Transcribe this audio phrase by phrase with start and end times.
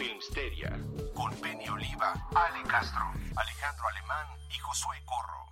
[0.00, 0.80] Filmsteria
[1.12, 3.02] con Penny Oliva, Ale Castro,
[3.36, 5.44] Alejandro Alemán y Josué Corro.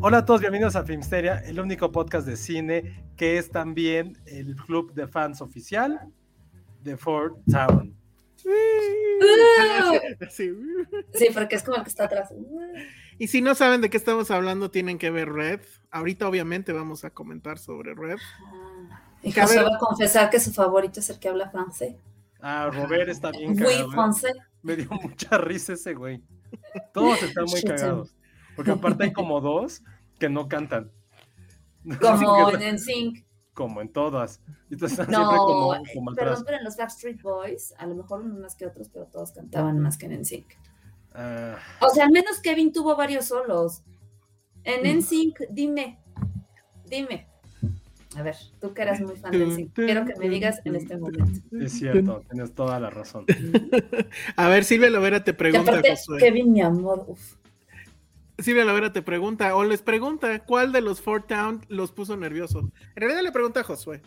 [0.00, 4.56] Hola a todos, bienvenidos a Filmsteria, el único podcast de cine que es también el
[4.56, 6.00] club de fans oficial
[6.82, 7.94] de Fort Town.
[8.36, 8.48] Sí.
[11.12, 12.32] Sí, porque es como el que está atrás.
[13.18, 15.60] Y si no saben de qué estamos hablando, tienen que ver Red.
[15.90, 18.16] Ahorita obviamente vamos a comentar sobre Red.
[18.16, 18.63] Y Que a
[19.32, 21.96] José ver- va a confesar que su favorito es el que habla francés.
[22.40, 23.88] Ah, Robert está bien cagado.
[23.88, 23.92] ¿eh?
[23.92, 24.32] francés.
[24.62, 26.22] Me dio mucha risa ese güey.
[26.92, 28.14] Todos están muy cagados.
[28.56, 29.82] Porque aparte hay como dos
[30.18, 30.90] que no cantan.
[32.00, 33.24] Como en NSYNC.
[33.52, 34.40] como en todas.
[34.70, 36.26] Y entonces están siempre No, como, eh, como atrás.
[36.28, 39.32] perdón, pero en los Backstreet Boys, a lo mejor unos más que otros, pero todos
[39.32, 40.46] cantaban más que en NSYNC.
[41.14, 43.82] Ah, O sea, al menos Kevin tuvo varios solos.
[44.64, 46.00] En NSYNC, dime,
[46.86, 47.28] dime.
[48.16, 50.96] A ver, tú que eras muy fan de NSYNC, quiero que me digas en este
[50.96, 51.40] momento.
[51.60, 53.24] es cierto, tienes toda la razón.
[54.36, 56.18] A ver, Silvia Lovera te Y pregunta, aparte, Josué.
[56.18, 57.34] Kevin, mi amor, uf.
[58.38, 62.64] Silvia Lovera te pregunta, o les pregunta, ¿cuál de los Fort Town los puso nerviosos?
[62.64, 64.00] En realidad le pregunta a Josué.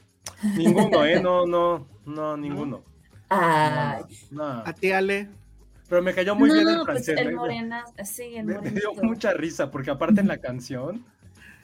[0.56, 1.22] Ninguno, ¿eh?
[1.22, 2.84] No, no, no, ninguno.
[3.30, 5.30] Ay, No, A ti, Ale.
[5.90, 7.18] Pero me cayó muy no, bien el pues francés.
[7.20, 7.36] el ¿eh?
[7.36, 11.06] morena, sí, el Me, me dio mucha risa porque aparte en la canción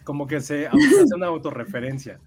[0.04, 2.20] como que se hace una autorreferencia.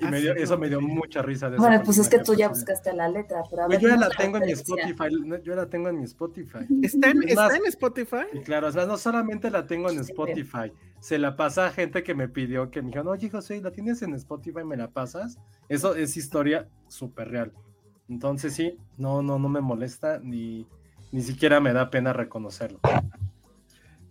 [0.00, 0.60] Y me dio- eso no.
[0.60, 1.50] me dio mucha risa.
[1.50, 3.82] De Bueno, pues es que tú ya pues, buscaste la letra, pero a Güey, ver,
[3.82, 4.52] yo ya la tengo en mi.
[4.52, 5.08] Spotify.
[5.24, 6.58] no, Yo la tengo en mi Spotify.
[6.82, 8.16] ¿Está en, Es está más- en Spotify?
[8.32, 11.70] Y claro, o sea, no solamente la tengo en Sí, Spotify, se la pasa a
[11.70, 14.64] gente que me pidió que me dijeron, oye José, ¿la tienes en Spotify?
[14.64, 15.38] ¿Me la pasas?
[15.68, 17.52] Eso es historia súper real.
[18.08, 20.66] Entonces sí, no, no, no me molesta ni,
[21.12, 22.78] ni siquiera me da pena reconocerlo.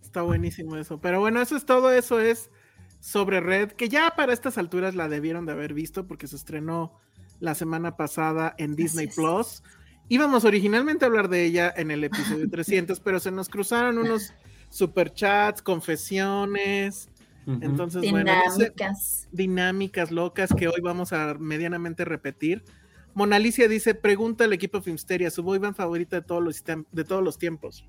[0.02, 1.00] Está buenísimo eso.
[1.00, 1.90] Pero bueno, eso es todo.
[1.92, 2.50] Eso es
[3.00, 6.94] sobre Red, que ya para estas alturas la debieron de haber visto porque se estrenó
[7.40, 9.06] la semana pasada en Disney.
[9.08, 9.62] Plus.
[10.08, 14.32] Íbamos originalmente a hablar de ella en el episodio 300, pero se nos cruzaron unos
[14.70, 17.08] superchats, confesiones.
[17.46, 19.28] Entonces, bueno, no sé- Dinámicas.
[19.32, 22.62] dinámicas locas que hoy vamos a medianamente repetir.
[23.14, 27.04] Mona Alicia dice, pregunta al equipo Filmsteria, su boy band favorita de todos los, de
[27.04, 27.86] todos los tiempos.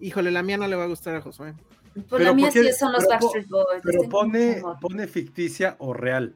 [0.00, 1.54] Híjole, la mía no le va a gustar a Josué.
[2.08, 3.80] Pues la mía sí son los Pero Backstreet Boys.
[3.82, 6.34] Pero pone, pone ficticia o real.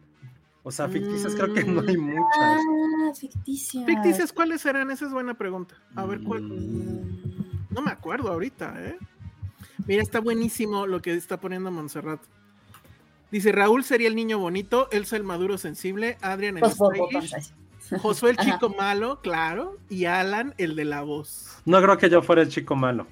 [0.63, 1.89] O sea, ficticias creo que no Mm.
[1.89, 2.27] hay muchas.
[2.41, 3.85] Ah, ficticia.
[3.87, 4.91] Ficticias, ¿cuáles serán?
[4.91, 5.77] Esa es buena pregunta.
[5.95, 6.43] A ver, ¿cuál?
[6.43, 7.67] Mm.
[7.71, 8.99] No me acuerdo ahorita, ¿eh?
[9.87, 12.21] Mira, está buenísimo lo que está poniendo Montserrat.
[13.31, 17.53] Dice, Raúl sería el niño bonito, Elsa el maduro sensible, Adrian el Pues, stylish,
[18.01, 18.53] Josué el Ajá.
[18.53, 21.59] chico malo, claro, y Alan el de la voz.
[21.65, 23.07] No creo que yo fuera el chico malo.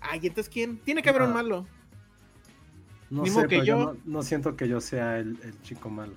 [0.00, 0.78] Ay, entonces ¿quién?
[0.78, 1.34] Tiene que haber un Ah.
[1.34, 1.66] malo.
[3.18, 3.84] No sé, modo que pero yo yo.
[3.84, 6.12] no, no siento que yo sea el, el chico malo.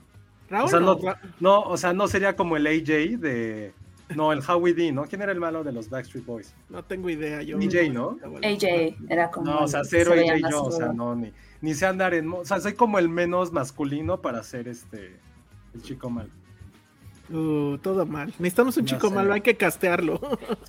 [0.49, 3.73] Raúl, O sea, no, no- Ra- No, o sea, no sería como el AJ de.
[4.15, 5.03] No, el Howie D, ¿no?
[5.03, 6.55] ¿Quién era el malo de los Backstreet Boys?
[6.69, 7.41] no tengo idea.
[7.41, 8.17] Yo DJ, ¿no?
[8.41, 9.51] AJ era como.
[9.51, 12.31] No, o sea, cero se AJ yo, o sea, no, ni, ni sé andar en.
[12.31, 15.19] O sea, soy como el menos masculino para ser este.
[15.73, 16.29] El chico malo.
[17.29, 18.27] Uh, todo mal.
[18.39, 19.15] Necesitamos un chico sé.
[19.15, 20.19] malo, hay que castearlo.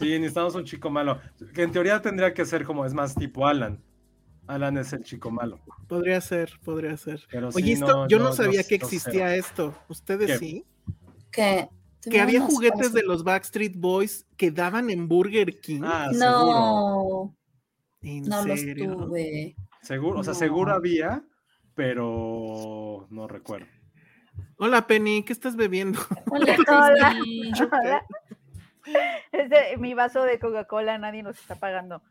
[0.00, 1.20] Sí, necesitamos un chico malo.
[1.54, 3.78] Que en teoría tendría que ser como, es más, tipo Alan.
[4.48, 5.60] Alan es el chico malo.
[5.86, 7.20] podría ser, podría ser.
[7.30, 9.74] Pero Oye, sí, esto, yo no sabía yo- que existía esto.
[9.88, 10.38] ¿Ustedes ¿Qué?
[10.38, 10.64] sí?
[11.30, 11.68] Que,
[12.10, 12.92] Que había juguetes cosas.
[12.94, 15.82] de los Backstreet Boys que daban en Burger King.
[15.84, 16.10] Ah.
[16.14, 17.34] No,
[18.02, 18.96] ¿En no los serio?
[18.96, 19.54] tuve.
[19.82, 20.38] Seguro, o sea, No.
[20.38, 21.22] seguro había,
[21.74, 23.66] pero no recuerdo.
[24.56, 26.00] Hola Penny, ¿qué estás bebiendo?
[26.30, 27.16] Hola, Hola.
[27.20, 27.52] Crismi.
[27.72, 28.06] Hola.
[29.32, 32.02] Es de- mi vaso de Coca-Cola, nadie nos está pagando.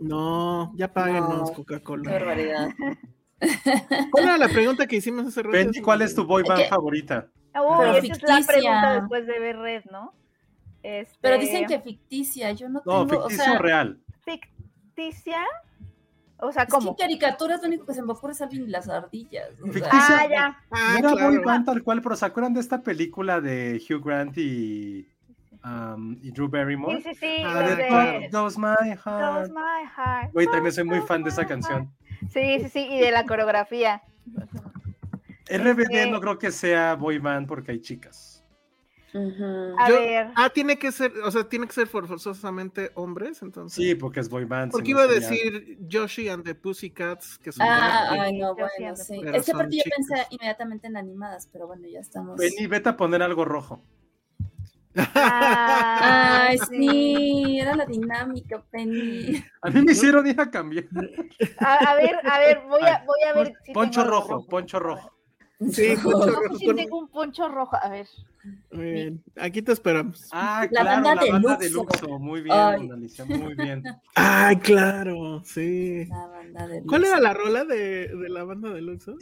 [0.00, 2.10] No, ya páguenos No, Qué Coca-Cola.
[2.12, 2.68] barbaridad.
[4.10, 5.52] ¿Cuál era la pregunta que hicimos hace rato?
[5.52, 6.68] Penny, ¿cuál es tu boy band ¿Qué?
[6.68, 7.28] favorita?
[7.54, 8.46] Uy, Pero esa es la ficticia.
[8.46, 10.14] pregunta después de ver Red, ¿no?
[10.82, 14.00] Este, Pero dicen que ficticia, yo no No, tengo, ficticio o sea, real.
[14.24, 15.38] ficticia.
[16.38, 16.96] O sea, es ¿cómo?
[16.96, 19.50] que caricaturas lo único que se me ocurre es y las ardillas.
[19.60, 20.18] o sea, Ficticia.
[20.20, 20.58] Ah, ya.
[20.70, 21.26] Ah, no era claro.
[21.34, 25.06] boy band tal cual, pero ¿se acuerdan de esta película de Hugh Grant y,
[25.64, 27.02] um, y Drew Barrymore?
[27.02, 27.42] Sí, sí, sí.
[27.44, 28.68] Ah, de Goes My
[29.04, 29.50] Heart.
[29.52, 30.32] My Heart.
[30.32, 31.90] Güey, también soy muy fan de esa canción.
[32.32, 34.02] Sí, sí, sí, y de la coreografía.
[35.48, 38.44] RBD Este- no creo que sea boy band porque hay chicas.
[39.12, 39.74] ujú.
[39.76, 40.28] A Yo- ver.
[40.36, 43.74] Ah, tiene que ser, o sea, tiene que ser for- forzosamente hombres, entonces.
[43.74, 44.70] Sí, porque es boy band.
[44.70, 49.20] Porque iba a decir Yoshi and the Pussycats, que son Ah, ay, no, bueno, sí.
[49.34, 52.38] Es que aparte yo pensé inmediatamente en animadas, pero bueno, ya estamos.
[52.38, 53.82] Penny, vete a poner algo rojo.
[54.96, 59.42] Ah, Ay, sí, era la dinámica, Penny.
[59.62, 60.84] A mí me hicieron ir a cambiar.
[61.58, 63.52] A, a ver, a ver, voy a, voy a ver.
[63.52, 65.12] Pon- si poncho tengo rojo, poncho rojo.
[65.70, 66.56] Sí, poncho No, rojo.
[66.58, 67.76] sí con- tengo un poncho rojo.
[67.80, 68.06] A ver.
[68.72, 69.22] Muy bien.
[69.36, 70.28] Aquí te esperamos.
[70.32, 72.06] Ah, La claro, banda la de banda de Luxo.
[72.06, 72.18] Luxo.
[72.18, 72.88] Muy bien, Ay.
[72.90, 73.82] Alicia, muy bien.
[74.14, 76.06] Ay, claro, sí.
[76.06, 77.12] La banda de ¿Cuál Luxo.
[77.14, 79.16] era la rola de, de la banda de Luxo?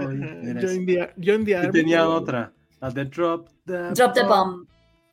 [0.00, 1.06] Ajá, Era Join esa.
[1.06, 2.52] the, tenía otra.
[2.82, 4.66] La de Drop the Drop the Bomb.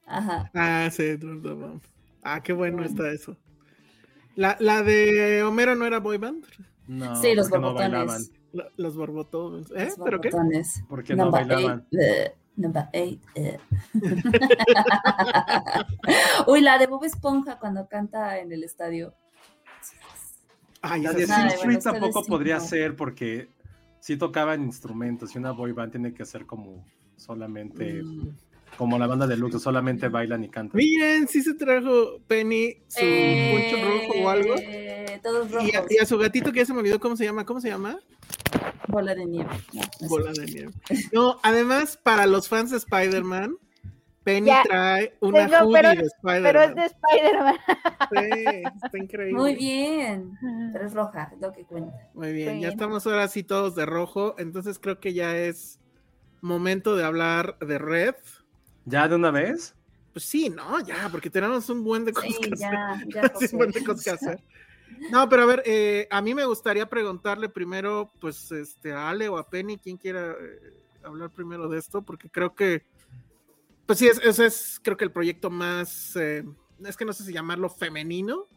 [0.07, 0.50] Ajá.
[0.56, 1.81] Ah, sí, Drop the Bomb.
[2.24, 3.38] Ah, qué bueno está eso.
[4.36, 6.45] La, la de Homero no era boy band.
[6.88, 8.31] No, Sí, los no borbotones.
[8.77, 9.69] Los borbotones.
[9.75, 9.86] ¿Eh?
[9.86, 10.30] Los ¿Pero qué?
[10.31, 10.83] botones.
[10.89, 11.86] Porque no Number bailaban.
[11.92, 13.60] eight, eh, number eight, eh.
[16.48, 19.13] Uy, la de Bob Esponja cuando canta en el estadio.
[20.81, 23.50] Ay, La de bueno, Street tampoco podría ser porque
[24.00, 26.86] sí tocaban instrumentos y una boy band tiene que ser como
[27.19, 28.30] solamente, Mm.
[28.77, 30.77] como la banda de Luxo, solamente bailan y cantan.
[30.77, 34.56] Miren, sí se trajo Penny su poncho rojo o algo.
[34.57, 35.75] Eh, Todos Y rojos.
[35.75, 37.45] a, y a su gatito que ya se me olvidó cómo se llama.
[37.45, 38.00] ¿Cómo se llama?
[38.88, 39.50] Bola de nieve.
[39.74, 40.07] No, no sé.
[40.07, 40.71] Bola de nieve.
[41.12, 43.56] No, además, para los fans de Spider-Man,
[44.24, 44.63] Penny Ya.
[44.63, 46.75] trae una Tengo, hoodie pero- de Pero es Spider-Man.
[46.75, 47.56] de Spider-Man.
[48.12, 49.33] Sí, está increíble.
[49.39, 50.31] Muy bien.
[50.74, 51.94] Pero es roja, es lo que cuenta.
[52.13, 52.71] Muy bien, Muy ya bien.
[52.71, 55.80] estamos ahora sí todos de rojo, entonces creo que ya es
[56.42, 58.16] momento de hablar de Red.
[58.86, 59.76] ¿Ya de una vez?
[60.14, 62.70] Pues sí, no, ya, porque tenemos un buen de cosas Sí, que hacer.
[63.14, 64.44] ya, un buen de cosas que hacer.
[65.12, 69.30] No, pero a ver, eh, a mí me gustaría preguntarle primero, pues, este, a Ale
[69.30, 70.60] o a Penny, quien quiera eh,
[71.04, 72.84] hablar primero de esto, porque creo que,
[73.86, 76.44] pues sí, es- ese es, creo que el proyecto más, eh,
[76.84, 78.48] es que no sé si llamarlo femenino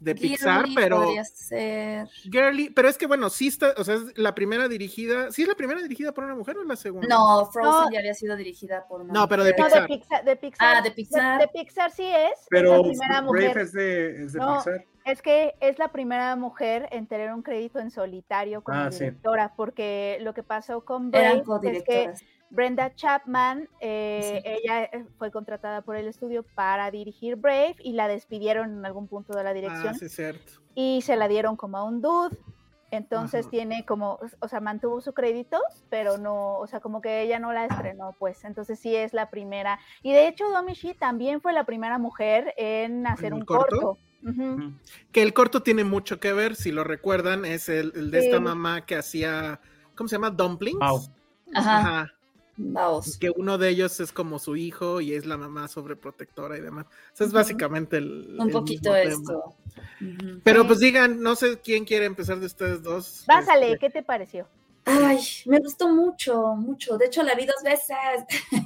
[0.00, 2.08] de Pixar, Girly pero Podría ser.
[2.30, 5.48] girly, pero es que bueno, sí está, o sea, es la primera dirigida, ¿sí es
[5.48, 7.08] la primera dirigida por una mujer o la segunda?
[7.08, 7.90] No, Frozen No.
[7.92, 9.12] ya había sido dirigida por una.
[9.12, 9.82] No, pero de No, mujer.
[9.82, 9.98] de Pixar.
[9.98, 10.24] Pixar.
[10.24, 10.76] De Pixar.
[10.76, 11.40] Ah, de Pixar.
[11.40, 12.46] De, Pixar sí es.
[12.48, 13.44] Pero es la primera mujer.
[13.50, 14.84] Brave es de, es de No, Pixar.
[15.04, 19.04] Es que es la primera mujer en tener un crédito en solitario como Ah, sí.
[19.04, 22.12] directora, porque lo que pasó con Eran Brave es que.
[22.50, 28.08] Brenda Chapman, eh, ella eh, fue contratada por el estudio para dirigir Brave y la
[28.08, 30.52] despidieron en algún punto de la dirección Ah, sí, cierto.
[30.74, 32.36] y se la dieron como a un dude.
[32.90, 33.50] Entonces Ajá.
[33.50, 35.60] tiene como, o sea, mantuvo su crédito,
[35.90, 38.42] pero no, o sea, como que ella no la estrenó, pues.
[38.44, 39.78] Entonces sí es la primera.
[40.02, 43.98] Y de hecho, Domichi también fue la primera mujer en hacer ¿En un corto?
[45.12, 48.40] Que el corto tiene mucho que ver, si lo recuerdan, es el, el de esta
[48.40, 49.60] mamá que hacía,
[49.94, 50.30] ¿cómo se llama?
[50.30, 50.78] Dumplings.
[50.80, 51.00] Mau.
[51.54, 51.78] Ajá.
[51.78, 52.12] Ajá.
[52.60, 53.16] Vamos.
[53.18, 56.86] Que uno de ellos es como su hijo y es la mamá sobreprotectora y demás.
[57.14, 58.36] Eso es básicamente el.
[58.38, 59.12] Un el poquito mismo tema.
[59.14, 59.56] esto.
[60.42, 60.66] Pero Sí.
[60.66, 63.24] pues digan, no sé quién quiere empezar de ustedes dos.
[63.28, 64.48] Básale, Este, ¿qué te pareció?
[64.84, 66.98] Ay, me gustó mucho, mucho.
[66.98, 67.96] De hecho, la vi dos veces.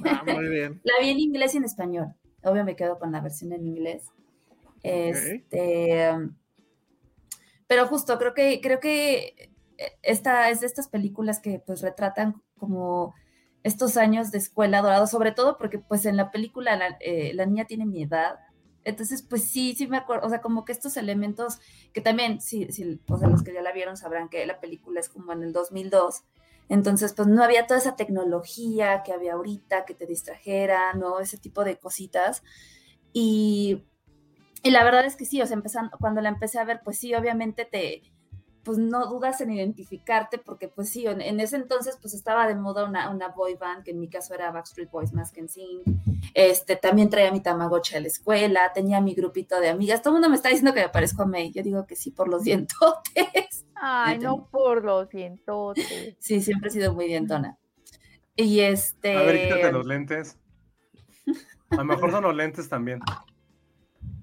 [0.05, 0.81] ah, muy bien.
[0.85, 2.07] La vi en inglés y en español.
[2.43, 4.05] Obvio me quedo con la versión en inglés.
[4.81, 6.09] Este,
[7.67, 9.51] pero justo creo que creo que
[10.01, 13.13] esta es de estas películas que pues retratan como
[13.63, 17.45] estos años de escuela dorado, sobre todo porque pues en la película la, eh, la
[17.45, 18.39] niña tiene mi edad.
[18.85, 21.59] Entonces, pues sí, sí me acuerdo, o sea, como que estos elementos
[21.93, 24.99] que también, sí, sí, o sea, los que ya la vieron sabrán que la película
[24.99, 26.25] es como en el 2002,
[26.69, 31.19] entonces, pues no había toda esa tecnología que había ahorita, que te distrajera, ¿no?
[31.19, 32.43] Ese tipo de cositas.
[33.11, 33.83] Y,
[34.63, 36.97] y la verdad es que sí, o sea, empezando, cuando la empecé a ver, pues
[36.97, 38.01] sí, obviamente te,
[38.63, 42.55] pues no dudas en identificarte, porque pues sí, en, en ese entonces pues estaba de
[42.55, 45.49] moda una, una boy band, que en mi caso era Backstreet Boys más que en
[45.49, 45.81] Sing.
[46.33, 50.01] Este, también traía mi Tamagotchi a la escuela, tenía mi grupito de amigas.
[50.01, 51.51] Todo el mundo me está diciendo que me parezco a May.
[51.51, 53.65] Yo digo que sí, por los dientotes.
[53.75, 56.15] Ay, no por los dientotes.
[56.19, 57.57] Sí, siempre he sido muy dientona.
[58.35, 59.17] Y este.
[59.17, 60.37] A ver, quítate los lentes.
[61.69, 62.99] A lo mejor son los lentes también.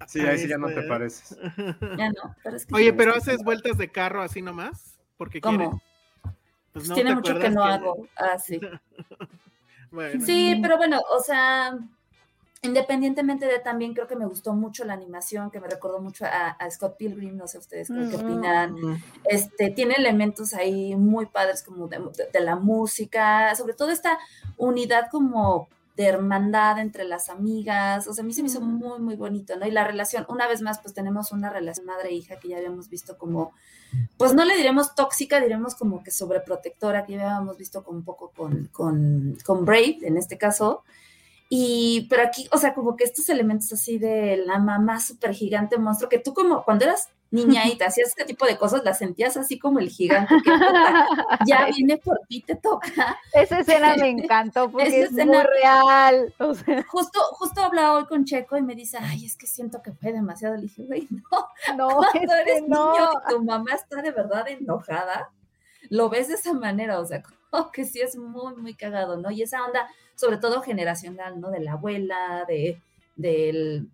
[0.07, 1.39] Sí, ahí sí ya no te Este, pareces.
[1.99, 5.69] Ya no, pero es que Oye, pero haces vueltas de carro así nomás, porque quieres.
[5.69, 5.83] ¿Cómo?
[6.73, 8.09] Pues no Tiene mucho que no hago.
[8.17, 8.61] Ah, sí.
[9.93, 10.25] Bueno.
[10.25, 11.77] Sí, pero bueno, o sea,
[12.63, 16.51] independientemente de también creo que me gustó mucho la animación, que me recordó mucho a,
[16.51, 18.15] a Scott Pilgrim, no sé ustedes qué Mm.
[18.15, 18.77] opinan.
[19.25, 24.17] Este, tiene elementos ahí muy padres como de, de- de la música, sobre todo esta
[24.57, 25.69] unidad como
[26.01, 29.55] de hermandad entre las amigas, o sea, a mí se me hizo muy, muy bonito,
[29.57, 29.67] ¿no?
[29.67, 33.19] Y la relación, una vez más, pues tenemos una relación madre-hija que ya habíamos visto
[33.19, 33.53] como,
[34.17, 38.03] pues no le diremos tóxica, diremos como que sobreprotectora, que ya habíamos visto con un
[38.03, 40.85] poco con, con, con Brave, en este caso.
[41.51, 45.77] Y, pero aquí, o sea, como que estos elementos así de la mamá súper gigante
[45.77, 48.99] monstruo, que tú como cuando eras niña y te hacías este tipo de cosas, las
[48.99, 50.51] sentías así como el gigante que
[51.47, 53.19] ya viene por ti, te toca.
[53.33, 56.35] Esa escena me encantó porque Esa es escena- muy real.
[56.39, 59.81] O sea, Justo, justo hablaba hoy con Checo y me dice, ay, es que siento
[59.83, 60.57] que fue demasiado.
[60.57, 62.93] Le dije, güey, no, no, cuando eres no.
[62.93, 65.31] niño y tu mamá está de verdad enojada,
[65.89, 69.31] lo ves de esa manera, o sea, como que sí es muy, muy cagado, ¿no?
[69.31, 71.51] Y esa onda, sobre todo generacional, ¿no?
[71.51, 72.81] De la abuela, de,
[73.17, 73.89] del-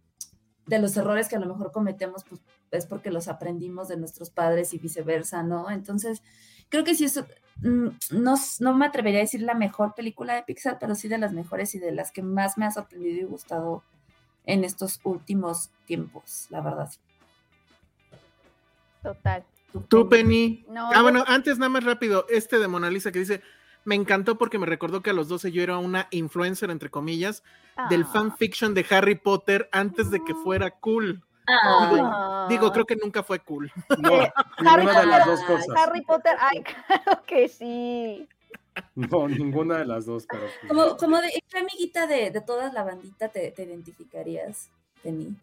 [0.67, 2.41] de los errores que a lo mejor cometemos, pues
[2.77, 5.71] es porque los aprendimos de nuestros padres y viceversa, ¿no?
[5.71, 6.23] Entonces,
[6.69, 7.27] creo que sí eso,
[7.63, 11.19] mm, no, no me atrevería a decir la mejor película de Pixar, pero sí de
[11.19, 13.83] las mejores y de las que más me ha sorprendido y gustado
[14.45, 16.91] en estos últimos tiempos, la verdad.
[19.03, 19.45] Total.
[19.89, 20.65] Tú, Penny.
[20.71, 23.43] No, ah, bueno, antes nada más rápido, este de Mona Lisa que dice,
[23.85, 27.43] me encantó porque me recordó que a los 12 yo era una influencer, entre comillas,
[27.91, 28.11] del Ah.
[28.13, 31.23] fanfiction de Harry Potter antes de que fuera cool.
[31.49, 32.47] Ah.
[32.49, 33.71] Digo, creo que nunca fue cool.
[33.99, 35.67] No, Eh, ninguna de Potter- las dos cosas.
[35.77, 38.29] Harry Potter, ay, claro que sí.
[38.95, 40.43] No, ninguna de las dos, pero.
[40.43, 44.71] pues, como, como de qué amiguita de, de toda la bandita te, te identificarías,
[45.03, 45.35] Penny.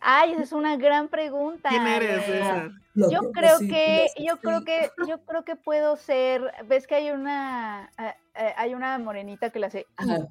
[0.00, 1.68] Ay, esa es una gran pregunta.
[1.70, 2.24] ¿Quién eres.
[2.26, 2.70] César?
[2.94, 7.90] Yo creo que, yo creo que, yo creo que puedo ser, ves que hay una,
[7.98, 9.86] eh, eh, hay una morenita que la hace.
[9.96, 10.26] Ajá.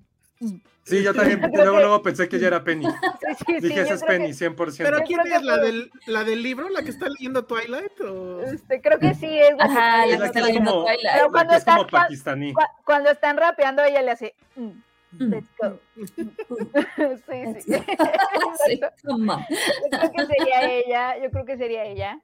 [0.83, 2.85] Sí, yo también Yo luego, que- luego pensé que ya era Penny.
[2.85, 2.91] Sí,
[3.39, 4.83] sí, sí, Dije, yo esa es Penny, 100%.
[4.83, 5.41] ¿Pero quién es?
[5.43, 6.69] ¿La del, ¿La del libro?
[6.69, 7.99] ¿La que está leyendo Twilight?
[8.01, 8.41] O...
[8.41, 9.55] Este, creo que sí es.
[9.57, 11.07] la Ajá, Es la que está es leyendo como, Twilight.
[11.15, 12.53] Pero cuando es como está- cua- pakistaní.
[12.53, 14.35] Cu- Cuando están rapeando, ella le hace.
[14.55, 14.69] mm,
[15.17, 15.29] Mm.
[15.31, 15.79] let's go.
[15.95, 17.71] sí, Let's sí.
[17.71, 17.83] go.
[18.67, 18.79] Sí.
[18.81, 22.19] Yo creo que sería ella, yo creo que sería ella.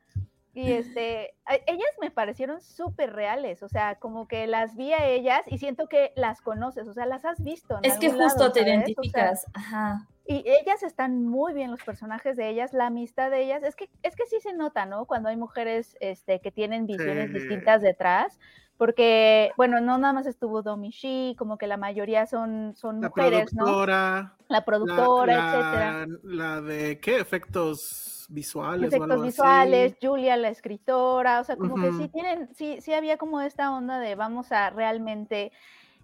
[0.54, 1.34] Y este,
[1.66, 5.88] ellas me parecieron súper reales, o sea, como que las vi a ellas y siento
[5.88, 7.78] que las conoces, o sea, las has visto.
[7.78, 8.62] en Es que justo lado, te ¿sabes?
[8.62, 9.46] O sea, identificas.
[9.54, 10.08] Ajá.
[10.28, 13.90] y ellas están muy bien, los personajes de ellas, la amistad de ellas, es que,
[14.04, 15.06] es que sí se nota, ¿no?
[15.06, 17.40] Cuando hay mujeres este, que tienen visiones Sí.
[17.40, 18.38] distintas detrás,
[18.78, 23.10] porque, bueno, no nada más estuvo Domi Shi, como que la mayoría son, son La
[23.10, 23.64] mujeres, ¿no?
[23.64, 24.36] productora.
[24.48, 26.08] La productora, la, etcétera.
[26.24, 27.20] La de, ¿qué?
[27.20, 30.08] Efectos visuales efectos visuales, así.
[30.08, 34.00] Julia la escritora, o sea, como que sí tienen, sí, sí había como esta onda
[34.00, 35.52] de vamos a realmente,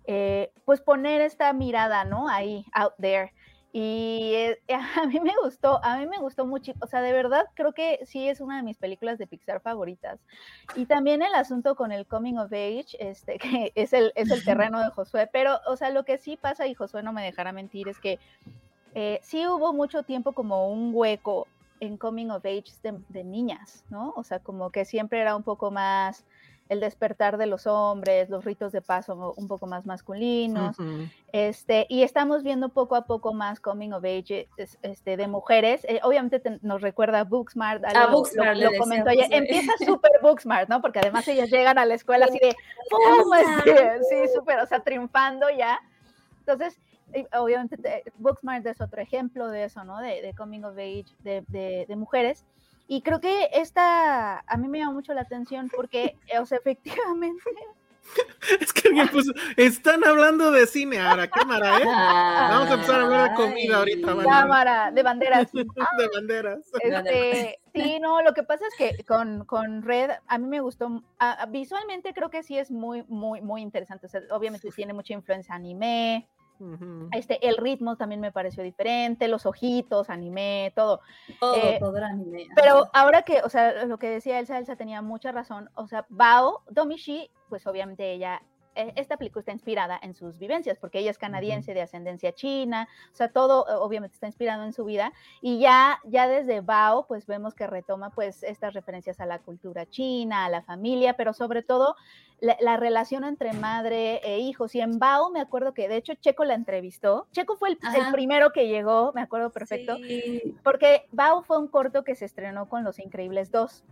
[0.05, 2.29] eh, pues poner esta mirada, ¿no?
[2.29, 3.33] Ahí, out there.
[3.73, 4.59] Y eh,
[5.01, 7.99] a mí me gustó, a mí me gustó mucho, o sea, de verdad creo que
[8.05, 10.19] sí es una de mis películas de Pixar favoritas.
[10.75, 14.43] Y también el asunto con el coming of age, este, que es el, es el
[14.43, 17.51] terreno de Josué, pero, o sea, lo que sí pasa, y Josué no me dejará
[17.51, 18.19] mentir, es que
[18.95, 21.47] eh, sí hubo mucho tiempo como un hueco
[21.79, 24.13] en coming of age de, de niñas, ¿no?
[24.15, 26.25] O sea, como que siempre era un poco más
[26.69, 30.75] el despertar de los hombres, los ritos de paso un poco más masculinos,
[31.31, 35.85] este, y estamos viendo poco a poco más coming of age es- este, de mujeres.
[35.87, 39.09] Eh, obviamente te- nos recuerda a Booksmart, A lo- Booksmart lo, lo comentó.
[39.11, 39.27] Josué.
[39.31, 40.81] Empieza súper Booksmart, ¿no?
[40.81, 42.53] Porque además ellas llegan a la escuela así de
[42.89, 42.99] ¡pum!
[44.09, 45.79] Sí, súper, o sea, triunfando ya.
[46.39, 46.77] Entonces,
[47.37, 49.99] obviamente te- Booksmart es otro ejemplo de eso, ¿no?
[49.99, 52.45] De, de coming of age de, de- de mujeres.
[52.87, 57.43] Y creo que esta a mí me llama mucho la atención porque, o sea, efectivamente,
[58.61, 61.83] Es que alguien puso, están hablando de cine ahora, cámara, ¿eh?
[61.85, 63.71] Vamos a empezar a hablar de comida Ay.
[63.73, 65.51] ahorita, cámara de banderas.
[65.51, 65.65] De
[66.15, 66.59] banderas.
[66.81, 71.03] Este, sí, no, lo que pasa es que con, con Red a mí me gustó,
[71.19, 74.05] a- visualmente creo que sí es muy, muy, muy interesante.
[74.05, 76.25] O sea, obviamente tiene mucha influencia anime,
[77.11, 81.01] Este, el ritmo también me pareció diferente, los ojitos, anime, todo.
[81.39, 82.47] Todo, Eh, todo era anime.
[82.55, 85.69] Pero ahora que, o sea, lo que decía Elsa, Elsa tenía mucha razón.
[85.75, 88.41] O sea, Bao, Domishi, pues obviamente ella,
[88.95, 93.15] esta película está inspirada en sus vivencias, porque ella es canadiense de ascendencia china, o
[93.15, 95.13] sea, todo eh, obviamente está inspirado en su vida.
[95.41, 99.85] Y ya, ya desde Bao, pues vemos que retoma pues estas referencias a la cultura
[99.85, 101.95] china, a la familia, pero sobre todo
[102.39, 104.75] la, la relación entre madre e hijos.
[104.75, 107.27] Y en Bao me acuerdo que de hecho Checo la entrevistó.
[107.31, 109.97] Checo fue el, el primero que llegó, me acuerdo perfecto.
[109.97, 110.55] Sí.
[110.63, 113.83] Porque Bao fue un corto que se estrenó con Los Increíbles 2.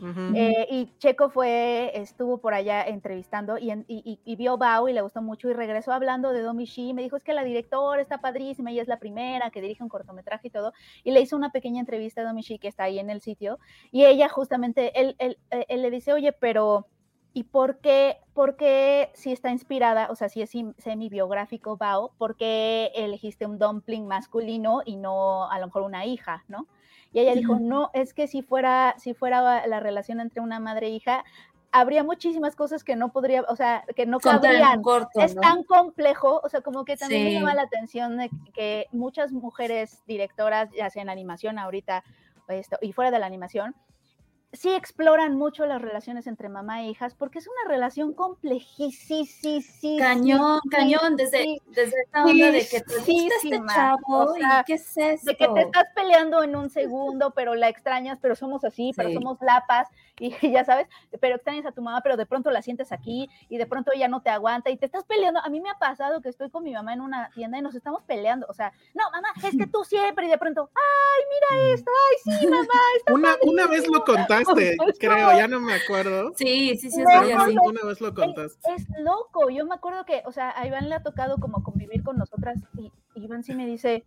[0.00, 0.32] Ujú.
[0.34, 4.88] Eh, y Checo fue, estuvo por allá entrevistando y, en- y- y- y vio Bao
[4.88, 6.94] y le gustó mucho y regresó hablando de Domi Shi.
[6.94, 9.88] Me dijo, es que la directora está padrísima, ella es la primera que dirige un
[9.90, 10.72] cortometraje y todo.
[11.04, 13.58] Y le hizo una pequeña entrevista a Domi Shi, que está ahí en el sitio.
[13.92, 16.86] Y ella justamente, él, él- eh, él le dice, oye, pero
[17.32, 22.36] ¿y por qué, por qué si está inspirada, o sea, si es semi-biográfico Bao, por
[22.36, 26.66] qué elegiste un dumpling masculino y no a lo mejor una hija, ¿no?
[27.12, 30.86] Y ella dijo, no, es que si fuera, si fuera la relación entre una madre
[30.86, 31.24] e hija,
[31.72, 34.82] habría muchísimas cosas que no podría, o sea, que no cabrían.
[34.82, 35.40] corto, Es ¿no?
[35.40, 40.02] tan complejo, o sea, como que también me llama la atención de que muchas mujeres
[40.06, 42.04] directoras, ya sea en animación ahorita
[42.48, 43.76] esto, y fuera de la animación,
[44.52, 49.98] sí exploran mucho las relaciones entre mamá e hijas, porque es una relación complejísima.
[49.98, 54.60] Cañón, cañón, desde, sí, desde esta onda de que te gusta este chavo o sea,
[54.60, 55.30] y qué es esto.
[55.30, 59.12] de que te estás peleando en un segundo, pero la extrañas, pero somos así, pero
[59.12, 59.88] somos lapas,
[60.18, 60.88] y ya sabes,
[61.20, 64.08] pero extrañas a tu mamá, pero de pronto la sientes aquí, y de pronto ella
[64.08, 65.40] no te aguanta, y te estás peleando.
[65.40, 67.74] A mí me ha pasado que estoy con mi mamá en una tienda y nos
[67.74, 71.74] estamos peleando, o sea, no, mamá, es que tú siempre, y de pronto, ay, mira
[71.74, 72.66] esto, ay, sí, mamá,
[72.96, 76.32] está Una, una vez lo contaste, Pues creo, ya no me acuerdo.
[76.36, 78.72] Sí, sí, sí, es No, una vez lo contaste.
[78.74, 82.02] Es loco, yo me acuerdo que, o sea, a Iván le ha tocado como convivir
[82.02, 84.04] con nosotras y Iván sí me dice,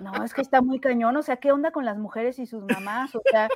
[0.00, 2.64] no, es que está muy cañón, o sea, ¿qué onda con las mujeres y sus
[2.64, 3.14] mamás?
[3.14, 3.48] O sea,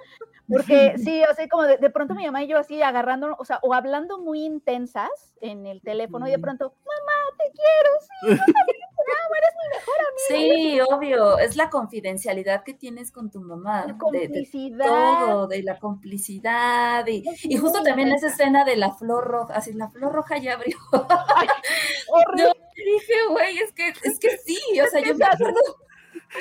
[0.49, 3.45] porque sí, o sea, como de, de pronto mi mamá y yo así agarrando, o
[3.45, 8.53] sea, o hablando muy intensas en el teléfono y de pronto, mamá, te quiero, sí,
[8.53, 8.89] amo,
[9.34, 10.28] eres mi mejor amiga.
[10.28, 14.87] Sí, obvio, es la confidencialidad que tienes con tu mamá, La de, de complicidad.
[14.87, 19.72] todo, de la complicidad y, y justo también esa escena de la flor roja, así
[19.72, 20.76] la flor roja ya abrió.
[22.08, 22.52] Horrible.
[22.76, 25.60] Yo dije, güey, es que, es que sí, o sea, yo me acuerdo.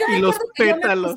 [0.10, 1.16] Y los pétalos.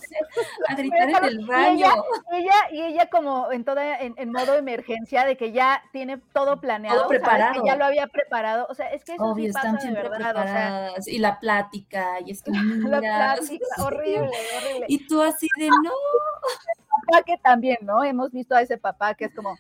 [0.69, 1.75] A gritar en el Y baño.
[1.77, 1.95] ella,
[2.33, 6.19] y ella, y ella como en toda, en, en modo emergencia, de que ya tiene
[6.33, 7.19] todo planeado, ¿sabes?
[7.21, 7.61] preparado.
[7.63, 8.67] Que ya lo había preparado.
[8.71, 10.31] O sea, es que eso Obvio, sí están pasa de siempre verdad.
[10.31, 11.09] O sea, preparadas.
[11.09, 12.63] y la plática, y es que la
[13.01, 13.35] mira.
[13.37, 14.87] plática, horrible, horrible.
[14.89, 15.91] Y tú así de no.
[17.07, 18.03] papá que también, ¿no?
[18.05, 19.57] Hemos visto a ese papá que es como,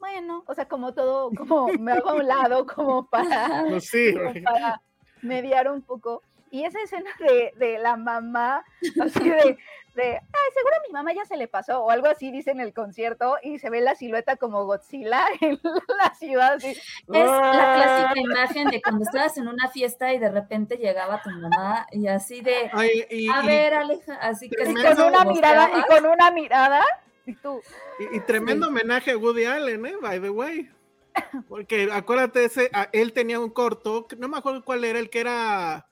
[0.00, 4.14] bueno, o sea, como todo, como me hago a un lado, como para, Pues sí,
[4.14, 4.42] como güey.
[4.42, 4.80] para
[5.22, 6.22] mediar un poco.
[6.50, 8.64] Y esa escena de, de la mamá,
[9.00, 9.58] así de,
[9.94, 12.60] de, ay, seguro a mi mamá ya se le pasó, o algo así dice en
[12.60, 16.68] el concierto, y se ve la silueta como Godzilla en la ciudad, así.
[16.68, 17.72] Es la ¡ah!
[17.74, 22.06] clásica imagen de cuando estabas en una fiesta y de repente llegaba tu mamá y
[22.06, 25.82] así de, Ay, y, a y- ver, Aleja, así que Y con una mirada, y
[25.86, 26.84] con una mirada,
[27.26, 27.60] y tú,
[27.98, 29.94] y- y tremendo homenaje a Woody Allen, ¿eh?
[30.00, 30.70] By the way.
[31.48, 35.20] Porque acuérdate, ese, a- él tenía un corto, no me acuerdo cuál era, el que
[35.20, 35.86] era,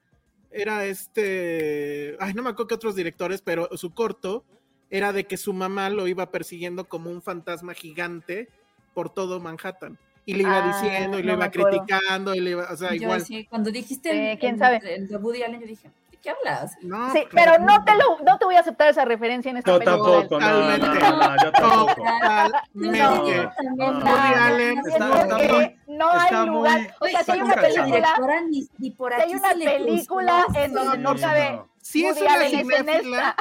[0.50, 4.44] era este, ay, no me acuerdo qué otros directores, pero su corto
[4.90, 8.48] era de que su mamá lo iba persiguiendo como un fantasma gigante
[8.94, 9.98] por todo Manhattan.
[10.24, 12.88] Y le iba Ah, diciendo, y no le iba criticando, y le iba, o sea,
[12.90, 13.20] Yo igual.
[13.22, 14.80] así, cuando dijiste Eh, el, ¿quién el- sabe?
[14.94, 16.74] el de Woody Allen, yo dije, ¿de qué hablas?
[16.82, 19.58] No, sí, pues, pero no te lo, no te voy a aceptar esa referencia en
[19.58, 20.20] esta Yo película.
[20.26, 21.94] tampoco, no, no, no, no, yo tampoco.
[21.94, 23.48] Totalmente.
[23.76, 26.78] No, Woody Allen está- está muy- no hay está lugar.
[26.80, 30.46] muy- o sea, si hay una película, ni, ni por si aquí hay una película
[30.54, 31.52] en donde no Sí, cabe.
[31.52, 31.76] no.
[31.86, 33.36] Si es una es cinéfila,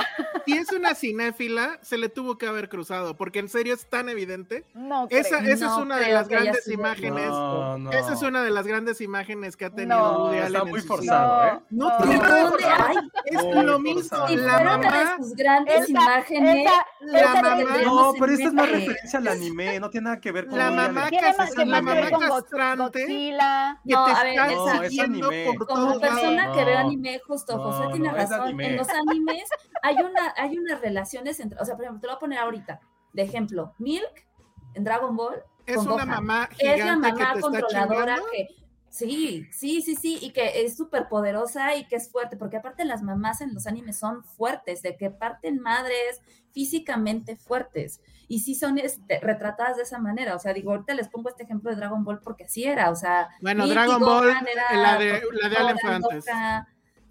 [0.46, 4.08] si es una cinéfila, se le tuvo que haber cruzado, porque en serio es tan
[4.08, 4.64] evidente.
[4.76, 5.54] No, Esa, creo.
[5.56, 7.28] esa es No una de las grandes sido- imágenes.
[7.28, 7.92] No, no.
[7.92, 10.46] Esa es una de las grandes imágenes que ha tenido No, Woody Allen.
[10.54, 11.44] está muy forzado.
[11.48, 11.60] ¿eh?
[11.72, 11.98] No, No.
[11.98, 13.00] tiene nada forzado.
[13.26, 14.18] Es Muy lo mismo.
[14.20, 16.68] La una de mamá, sus grandes Esa- imágenes.
[16.68, 20.32] esa- la mamá- No, pero esta es más referencia al anime, no tiene nada que
[20.32, 23.02] ver con La mamá la mamá castrante.
[23.02, 23.82] Godzilla.
[23.86, 26.20] que No, te a ver, esa- es siguiendo por Como todos lados.
[26.22, 26.66] persona que No.
[26.66, 28.60] ve anime, justo No, José tiene razón.
[28.62, 29.50] En los animes
[29.84, 32.40] hay una, hay unas relaciones entre, o sea, por ejemplo, te lo voy a poner
[32.40, 32.80] ahorita.
[33.14, 34.28] De ejemplo, Milk
[34.74, 36.10] en Dragon Ball Es con una Gohan.
[36.10, 38.48] mamá es la gigante que mamá te controladora que
[38.90, 42.86] sí, sí, sí, sí, y que es súper poderosa y que es fuerte, porque aparte
[42.86, 46.22] las mamás en los animes son fuertes, de que parten madres
[46.52, 48.02] físicamente fuertes.
[48.28, 50.36] Y sí son este, retratadas de esa manera.
[50.36, 52.90] O sea, digo, ahorita les pongo este ejemplo de Dragon Ball porque así era.
[52.92, 56.26] O sea, Bueno, Dragon Ball, era la de, la de Allen antes.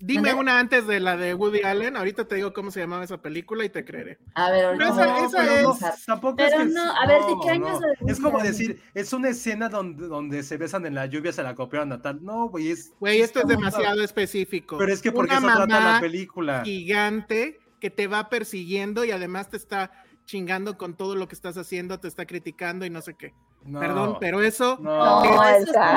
[0.00, 1.96] Dime una antes de la de Woody Allen.
[1.96, 4.18] Ahorita te digo cómo se llamaba esa película y te creeré.
[4.35, 6.05] A ver, ahorita Pero a esa- esa a es-.
[6.05, 8.07] Tampoco Pero es que no, a ver, ¿de qué no, años no.
[8.07, 8.53] de Es como Allen?
[8.53, 12.03] decir, es una escena donde, donde se besan en la lluvia, se la copiaron a
[12.03, 12.22] tal.
[12.22, 12.92] No, güey, es.
[13.00, 14.77] Güey, esto es demasiado específico.
[14.77, 16.62] Pero es que porque Una eso trata mamá la película.
[16.64, 19.90] gigante que te va persiguiendo y además te está
[20.25, 23.33] chingando con todo lo que estás haciendo, te está criticando y no sé qué.
[23.65, 25.97] No, Perdón, pero eso No, No, No, eso está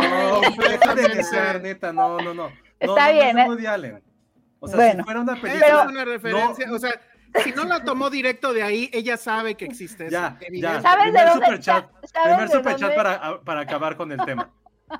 [0.70, 2.48] deja de desear, neta, no, no, no.
[2.80, 3.44] Está no, no, bien, No ¿eh?
[3.44, 4.04] es Woody Allen.
[4.60, 5.82] O sea, Bueno, si fuera una película.
[5.84, 6.92] es una referencia, o sea,
[7.44, 10.10] si no la tomó directo de ahí, ella sabe que existe.
[10.10, 10.82] Ya, eso, ya.
[10.82, 11.86] ¿Sabes de Primer dónde- superchat.
[11.86, 14.50] sa- sabes Primer de superchat para, para acabar con el tema.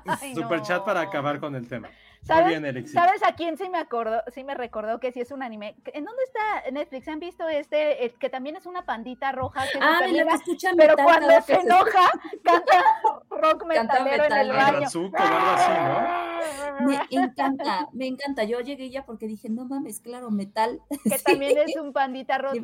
[0.06, 0.84] Ay, Superchat no.
[0.84, 1.88] para acabar con el tema.
[2.22, 2.86] ¿Sabes, bien.
[2.88, 4.22] ¿Sabes a quién sí me acordó?
[4.34, 5.76] Sí me recordó que sí es un anime.
[5.86, 7.08] ¿En dónde está Netflix?
[7.08, 8.04] ¿Han visto este?
[8.04, 9.62] eh, que también es una pandita roja.
[9.72, 12.10] Que Ah, de la que escucha pero metal cuando se enoja,
[12.44, 12.84] canta
[13.30, 14.56] rock Canta metalero en el metal.
[14.56, 14.66] baño.
[14.76, 18.44] Agratsuko o algo así, Me encanta, me encanta.
[18.44, 20.80] Yo llegué ya porque dije, no mames, claro, metal.
[21.04, 21.24] que Sí.
[21.24, 22.54] también es un pandita rojo.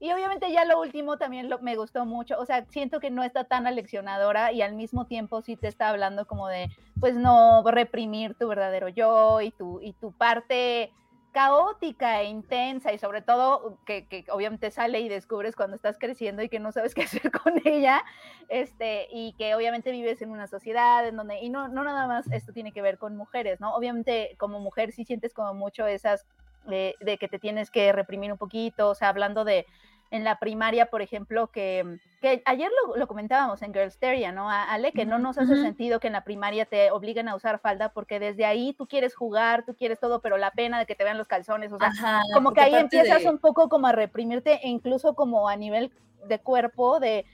[0.00, 2.38] Y obviamente ya lo último también lo- me gustó mucho.
[2.38, 5.90] O sea, siento que no está tan aleccionadora y al mismo tiempo sí te está
[5.90, 10.92] hablando como de, pues no reprimir tu verdadero yo y tu, y tu parte
[11.32, 16.42] caótica e intensa y sobre todo que, que obviamente sale y descubres cuando estás creciendo
[16.42, 18.02] y que no sabes qué hacer con ella,
[18.48, 22.26] este, y que obviamente vives en una sociedad en donde, y no, no nada más
[22.32, 23.74] esto tiene que ver con mujeres, ¿no?
[23.76, 26.26] Obviamente como mujer sí sientes como mucho esas
[26.66, 29.66] de, de que te tienes que reprimir un poquito, o sea, hablando de
[30.12, 34.50] en la primaria, por ejemplo, que, que ayer lo, lo comentábamos en Girlsteria, ¿no?
[34.50, 37.60] A- Ale, que no nos hace sentido que en la primaria te obliguen a usar
[37.60, 40.96] falda porque desde ahí tú quieres jugar, tú quieres todo, pero la pena de que
[40.96, 43.86] te vean los calzones, o sea, Ajá, como que ahí empiezas de- un poco como
[43.86, 45.92] a reprimirte, e incluso como a nivel
[46.26, 47.24] de cuerpo, de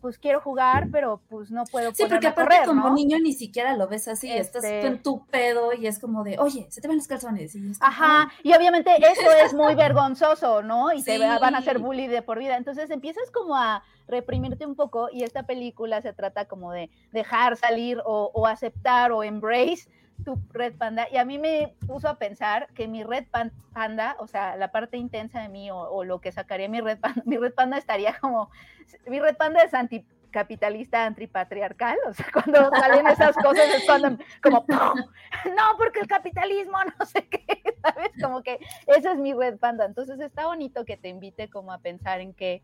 [0.00, 2.94] pues quiero jugar, pero pues no puedo Sí, porque aparte correr, como ¿no?
[2.94, 6.38] niño ni siquiera lo ves así, estás Este- en tu pedo y es como de,
[6.38, 7.54] oye, se te ven los calzones.
[7.54, 10.92] Y Ajá, y obviamente eso es muy vergonzoso, ¿no?
[10.92, 11.22] Y te Sí.
[11.40, 12.56] van a hacer bully de por vida.
[12.56, 17.56] Entonces empiezas como a reprimirte un poco y esta película se trata como de dejar
[17.56, 19.88] salir o, o aceptar o embrace
[20.24, 21.06] tu red panda.
[21.10, 24.70] Y a mí me puso a pensar que mi red pan- panda, o sea, la
[24.72, 28.18] parte intensa de mí o, lo que sacaría mi red panda, mi red panda estaría
[28.18, 28.50] como,
[29.06, 34.64] mi red panda es anticapitalista, antipatriarcal, o sea, cuando salen esas cosas es cuando como,
[34.68, 38.10] no, porque el capitalismo, no sé qué, ¿sabes?
[38.22, 39.84] Como que esa es mi red panda.
[39.84, 42.62] Entonces está bonito que te invite como a pensar en que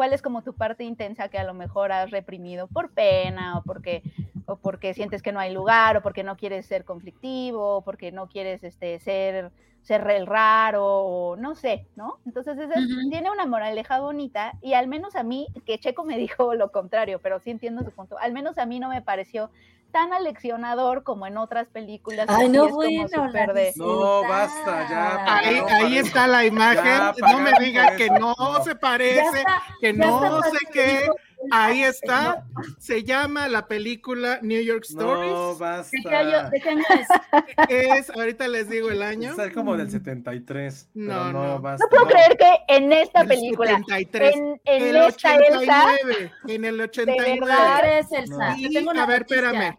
[0.00, 3.64] cuál es como tu parte intensa que a lo mejor has reprimido por pena o
[3.64, 4.02] porque
[4.46, 8.10] o porque sientes que no hay lugar o porque no quieres ser conflictivo o porque
[8.10, 12.18] no quieres este ser ser el raro o no sé, ¿no?
[12.24, 13.10] Entonces esa es- Ujú.
[13.10, 16.16] tiene una moraleja bonita y al menos a mí, que Checo me
[16.48, 19.50] dijo lo contrario, pero sí entiendo su punto, al menos a mí no me pareció
[19.90, 22.26] tan aleccionador como en otras películas.
[22.28, 26.84] Ay, no, bueno, súper la de- No, basta, ya, Ahí, No, ahí está la imagen.
[26.84, 28.64] Ya, no me pagaron diga por que no No.
[28.64, 31.00] se Ya parece, está, que ya no sé qué.
[31.02, 31.14] dijo,
[31.50, 32.44] Ahí está.
[32.78, 35.00] Se llama la película New York No,
[35.56, 35.90] Stories.
[35.90, 36.50] ¿De qué año, basta.
[36.50, 37.08] de qué año es?
[37.68, 39.32] Es, ahorita les digo el año.
[39.40, 40.90] Es como del 73.
[40.94, 41.42] No, pero no.
[41.48, 41.84] no, basta.
[41.84, 44.36] No puedo creer que en esta El película, 73.
[44.36, 46.32] en, en el esta Elsa, 89.
[46.48, 47.40] En el 89.
[47.40, 47.76] verdad?
[47.76, 48.50] ¿Qué crees, Elsa?
[48.50, 48.56] No.
[48.58, 49.36] Y, tengo una a ver, noticia.
[49.50, 49.78] espérame.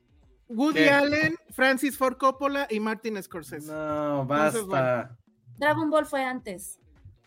[0.49, 0.89] Woody ¿Qué?
[0.89, 3.71] Allen, Francis Ford Coppola y Martin Scorsese.
[3.71, 5.17] No, Entonces, basta.
[5.57, 6.79] Dragon Ball fue antes.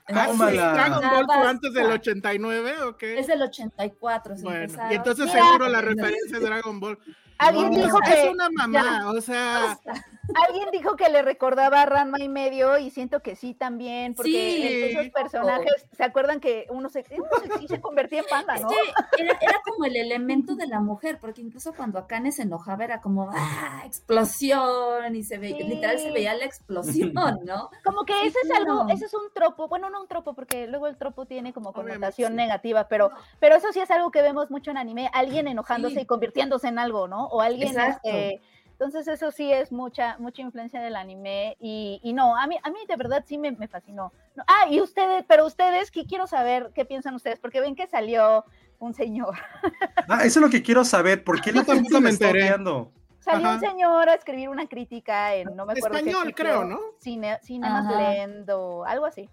[0.07, 3.19] Ah, Dragon Ball fue antes del 89, ¿o qué?
[3.19, 5.47] Es del 84, se Bueno, y entonces Mira.
[5.47, 6.99] seguro la referencia es Dragon Ball.
[7.39, 9.79] Alguien No, dijo es que una mamá, o sea,
[10.47, 14.31] alguien dijo que le recordaba a Ranma y medio y siento que sí también, porque
[14.31, 14.83] Sí.
[14.97, 18.63] esos personajes, ¿se acuerdan que uno se, uno se, sí se convertía en panda, Es
[18.63, 18.69] no?
[18.69, 22.85] que era, era como el elemento de la mujer, porque incluso cuando Akane se enojaba
[22.85, 23.83] era como, ¡ah!
[23.85, 25.63] Explosión, y se veía, Sí.
[25.65, 27.13] literal se veía la explosión,
[27.45, 27.71] ¿no?
[27.85, 30.67] Como que Sí, ese es algo, ese es un tropo, bueno, no un tropo, porque
[30.67, 32.37] luego el tropo tiene como connotación sí.
[32.37, 36.01] negativa, pero, pero eso sí es algo que vemos mucho en anime, alguien enojándose Sí.
[36.03, 37.24] y convirtiéndose en algo, ¿no?
[37.27, 38.41] O alguien, este,
[38.73, 42.71] entonces eso sí es mucha, mucha influencia del anime y, y no, a mí, a
[42.71, 44.13] mí de verdad sí me, me fascinó.
[44.35, 46.73] No, ah, y ustedes, pero ustedes, ¿qué quiero saber?
[46.75, 47.39] ¿Qué piensan ustedes?
[47.39, 48.45] Porque ven que salió
[48.81, 49.37] un señor,
[50.09, 51.23] Ah, eso es lo que quiero saber.
[51.25, 52.49] ¿Por qué la gente me enteré.
[53.21, 53.55] salió Ajá.
[53.55, 56.79] un señor a escribir una crítica en, no me acuerdo Español, creo, ¿no?
[56.99, 58.13] Cine, Cinemas Ajá.
[58.13, 59.31] Lendo, algo así.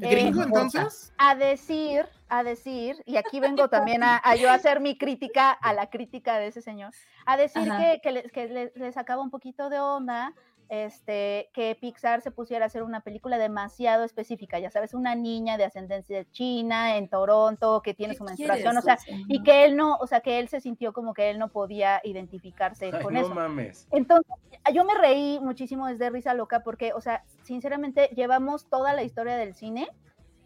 [0.00, 1.12] Eh, gringo entonces.
[1.18, 5.72] a decir, a decir, y aquí vengo también a, a yo hacer mi crítica a
[5.72, 6.92] la crítica de ese señor,
[7.26, 7.78] a decir Ajá.
[7.78, 10.32] que, que, le, que le- le sacaba un poquito de onda
[10.68, 15.56] este, que Pixar se pusiera a hacer una película demasiado específica, ya sabes, una niña
[15.56, 18.78] de ascendencia china en Toronto que tiene ¿Qué su menstruación, quieres?
[18.78, 19.44] o sea, y no.
[19.44, 22.90] que él no, o sea, que él se sintió como que él no podía identificarse
[22.92, 23.34] Ay, con no eso.
[23.34, 23.88] mames.
[23.92, 24.32] Entonces,
[24.74, 29.36] yo me reí muchísimo desde Risa Loca porque, o sea, sinceramente, llevamos toda la historia
[29.36, 29.88] del cine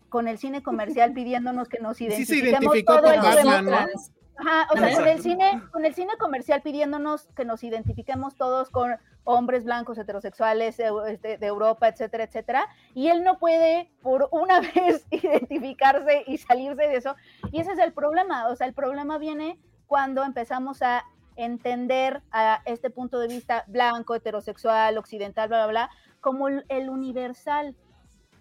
[0.09, 3.71] con el cine comercial pidiéndonos que nos se identifiquemos identificó todo con el Batman, tiempo.
[3.71, 3.81] ¿no?
[3.81, 4.13] Nosotras.
[4.37, 8.71] Ajá, o sea, con el cine, con el cine comercial pidiéndonos que nos identifiquemos todos
[8.71, 12.69] con hombres blancos, heterosexuales, este, de Europa, etcétera, etcétera.
[12.95, 17.15] Y él no puede por una vez identificarse y salirse de eso.
[17.51, 18.49] Y ese es el problema.
[18.49, 21.05] O sea, el problema viene cuando empezamos a
[21.37, 27.75] entender a este punto de vista blanco, heterosexual, occidental, bla, bla, bla, como el universal.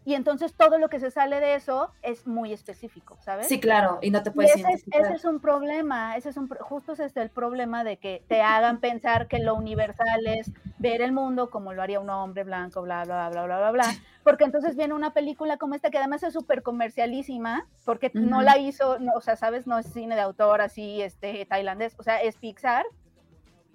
[0.04, 3.48] Y entonces todo lo que se sale de eso es muy específico, ¿sabes?
[3.48, 6.38] Sí, claro, y no te Y puedes ese es, ese es un problema, ese es
[6.38, 10.52] un, justo ese es el problema de que te hagan pensar que lo universal es
[10.80, 13.84] ver el mundo como lo haría un hombre blanco, bla, bla, bla, bla, bla, bla,
[14.24, 18.46] porque entonces viene una película como esta que además es súper comercialísima, porque no Ujú.
[18.46, 22.04] la hizo, no, o sea, sabes, no es cine de autor así, este, tailandés, o
[22.04, 22.86] sea, es Pixar,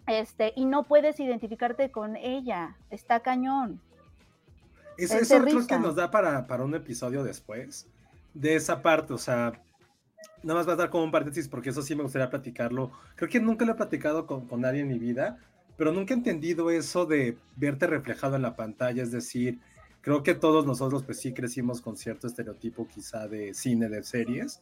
[0.06, 3.80] este, y no puedes identificarte con ella, está cañón.
[4.98, 7.86] Eso, Es eso creo que nos da para, para un episodio después
[8.34, 9.52] de esa parte, o sea,
[10.42, 12.90] nada más va a dar como un paréntesis porque eso sí me gustaría platicarlo.
[13.14, 15.38] Creo que nunca lo he platicado con, con nadie en mi vida,
[15.76, 19.58] pero nunca he entendido eso de verte reflejado en la pantalla, es decir,
[20.00, 24.60] creo que todos nosotros pues sí crecimos con cierto estereotipo quizá de cine, de series.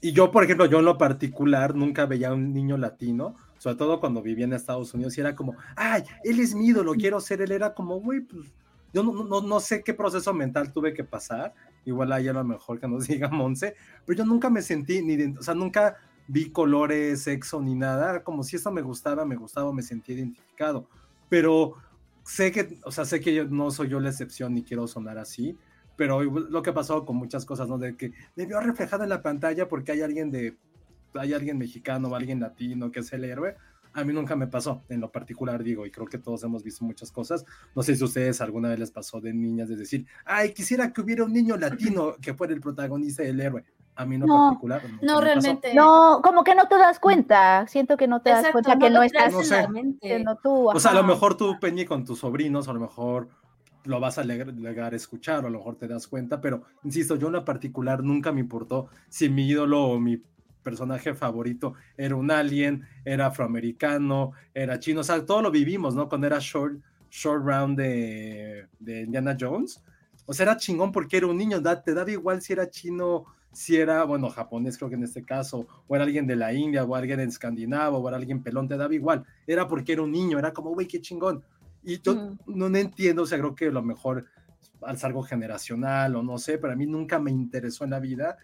[0.00, 3.76] Y yo, por ejemplo, yo en lo particular nunca veía a un niño latino, sobre
[3.76, 7.20] todo cuando vivía en Estados Unidos, y era como, ay, él es mi ídolo, quiero
[7.20, 8.52] ser, él era como, güey, pues
[8.94, 11.52] yo no, no, no sé qué proceso mental tuve que pasar,
[11.84, 13.74] igual ahí a lo mejor que nos diga Monse,
[14.06, 15.96] pero yo nunca me sentí, ni, o sea, nunca
[16.28, 20.88] vi colores, sexo, ni nada, como si esto me gustaba, me gustaba, me sentía identificado,
[21.28, 21.74] pero
[22.22, 25.18] sé que, o sea, sé que yo no soy yo la excepción ni quiero sonar
[25.18, 25.58] así,
[25.96, 27.78] pero lo que ha pasado con muchas cosas, ¿no?
[27.78, 30.56] De que me vio reflejado en la pantalla porque hay alguien de,
[31.14, 33.56] hay alguien mexicano alguien latino que es el héroe,
[33.94, 36.84] a mí nunca me pasó, en lo particular digo, y creo que todos hemos visto
[36.84, 37.44] muchas cosas.
[37.74, 40.92] No sé si a ustedes alguna vez les pasó de niñas de decir, ay, quisiera
[40.92, 43.64] que hubiera un niño latino que fuera el protagonista y el héroe.
[43.96, 44.82] A mí en lo No, particular.
[45.02, 45.20] No, pasó.
[45.20, 45.72] realmente.
[45.74, 48.90] No, como que no te das cuenta, siento que no te das Exacto, cuenta que
[48.90, 49.68] no no lo estás No la sé.
[50.02, 50.68] siendo tú.
[50.68, 53.28] O sea, a lo mejor tú, Peñi, con tus sobrinos, a lo mejor
[53.84, 56.62] lo vas a legar, llegar a escuchar, o a lo mejor te das cuenta, pero
[56.82, 60.20] insisto, yo en lo particular nunca me importó si mi ídolo o mi
[60.64, 66.08] personaje favorito era un alien, era afroamericano, era chino, o sea, todo lo vivimos, ¿no?
[66.08, 69.80] Cuando era Short, short Round de, de Indiana Jones,
[70.26, 73.26] o sea, era chingón porque era un niño, da- te daba igual si era chino,
[73.52, 76.82] si era, bueno, japonés creo que en este caso, o era alguien de la India,
[76.82, 80.10] o alguien en escandinavo, o era alguien pelón, te daba igual, era porque era un
[80.10, 81.44] niño, era como, güey, qué chingón.
[81.84, 82.38] Y yo Mm.
[82.46, 84.24] no, no entiendo, o sea, creo que a lo mejor
[84.92, 88.36] es algo generacional o no sé, pero a mí nunca me interesó en la vida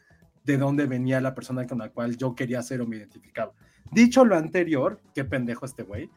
[0.44, 3.52] de dónde venía la persona con la cual yo quería ser o me identificaba.
[3.90, 6.10] Dicho lo anterior, qué pendejo este güey,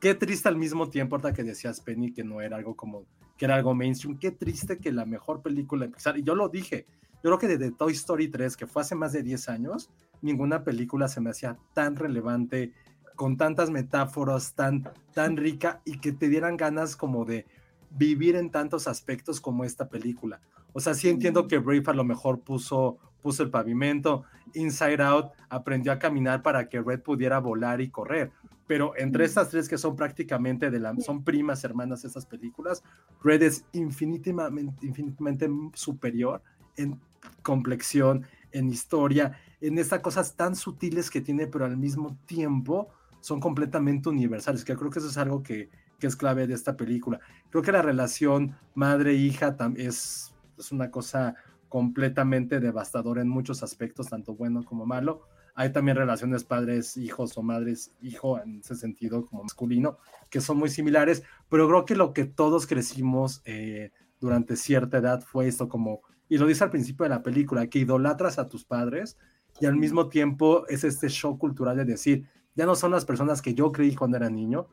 [0.00, 3.06] qué triste al mismo tiempo, ahorita que decías Penny que no era algo como,
[3.36, 6.48] que era algo mainstream, qué triste que la mejor película de Pixar, y yo lo
[6.48, 6.86] dije,
[7.24, 10.62] yo creo que desde Toy Story 3, que fue hace más de 10 años, ninguna
[10.62, 12.72] película se me hacía tan relevante,
[13.16, 17.46] con tantas metáforas, tan, tan rica, y que te dieran ganas como de
[17.90, 20.40] vivir en tantos aspectos como esta película.
[20.74, 25.32] O sea, sí entiendo que Brave a lo mejor puso, puso el pavimento, Inside Out
[25.48, 28.32] aprendió a caminar para que Red pudiera volar y correr,
[28.66, 32.84] pero entre estas tres que son prácticamente de la, son primas hermanas estas películas,
[33.22, 36.42] Red es infinitamente, infinitamente superior
[36.76, 37.00] en
[37.42, 43.40] complexión, en historia, en estas cosas tan sutiles que tiene, pero al mismo tiempo son
[43.40, 47.20] completamente universales, que creo que eso es algo que, que es clave de esta película.
[47.48, 51.34] Creo que la relación madre-hija es, es una cosa
[51.74, 55.22] completamente devastadora en muchos aspectos, tanto bueno como malo.
[55.56, 59.98] Hay también relaciones padres-hijos o madres-hijo en ese sentido como masculino,
[60.30, 65.24] que son muy similares, pero creo que lo que todos crecimos eh, durante cierta edad
[65.24, 68.64] fue esto como, y lo dice al principio de la película, que idolatras a tus
[68.64, 69.18] padres
[69.58, 73.42] y al mismo tiempo es este shock cultural de decir, ya no son las personas
[73.42, 74.68] que yo creí cuando era niño,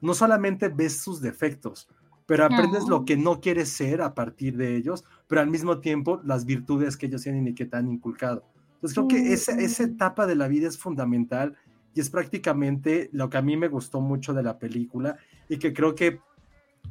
[0.00, 1.88] no solamente ves sus defectos,
[2.26, 2.98] pero aprendes No.
[2.98, 6.96] lo que no quieres ser a partir de ellos, pero al mismo tiempo las virtudes
[6.96, 8.44] que ellos tienen y que te han inculcado.
[8.74, 11.56] Entonces creo que esa, esa etapa de la vida es fundamental
[11.94, 15.16] y es prácticamente lo que a mí me gustó mucho de la película
[15.48, 16.20] y que creo que,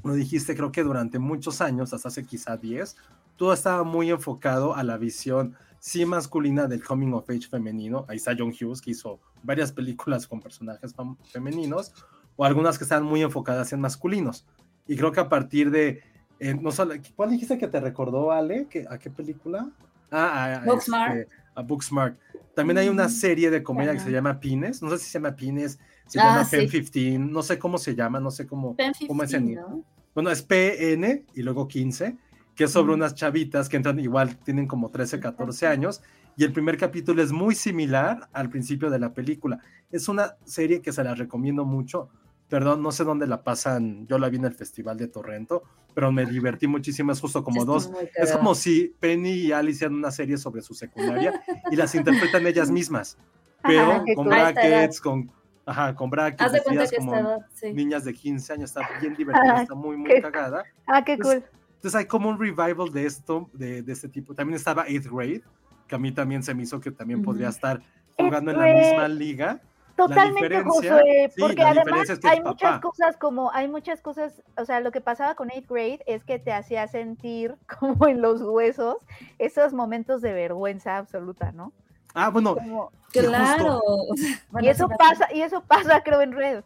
[0.03, 2.95] lo dijiste, creo que durante muchos años, hasta hace quizá 10,
[3.35, 8.05] todo estaba muy enfocado a la visión sí masculina del coming of age femenino.
[8.07, 10.95] Ahí está John Hughes, que hizo varias películas con personajes
[11.31, 11.93] femeninos,
[12.35, 14.47] o algunas que están muy enfocadas en masculinos.
[14.87, 16.03] Y creo que a partir de,
[16.39, 18.67] eh, no solo, ¿cuál dijiste que te recordó, Ale?
[18.69, 19.71] ¿Qué- ¿A qué película?
[20.11, 21.13] Ah, a, a, Booksmart.
[21.13, 22.19] este, a Booksmart.
[22.53, 25.19] También hay una Mm, serie de comedia que se llama Pines, no sé si se
[25.19, 26.57] llama Pines, se Ah, llama sí.
[26.57, 29.83] Pen 15, no sé cómo se llama, no sé cómo, Pen cómo es 15, ¿no?
[30.13, 32.17] bueno, es PN y luego 15,
[32.55, 32.95] que es sobre Ujú.
[32.95, 36.01] unas chavitas que entran igual, tienen como 13, 14 años,
[36.35, 39.59] y el primer capítulo es muy similar al principio de la película.
[39.91, 42.09] Es una serie que se la recomiendo mucho.
[42.49, 45.63] Perdón, no sé dónde la pasan, yo la vi en el Festival de Torrento,
[45.95, 49.95] pero me divertí muchísimo, es justo como dos, es como si Penny y Ali hicieran
[49.95, 53.17] una serie sobre su secundaria y las interpretan ellas mismas,
[53.63, 55.31] pero Ajá, con brackets, con,
[55.65, 57.73] ajá, con brackets, vestidas como esta edad, sí.
[57.73, 60.63] niñas de 15 años, está bien divertida, Ah, está muy, muy qué- cagada.
[60.85, 61.43] Ah, qué cool.
[61.77, 64.33] Entonces hay como un revival de esto, de, de este tipo.
[64.35, 65.43] También estaba Eighth Grade,
[65.87, 67.79] que a mí también se me hizo que también podría estar
[68.17, 69.61] jugando en la misma liga.
[69.95, 74.41] Totalmente, Josué, sí, porque además diferencia es que hay muchas cosas como, hay muchas cosas,
[74.57, 78.21] o sea, lo que pasaba con 8th grade es que te hacía sentir como en
[78.21, 78.97] los huesos
[79.39, 81.71] esos momentos de vergüenza absoluta, ¿no?
[82.13, 83.81] Ah, bueno, Como- Claro.
[84.61, 86.63] y eso pasa, y eso pasa creo en Red.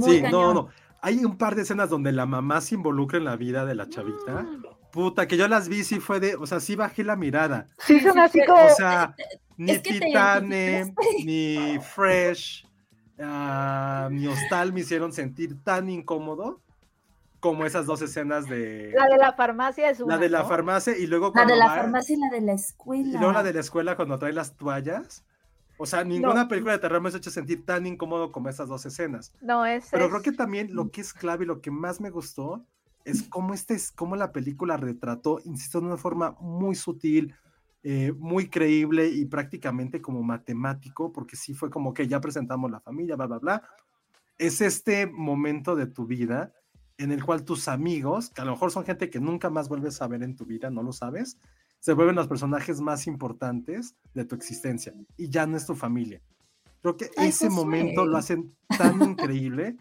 [0.00, 0.68] sí, no, no.
[1.00, 3.88] Hay un par de escenas donde la mamá se involucra en la vida de la
[3.88, 4.42] chavita.
[4.42, 4.64] Mm.
[4.90, 7.66] Puta, que yo las vi, sí fue de, o sea, sí bajé la mirada.
[7.78, 9.14] Sí, son sí, así sí, como, O sea,
[9.56, 12.66] ni es que te Titane, ni Fresh,
[13.20, 16.60] ah, ni Hostal me hicieron sentir tan incómodo
[17.40, 20.48] como esas dos escenas de la de la farmacia es una, la de la ¿no?
[20.48, 23.08] farmacia y luego La de la va- farmacia y la de la escuela.
[23.08, 25.24] y luego la de la escuela cuando trae las toallas.
[25.76, 26.48] O sea, ninguna No.
[26.48, 29.32] película de terror me ha hecho sentir tan incómodo como esas dos escenas.
[29.42, 32.00] No, es, Pero es- creo que también lo que es clave y lo que más
[32.00, 32.64] me gustó
[33.04, 37.34] es cómo, este, es- cómo la película retrató, insisto, de una forma muy sutil,
[37.86, 42.80] eh, muy creíble y prácticamente como matemático, porque sí fue como que ya presentamos la
[42.80, 43.62] familia, bla, bla, bla.
[44.38, 46.54] Es este momento de tu vida
[46.96, 50.00] en el cual tus amigos, que a lo mejor son gente que nunca más vuelves
[50.00, 51.38] a ver en tu vida, no lo sabes,
[51.78, 56.22] se vuelven los personajes más importantes de tu existencia y ya no es tu familia.
[56.80, 57.64] Creo que Ay, ese Josué.
[57.64, 59.76] momento lo hacen tan increíble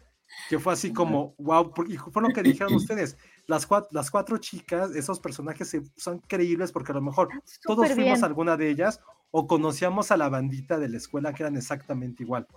[0.50, 4.38] que fue así como, wow, y fue lo que dijeron ustedes, las cuatro, las cuatro
[4.38, 7.30] chicas, esos personajes son creíbles porque a lo mejor
[7.64, 8.24] todos súper fuimos bien.
[8.24, 9.02] a alguna de ellas
[9.32, 12.48] o conocíamos a la bandita de la escuela que eran exactamente igual.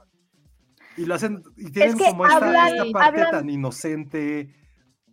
[0.96, 4.55] Y lo hacen, y tienen que como esta, hablan- esta parte hablan- tan inocente,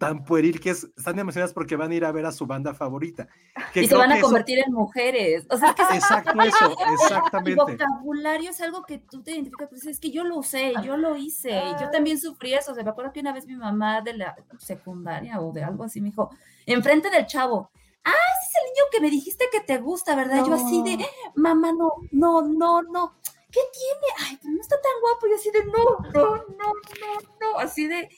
[0.06, 2.74] tan pueril, que es, están emocionadas porque van a ir a ver a su banda
[2.74, 3.28] favorita.
[3.74, 5.46] Que Y se van a eso- convertir en mujeres.
[5.50, 7.56] O sea, es que Exacto eso, el exactamente.
[7.62, 11.16] vocabulario es algo que tú te identificas, pues es que yo lo usé, yo lo
[11.16, 12.72] hice, yo también sufrí eso.
[12.72, 15.84] O sea, me acuerdo que una vez mi mamá de la secundaria o de algo
[15.84, 16.30] así me dijo,
[16.66, 17.70] enfrente del chavo,
[18.06, 20.46] ah, ese es el niño que me dijiste que te gusta, ¿verdad?
[20.46, 23.14] Yo así de, mamá, no, no, no, no.
[23.52, 24.30] ¿Qué tiene?
[24.32, 25.28] Ay, pero no está tan guapo.
[25.28, 27.60] Y así de, no, no, no, no, no.
[27.60, 28.10] Así de,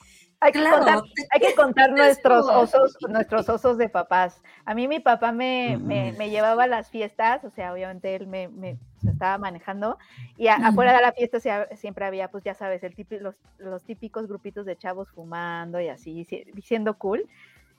[0.42, 0.78] Hay que claro.
[0.78, 1.00] contar,
[1.32, 4.42] hay que contar nuestros osos, nuestros osos de papás.
[4.66, 8.28] A mí mi papá me, me, me llevaba a las fiestas, o sea, obviamente él
[8.28, 9.98] me, estaba manejando
[10.38, 13.84] y a- afuera de la fiesta sea- siempre había, pues ya sabes, el los, los
[13.84, 16.26] típicos grupitos de chavos fumando y así,
[16.64, 17.28] siendo cool.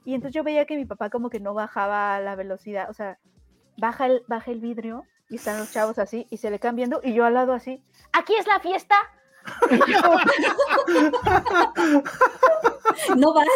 [0.05, 3.19] Y entonces yo veía que mi papá como que no bajaba la velocidad, o sea,
[3.77, 7.13] baja el, baja el vidrio y están los chavos así y se le viendo y
[7.13, 8.95] yo al lado así, aquí es la fiesta.
[13.17, 13.47] No vas.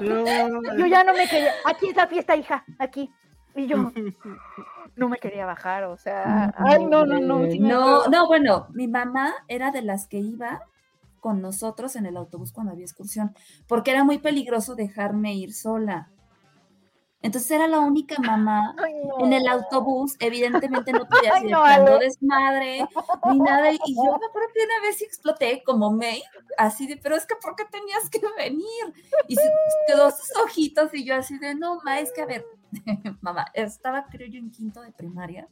[0.00, 3.10] yo ya no me quería, aquí es la fiesta, hija, aquí.
[3.54, 3.76] Y yo
[4.96, 7.50] no me quería bajar, o sea, ay, no, no, no.
[7.50, 10.62] sí no, bueno, mi mamá era de las que iba
[11.20, 13.34] con nosotros en el autobús cuando había excursión,
[13.68, 16.08] porque era muy peligroso dejarme ir sola.
[17.22, 19.24] Entonces era la única mamá Ay, no.
[19.24, 21.98] en el autobús, evidentemente no podía ir no, Ale.
[22.00, 22.86] desmadre
[23.30, 23.72] ni nada.
[23.72, 26.22] Y yo me acuerdo que una vez exploté como May,
[26.58, 28.64] así de, pero es que ¿por qué tenías que venir?
[29.28, 29.50] Y se
[29.86, 32.44] quedó sus ojitos y yo así de, no, ma, es que a ver,
[33.20, 35.48] mamá, estaba creo yo en quinto de primaria.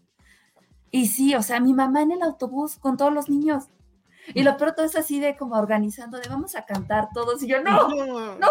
[0.90, 3.68] Y sí, o sea, mi mamá en el autobús con todos los niños.
[4.34, 7.42] Y lo peor todo es así de como organizando, de vamos a cantar todos.
[7.42, 8.48] Y yo, no, no, no, no, no,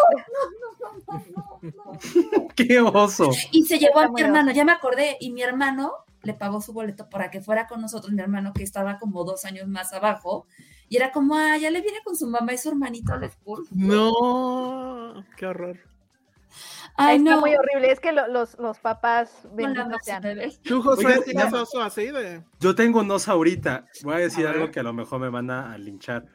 [1.07, 1.99] no, no.
[2.55, 3.31] ¡Qué oso!
[3.51, 6.73] Y se llevó a mi hermano, ya me acordé, y mi hermano le pagó su
[6.73, 10.45] boleto para que fuera con nosotros, mi hermano que estaba como dos años más abajo,
[10.89, 13.67] y era como, ah, ya le viene con su mamá y su hermanito al school.
[13.71, 15.77] No, qué horror.
[17.01, 17.39] Ay, Está no.
[17.41, 20.21] muy horrible, es que lo- los, los papás benditos sean.
[20.21, 20.59] bebés.
[20.61, 22.43] ¿Tú, José, tienes oso así de...?
[22.59, 23.85] Yo tengo un oso ahorita.
[24.03, 26.25] Voy a decir A algo que a lo mejor me van a, a linchar.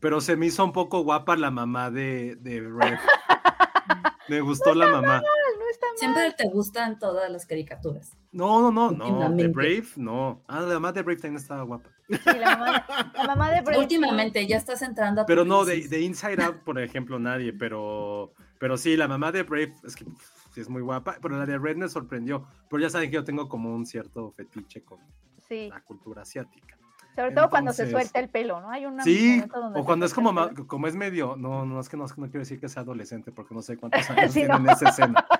[0.00, 2.98] Pero se me hizo un poco guapa la mamá de, de Red.
[4.28, 5.20] me gustó la mamá.
[5.20, 5.96] No está mal.
[5.96, 8.12] Siempre te gustan todas las caricaturas.
[8.32, 9.04] No, no, no, no.
[9.04, 9.48] De Últimamente.
[9.48, 10.42] Brave, no.
[10.48, 11.90] Ah, la mamá de Brave también estaba guapa.
[12.08, 13.78] Sí, la mamá, la mamá de Brave.
[13.78, 17.52] Últimamente ya estás entrando a Pero no, de, de Inside Out, por ejemplo, nadie.
[17.52, 18.32] Pero,
[18.64, 21.18] pero sí, la mamá de Brave es que pff, es muy guapa.
[21.20, 22.46] Pero la de Red me sorprendió.
[22.70, 25.00] Pero ya saben que yo tengo como un cierto fetiche con
[25.46, 26.78] Sí, la cultura asiática.
[27.14, 28.70] sobre todo cuando se Entonces- suelta el pelo, ¿no?
[28.70, 30.32] Hay un Sí, donde o cuando es como,
[30.66, 33.54] como es medio, no, no es que no, no quiero decir que sea adolescente porque
[33.54, 34.60] no sé cuántos años Sí, tiene no.
[34.60, 35.26] en esa escena.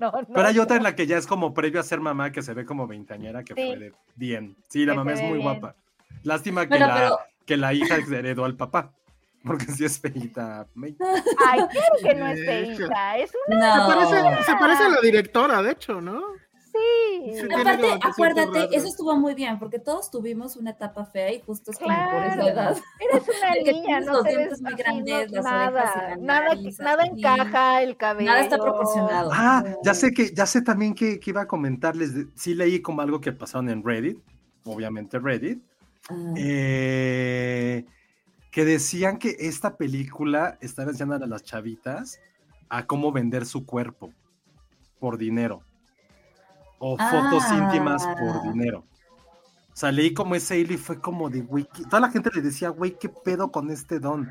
[0.00, 2.42] No, Pero hay otra en la que ya es como previo a ser mamá que
[2.42, 3.64] se ve como veinteañera que Sí.
[3.68, 4.56] fue de bien.
[4.68, 5.42] Sí, la Que mamá es muy bien.
[5.42, 5.76] guapa.
[6.24, 8.92] Lástima que, Bueno, la, pero- que la hija heredó al papá.
[9.44, 10.66] Porque sí es feita.
[10.74, 10.96] May.
[11.46, 13.76] Ay, claro que no es feita, es una...
[13.76, 13.86] No.
[13.88, 16.20] Se parece, se parece a la directora, de hecho, ¿no?
[16.70, 17.48] Sí, Sí.
[17.52, 21.78] Aparte, acuérdate, eso estuvo muy bien, porque todos tuvimos una etapa fea y justo es
[21.78, 22.48] como por esa Claro.
[22.48, 22.76] edad.
[23.00, 27.04] Eres una niña, no los te dientes ves muy grandes, las nada, nada, nariz nada
[27.04, 28.30] encaja, el cabello.
[28.30, 29.30] Nada está proporcionado.
[29.32, 32.14] Ah, ya sé que, ya sé también que, que iba a comentarles.
[32.14, 34.18] de- sí leí como algo que pasaron en Reddit,
[34.64, 35.60] obviamente Reddit,
[36.10, 37.84] Ah, eh,
[38.58, 42.18] que decían que esta película estaba enseñando a las chavitas
[42.68, 44.12] a cómo vender su cuerpo
[44.98, 45.62] por dinero.
[46.80, 47.56] O fotos Ah.
[47.56, 48.80] íntimas por dinero.
[48.80, 52.30] O sea, leí como ese hilo y fue como de, güey, ¿qué-?" toda la gente
[52.34, 54.28] le decía, güey, ¿qué pedo con este don?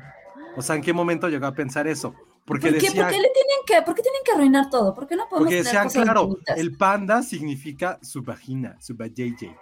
[0.58, 2.14] O sea, ¿en qué momento llegó a pensar eso?
[2.44, 4.94] Porque ¿Por qué, decía, ¿Por qué le tienen que, por qué tienen que arruinar todo?
[4.94, 6.58] ¿Por qué no podemos porque decían, cosas claro, bonitas?
[6.58, 9.56] el panda significa su vagina, su vajayjay.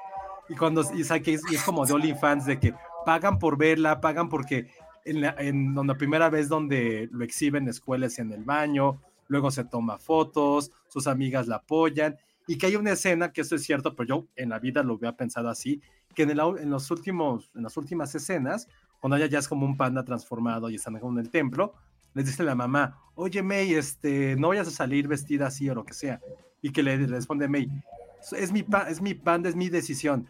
[0.48, 2.74] Y cuando y, o sea, que es, y es como de OnlyFans, de que
[3.06, 4.66] pagan por verla, pagan porque
[5.04, 9.52] en la, en la primera vez donde lo exhiben en escuelas en el baño, luego
[9.52, 12.16] se toma fotos, sus amigas la apoyan,
[12.48, 14.94] y que hay una escena, que eso es cierto, pero yo en la vida lo
[14.94, 15.80] había pensado así,
[16.16, 18.66] que en, el, en, los últimos, en las últimas escenas,
[19.00, 21.74] cuando ella ya es como un panda transformado y están en el templo,
[22.12, 25.84] les dice la mamá, oye May, este, no vayas a salir vestida así o lo
[25.84, 26.20] que sea.
[26.60, 27.68] Y que le responde May,
[28.36, 30.28] es mi, es mi panda, es mi decisión.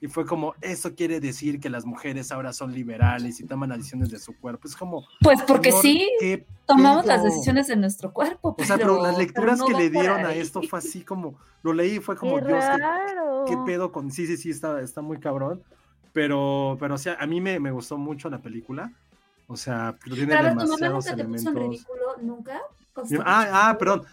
[0.00, 3.78] Y fue como, eso quiere decir que las mujeres ahora son liberales y toman las
[3.78, 4.68] decisiones de su cuerpo.
[4.68, 8.54] Es como, Pues porque sí, ¿qué tomamos las decisiones de nuestro cuerpo.
[8.58, 11.38] O sea, pero, las pero lecturas no que le dieron a esto fue así como,
[11.62, 13.44] lo leí y fue como, Qué Dios, qué, raro.
[13.46, 15.62] qué pedo con, sí, sí, sí, está, está muy cabrón.
[16.12, 18.92] Pero, pero, o sea, a mí me, me gustó mucho la película.
[19.46, 21.54] O sea, tiene Pero demasiados nunca te puso en elementos.
[21.54, 22.60] ridículo, nunca.
[23.24, 24.04] Ah, ah, perdón.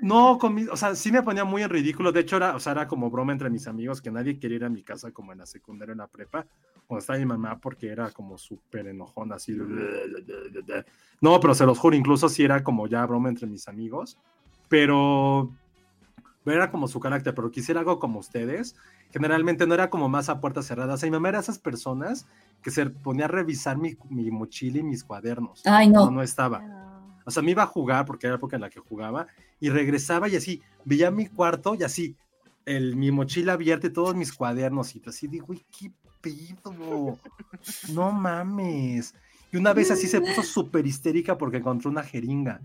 [0.00, 2.12] No, con mi- o sea, sí me ponía muy en ridículo.
[2.12, 4.64] De hecho, era, o sea, era como broma entre mis amigos que nadie quería ir
[4.64, 6.46] a mi casa como en la secundaria, en la prepa,
[6.86, 9.56] cuando estaba mi mamá, porque era como súper enojón, así.
[11.20, 14.18] No, pero se los juro, incluso sí era como ya broma entre mis amigos,
[14.68, 15.50] pero
[16.44, 18.76] era como su carácter, pero quisiera algo como ustedes.
[19.12, 20.96] Generalmente no era como más a puertas cerradas.
[20.96, 22.26] O sea, mi mamá era esas personas
[22.62, 25.62] que se ponía a revisar mi, mi mochila y mis cuadernos.
[25.64, 26.06] Ay, no.
[26.06, 26.62] no, no estaba.
[27.24, 29.26] O sea, me iba a jugar porque era la época en la que jugaba
[29.60, 32.16] y regresaba y así, veía mi cuarto y así,
[32.66, 35.90] el, mi mochila abierta y todos mis cuadernos y así digo, güey, qué
[36.20, 37.18] pedo,
[37.92, 39.14] no mames.
[39.52, 42.60] Y una vez así se puso súper histérica porque encontró una jeringa.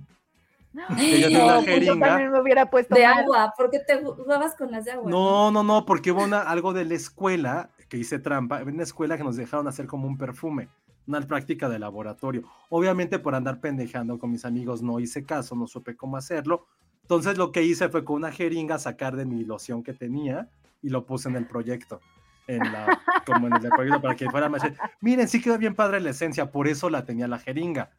[0.97, 2.07] Tiene una No, pues yo jeringa.
[2.07, 3.19] también me hubiera puesto De mal.
[3.19, 5.09] agua, ¿por qué te jugabas con las de agua?
[5.09, 8.83] No, no, no, porque hubo una, algo de la escuela que hice trampa, en una
[8.83, 10.69] escuela que nos dejaron hacer como un perfume,
[11.09, 12.43] una práctica de laboratorio.
[12.69, 16.67] Obviamente por andar pendejando con mis amigos no hice caso, no supe cómo hacerlo.
[17.01, 20.47] Entonces lo que hice fue con una jeringa sacar de mi loción que tenía
[20.81, 21.99] y lo puse en el proyecto.
[22.47, 24.63] En la, como en el proyecto para que fuera más.
[25.01, 27.91] Miren, sí quedó bien padre la esencia, por eso la tenía la jeringa.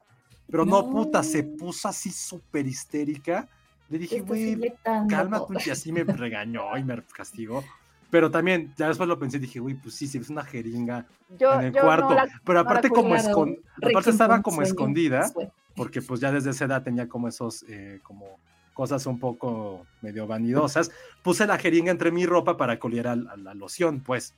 [0.50, 0.90] Pero no, No.
[0.90, 3.48] puta, se puso así súper histérica.
[3.88, 4.74] Le dije, güey,
[5.08, 7.62] cálmate, y así me regañó y me castigó.
[8.10, 11.06] Pero también, ya después lo pensé y dije, güey, pues sí, sí, es una jeringa
[11.38, 12.14] Yo, en el no cuarto.
[12.14, 15.50] la- pero aparte como escon- aparte estaba como sueño, escondida, sueño.
[15.76, 18.38] porque pues ya desde esa edad tenía como esos, eh, como
[18.74, 20.90] cosas un poco medio vanidosas.
[21.22, 24.34] Puse la jeringa entre mi ropa para que oliera a, a la loción, pues.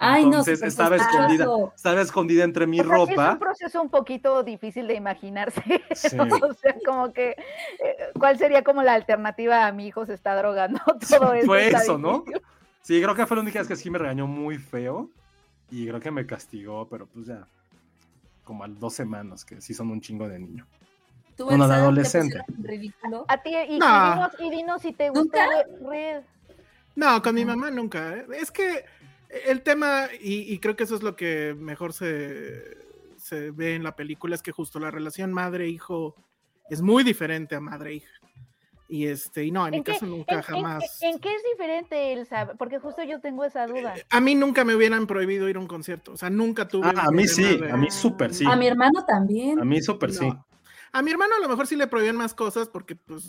[0.00, 3.32] Ay, no, Entonces súper estaba escondida, estaba escondida entre mi O sea, sí es ropa.
[3.32, 5.60] un proceso un poquito difícil de imaginarse.
[5.94, 6.16] Sí.
[6.18, 7.36] o sea, como que, eh,
[8.18, 10.80] ¿cuál sería como la alternativa a mi hijo se está drogando?
[11.10, 11.34] Todo.
[11.44, 12.24] Fue eso, ¿no?
[12.88, 15.10] Sí, creo que fue la única vez que sí me regañó muy feo.
[15.70, 17.46] Y creo que me castigó, pero pues ya.
[18.44, 20.66] Como a dos semanas, que sí son un chingo de niño.
[21.36, 22.42] ¿Tú, Uno de adolescente.
[22.56, 23.26] ridículo?
[23.28, 24.14] A ti, y, y No.
[24.14, 25.46] dinos, y dinos si te gusta
[25.82, 26.22] Red.
[26.96, 28.16] No, con mi mamá nunca.
[28.16, 28.26] ¿eh?
[28.40, 28.86] Es que
[29.28, 32.74] el tema, y, y creo que eso es lo que mejor se,
[33.18, 36.14] se ve en la película, es que justo la relación madre-hijo
[36.70, 38.14] es muy diferente a madre-hija.
[38.90, 41.02] Y este, y no, en mi ¿En qué, caso nunca en- jamás.
[41.02, 42.54] en qué es diferente, Elsa?
[42.58, 43.94] Porque justo yo tengo esa duda.
[44.08, 46.12] A mí nunca me hubieran prohibido ir a un concierto.
[46.12, 46.86] O sea, nunca tuve.
[46.96, 48.46] Ah, a mí sí, de- a mí súper sí.
[48.46, 49.60] A mi hermano también.
[49.60, 50.32] A mí súper sí.
[50.90, 53.24] A mi hermano a lo mejor sí le prohibían más cosas porque, pues,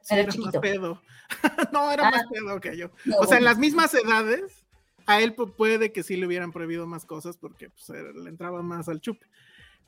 [0.00, 1.00] sí Era era, más pedo.
[1.72, 2.10] no, era Ah.
[2.10, 2.90] más pedo que yo.
[3.04, 4.64] No, O sea, en las mismas edades,
[5.06, 8.28] a él pu- puede que sí le hubieran prohibido más cosas porque pues, era- le
[8.30, 9.26] entraba más al chupe.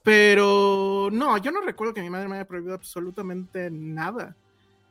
[0.05, 4.37] Pero no, yo no recuerdo que mi madre me haya prohibido absolutamente nada.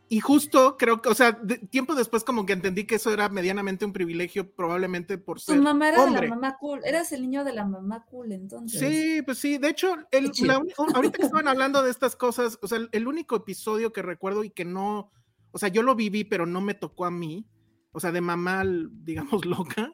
[0.08, 3.28] Y justo creo que, o sea, de- tiempo después como que entendí que eso era
[3.30, 6.22] medianamente un privilegio, probablemente por Tu ser mamá era hombre.
[6.22, 6.82] de la mamá cool.
[6.86, 8.80] Eras el niño de la mamá cool, entonces.
[8.80, 9.58] Sí, pues sí.
[9.58, 10.62] De hecho, el- la
[10.93, 14.51] ahorita que estaban hablando de estas cosas, o sea, el, único episodio que recuerdo y
[14.51, 15.12] que no,
[15.51, 17.47] o sea, yo lo viví, pero no me tocó a mí,
[17.91, 19.91] o sea, de mamá, digamos, loca,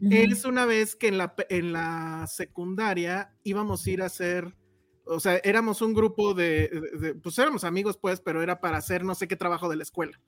[0.00, 4.54] es una vez que en la, en la secundaria íbamos a ir a hacer,
[5.06, 8.76] o sea, éramos un grupo de, de- de- pues éramos amigos, pues, pero era para
[8.78, 10.20] hacer no sé qué trabajo de la escuela.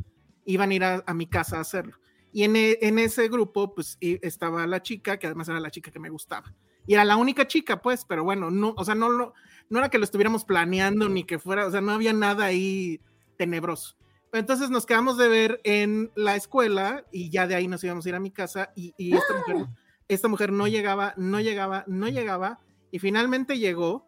[0.44, 1.96] Iban a ir a, a mi casa a hacerlo.
[2.32, 5.90] Y en, e, en ese grupo, pues estaba la chica, que además era la chica
[5.90, 6.54] que me gustaba.
[6.86, 9.34] Y era la única chica, pues, pero bueno, no, o sea, no, no,
[9.68, 13.00] no era que lo estuviéramos planeando ni que fuera, o sea, no había nada ahí
[13.36, 13.96] tenebroso.
[14.32, 18.08] Entonces nos quedamos de ver en la escuela y ya de ahí nos íbamos a
[18.10, 19.66] ir a mi casa y, esta, mujer,
[20.08, 22.60] esta mujer no llegaba, no llegaba, no llegaba
[22.90, 24.07] y finalmente llegó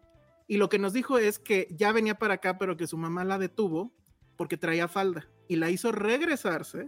[0.51, 3.23] y lo que nos dijo es que ya venía para acá, pero que su mamá
[3.23, 3.93] la detuvo
[4.35, 6.87] porque traía falda y la hizo regresarse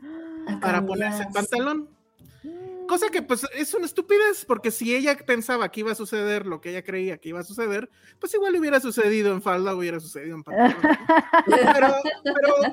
[0.59, 1.87] para ponerse pantalón.
[2.89, 6.59] Cosa que pues es una estupidez, porque si ella pensaba que iba a suceder lo
[6.59, 7.89] que ella creía que iba a suceder,
[8.19, 10.75] pues igual hubiera sucedido en falda hubiera sucedido en pantalón.
[11.45, 11.95] pero,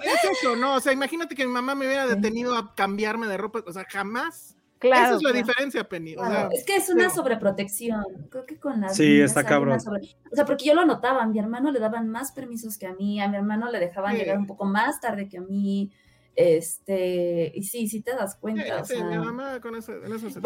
[0.03, 0.75] es eso, ¿no?
[0.75, 3.87] O sea, imagínate que mi mamá me hubiera detenido a cambiarme de ropa, o sea,
[3.89, 4.57] jamás.
[4.81, 6.17] Claro, Esa es la diferencia, Penny.
[6.53, 8.03] es que es una sobreprotección.
[8.31, 8.97] Creo que con las.
[8.97, 9.79] Sí, está cabrón.
[9.79, 11.23] O sea, porque yo lo notaba.
[11.23, 13.21] A mi hermano le daban más permisos que a mí.
[13.21, 15.93] A mi hermano le dejaban llegar un poco más tarde que a mí.
[16.35, 18.83] Este, y sí, sí te das cuenta.
[18.85, 20.41] Sí, mi mamá con eso, en eso se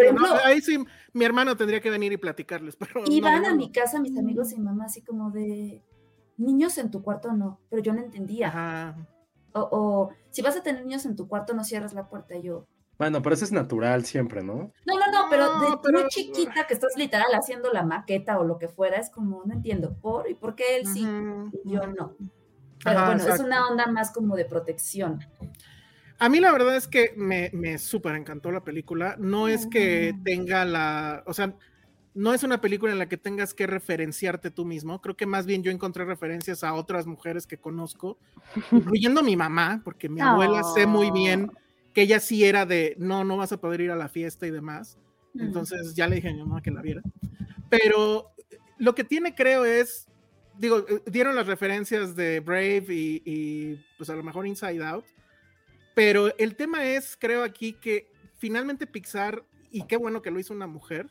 [0.44, 2.74] Ahí sí, mi hermano tendría que venir y platicarles.
[2.74, 5.80] Pero iban a mi casa mis amigos y mamá así como de
[6.36, 8.96] niños en tu cuarto no, pero yo no entendía.
[9.52, 12.36] O, o, si vas a tener niños en tu cuarto, no cierras la puerta.
[12.36, 12.66] yo.
[12.98, 14.72] Bueno, pero eso es natural siempre, ¿no?
[14.84, 18.58] No, no, no, pero de muy chiquita que estás literal haciendo la maqueta o lo
[18.58, 20.30] que fuera, es como, no entiendo, ¿por?
[20.30, 21.06] ¿Y por qué él sí?
[21.64, 22.16] y yo no.
[22.84, 25.20] Pero bueno, es una onda más como de protección.
[26.18, 29.16] A mí la verdad es que me, me súper encantó la película.
[29.18, 31.54] No es que tenga la, o sea,
[32.14, 35.00] no es una película en la que tengas que referenciarte tú mismo.
[35.00, 38.18] Creo que más bien yo encontré referencias a otras mujeres que conozco,
[38.70, 41.50] incluyendo mi mamá, porque mi abuela sé muy bien
[41.94, 44.50] que ella sí era de, no, no vas a poder ir a la fiesta y
[44.50, 44.98] demás.
[45.38, 47.02] Entonces ya le dije a mi mamá que la viera.
[47.70, 48.32] Pero
[48.78, 50.08] lo que tiene creo es,
[50.58, 55.04] digo, eh, dieron las referencias de Brave y, y pues a lo mejor Inside Out
[55.94, 60.52] pero el tema es, creo aquí, que finalmente Pixar, y qué bueno que lo hizo
[60.52, 61.08] una mujer,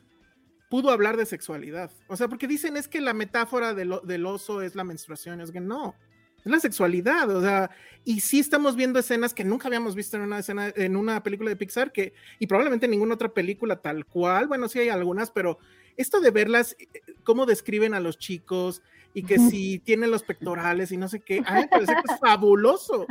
[0.70, 1.90] pudo hablar de sexualidad.
[2.06, 5.40] O sea, porque dicen es que la metáfora del, del oso es la menstruación.
[5.40, 5.94] Es que no,
[6.44, 7.30] es la sexualidad.
[7.30, 7.70] O sea,
[8.04, 11.50] y sí estamos viendo escenas que nunca habíamos visto en una escena, en una película
[11.50, 14.46] de Pixar, que, y probablemente en ninguna otra película tal cual.
[14.46, 15.58] Bueno, sí hay algunas, pero
[15.96, 16.88] esto de verlas, eh,
[17.22, 18.82] cómo describen a los chicos,
[19.16, 22.12] y que si tiene los pectorales y no sé qué, a mí me parece que
[22.12, 23.06] es fabuloso,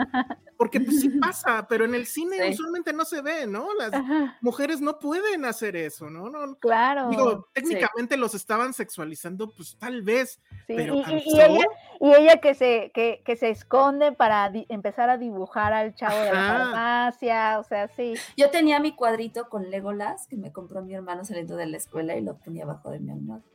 [0.57, 3.69] porque pues sí pasa, pero en el cine usualmente no se ve, ¿no?
[3.79, 3.93] Las
[4.41, 6.29] mujeres no pueden hacer eso, ¿no?
[6.29, 7.09] no claro.
[7.09, 11.65] Digo, técnicamente los estaban sexualizando, pues tal vez, pero y, ella,
[12.01, 16.33] y ella que se, que, que se esconde para empezar a dibujar al chavo de
[16.33, 18.15] la farmacia, o sea, sí.
[18.35, 22.17] Yo tenía mi cuadrito con Legolas que me compró mi hermano saliendo de la escuela
[22.17, 23.52] y lo ponía abajo de mi almohada.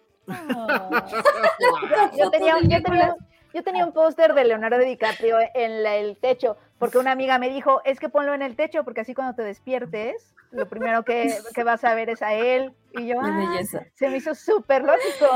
[2.16, 2.54] Yo, tenía,
[3.54, 7.80] yo, tenía, un póster de Leonardo DiCaprio en el techo, porque una amiga me dijo,
[7.84, 11.84] es que ponlo en el techo, porque así cuando te despiertes, lo primero que, vas
[11.84, 12.72] a ver es a él.
[12.92, 13.60] Y yo, ah,
[13.94, 15.26] se me hizo súper lógico.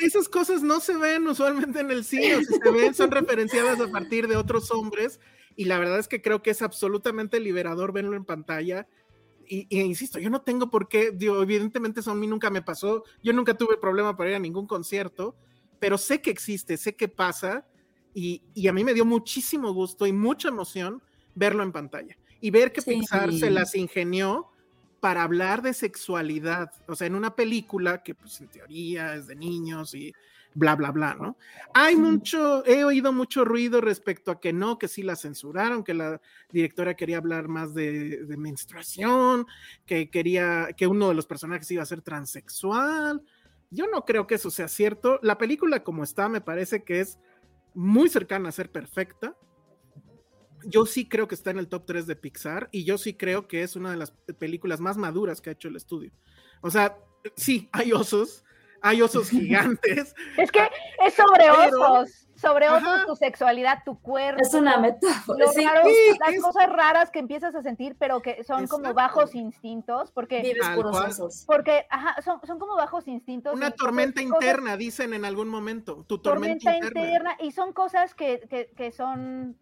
[0.00, 3.90] esas cosas no se ven usualmente en el cine, si se ven, son referenciadas a
[3.90, 5.20] partir de otros hombres,
[5.56, 8.86] y la verdad es que creo que es absolutamente liberador verlo en pantalla
[9.48, 13.04] y, insisto, yo no tengo por qué, digo, evidentemente eso a mí nunca me pasó,
[13.22, 15.36] yo nunca tuve problema para ir a ningún concierto,
[15.78, 17.66] pero sé que existe, sé que pasa
[18.14, 21.02] y, y a mí me dio muchísimo gusto y mucha emoción
[21.34, 24.48] verlo en pantalla y ver que Pixar se las ingenió
[25.00, 29.36] para hablar de sexualidad, o sea, en una película que pues en teoría es de
[29.36, 30.12] niños y
[30.58, 31.36] bla, bla, bla, ¿no?
[31.72, 35.94] Hay mucho, he oído mucho ruido respecto a que no, que sí la censuraron, que
[35.94, 39.46] la directora quería hablar más de, menstruación,
[39.86, 43.22] que quería, que uno de los personajes iba a ser transexual.
[43.70, 45.20] Yo no creo que eso sea cierto.
[45.22, 47.18] La película como está me parece que es
[47.74, 49.36] muy cercana a ser perfecta.
[50.64, 53.46] Yo sí creo que está en el top 3 de Pixar y yo sí creo
[53.46, 56.10] que es una de las películas más maduras que ha hecho el estudio.
[56.62, 56.98] O sea,
[57.36, 58.44] sí, hay osos,
[58.82, 60.14] hay osos gigantes.
[60.36, 60.60] Es que
[61.04, 64.40] es sobre osos, sobre osos, tu sexualidad, tu cuerpo.
[64.40, 65.46] Es una metáfora.
[65.46, 70.68] las cosas raras que empiezas a sentir, pero que son como bajos instintos, porque vives
[70.74, 71.44] puros osos.
[71.46, 73.54] Porque ajá, son, son, como bajos instintos.
[73.54, 76.04] Una tormenta interna, dicen en algún momento.
[76.06, 77.36] Tu tormenta, interna.
[77.40, 79.56] Y son cosas que, que, que son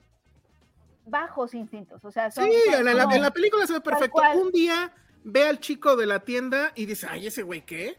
[1.07, 2.05] bajos instintos.
[2.05, 4.21] O sea, son, sí, en, la, en, la, película se ve perfecto.
[4.35, 4.93] Un día
[5.25, 7.99] ve al chico de la tienda y dice, ay, ese güey, ¿qué?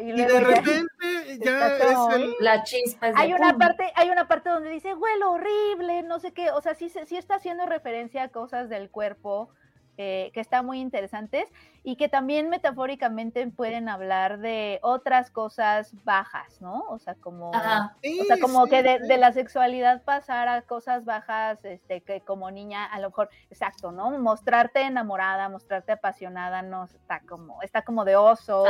[0.00, 3.12] Y, de repente ya, es la chispa.
[3.16, 6.74] hay una parte, hay una parte donde dice huele horrible, no sé qué, o sea,
[6.74, 9.50] sí, sí está haciendo referencia a cosas del cuerpo
[9.98, 11.46] eh, que están muy interesantes
[11.82, 16.84] y que también metafóricamente pueden hablar de otras cosas bajas, ¿no?
[16.88, 17.52] O sea, como, o
[18.26, 23.00] sea, como que de, la sexualidad pasar a cosas bajas, este, que como niña, a
[23.00, 24.10] lo mejor, exacto, ¿no?
[24.18, 28.64] Mostrarte enamorada, mostrarte apasionada, no está como, está como de oso,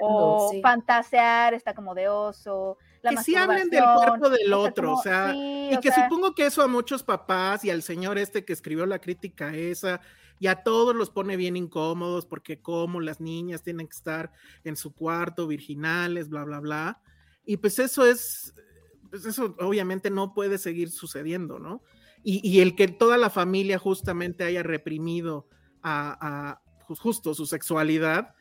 [0.00, 2.78] o fantasear, está como de oso.
[3.02, 6.62] La que sí hablen del cuerpo del otro, o sea, y que supongo que eso
[6.62, 10.00] a muchos papás y al señor este que escribió la crítica esa,
[10.38, 14.32] y a todos los pone bien incómodos porque como las niñas tienen que estar
[14.64, 17.00] en su cuarto virginales, bla, bla, bla.
[17.46, 18.54] Y pues eso es,
[19.10, 21.82] pues eso obviamente no puede seguir sucediendo, ¿no?
[22.26, 25.46] Y, el que toda la familia justamente haya reprimido
[25.82, 28.34] a, justo su sexualidad,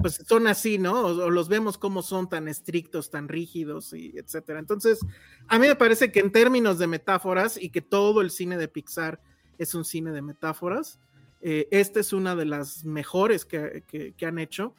[0.00, 1.00] pues son así, ¿no?
[1.00, 4.60] O, los vemos como son tan estrictos, tan rígidos y etcétera.
[4.60, 5.00] Entonces,
[5.48, 8.68] a mí me parece que en términos de metáforas y que todo el cine de
[8.68, 9.20] Pixar
[9.58, 11.00] es un cine de metáforas,
[11.46, 14.74] eh, esta es una de las mejores que, han hecho.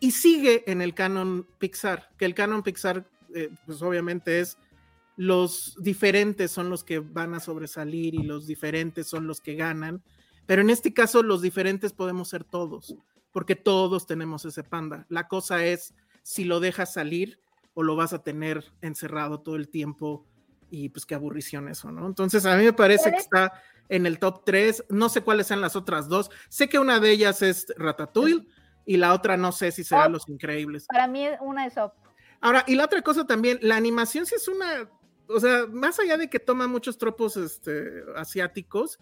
[0.00, 4.58] Y sigue en el canon Pixar, que el canon Pixar, eh, pues obviamente es
[5.16, 10.02] los diferentes son los que van a sobresalir y los diferentes son los que ganan.
[10.46, 12.96] Pero en este caso, los diferentes podemos ser todos,
[13.30, 15.06] porque todos tenemos ese panda.
[15.08, 15.94] La cosa es
[16.24, 17.38] si lo dejas salir
[17.74, 20.26] o lo vas a tener encerrado todo el tiempo
[20.70, 22.06] y pues qué aburrición eso, ¿no?
[22.06, 23.52] Entonces a mí me parece que está
[23.88, 24.84] en el top 3.
[24.90, 26.30] No sé cuáles sean las otras dos.
[26.48, 28.46] Sé que una de ellas es Ratatouille
[28.84, 30.86] y la otra no sé si será Los Increíbles.
[30.86, 31.92] Para mí una es Up.
[32.40, 34.88] Ahora, y la otra cosa también, la animación sí es una,
[35.28, 39.00] o sea, más allá de que toma muchos tropos este, asiáticos,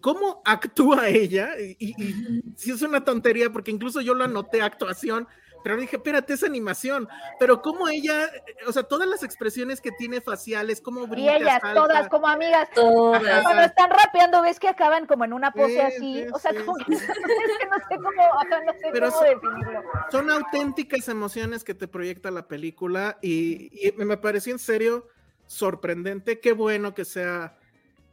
[0.00, 1.50] ¿cómo actúa ella?
[1.58, 5.28] Y, y, si es una tontería, porque incluso yo lo anoté actuación,
[5.64, 7.08] pero dije, espérate, es animación.
[7.40, 8.30] Pero como ella,
[8.66, 12.68] o sea, todas las expresiones que tiene faciales, como brinca, Y ellas, todas como amigas.
[12.74, 13.42] Todas.
[13.42, 16.26] Cuando están rapeando, ves que acaban como en una pose así.
[16.34, 19.82] o sea, como que, es que no sé cómo, no sé pero cómo son, definirlo.
[20.10, 25.08] Son auténticas emociones que te proyecta la película y, y me pareció en serio
[25.46, 26.40] sorprendente.
[26.40, 27.56] Qué bueno que sea,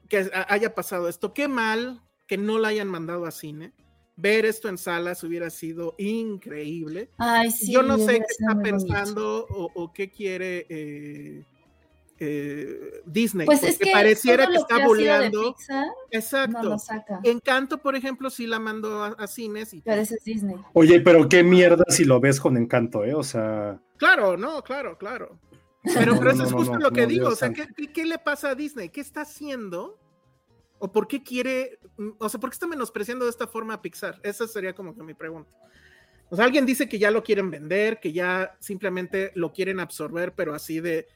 [0.08, 1.34] que haya pasado esto.
[1.34, 3.74] Qué mal que no la hayan mandado a cine
[4.22, 7.10] ver esto en salas hubiera sido increíble.
[7.68, 11.44] Yo no sé qué está pensando o, qué quiere eh,
[12.20, 15.56] eh, Disney, pues es que pareciera que está bulleando.
[16.12, 16.78] Exacto.
[17.24, 19.74] Encanto, por ejemplo, sí la mandó a, cines.
[19.74, 19.82] Y...
[19.82, 20.56] Pero ese es Disney.
[20.74, 23.16] Oye, pero qué mierda si lo ves con Encanto, ¿eh?
[23.16, 23.80] O sea.
[23.98, 25.40] Claro, no, claro, claro.
[25.96, 27.30] Pero, eso es justo lo que digo.
[27.30, 28.90] o sea, ¿qué, ¿qué, le pasa a Disney?
[28.90, 29.98] ¿Qué está haciendo
[30.84, 33.82] ¿O por qué quiere, mm, o sea, por qué está menospreciando de esta forma a
[33.84, 34.20] Pixar?
[34.24, 35.56] Esa sería como que mi pregunta.
[36.30, 40.34] O sea, alguien dice que ya lo quieren vender, que ya simplemente lo quieren absorber,
[40.34, 41.08] pero así de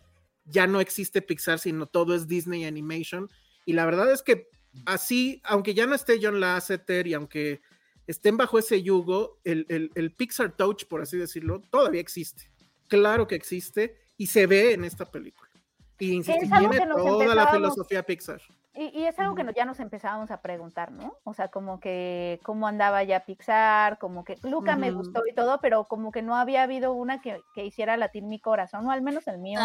[0.46, 3.28] ya no existe Pixar, sino todo es Disney Animation.
[3.66, 4.50] Y la verdad es que
[4.86, 7.62] así, aunque ya no esté John Lasseter y aunque
[8.06, 12.52] estén bajo ese yugo, el, el Pixar Touch, por así decirlo, todavía existe.
[12.88, 15.50] Claro que existe y se ve en esta película.
[15.98, 18.42] Y tiene toda la filosofía Pixar.
[18.78, 21.14] Y, es algo que ya nos empezábamos a preguntar, ¿no?
[21.24, 25.60] O sea, como que cómo andaba ya Pixar, como que Luca me gustó y todo,
[25.62, 29.28] pero como que no había habido una que, hiciera latir mi corazón, o al menos
[29.28, 29.60] el mío,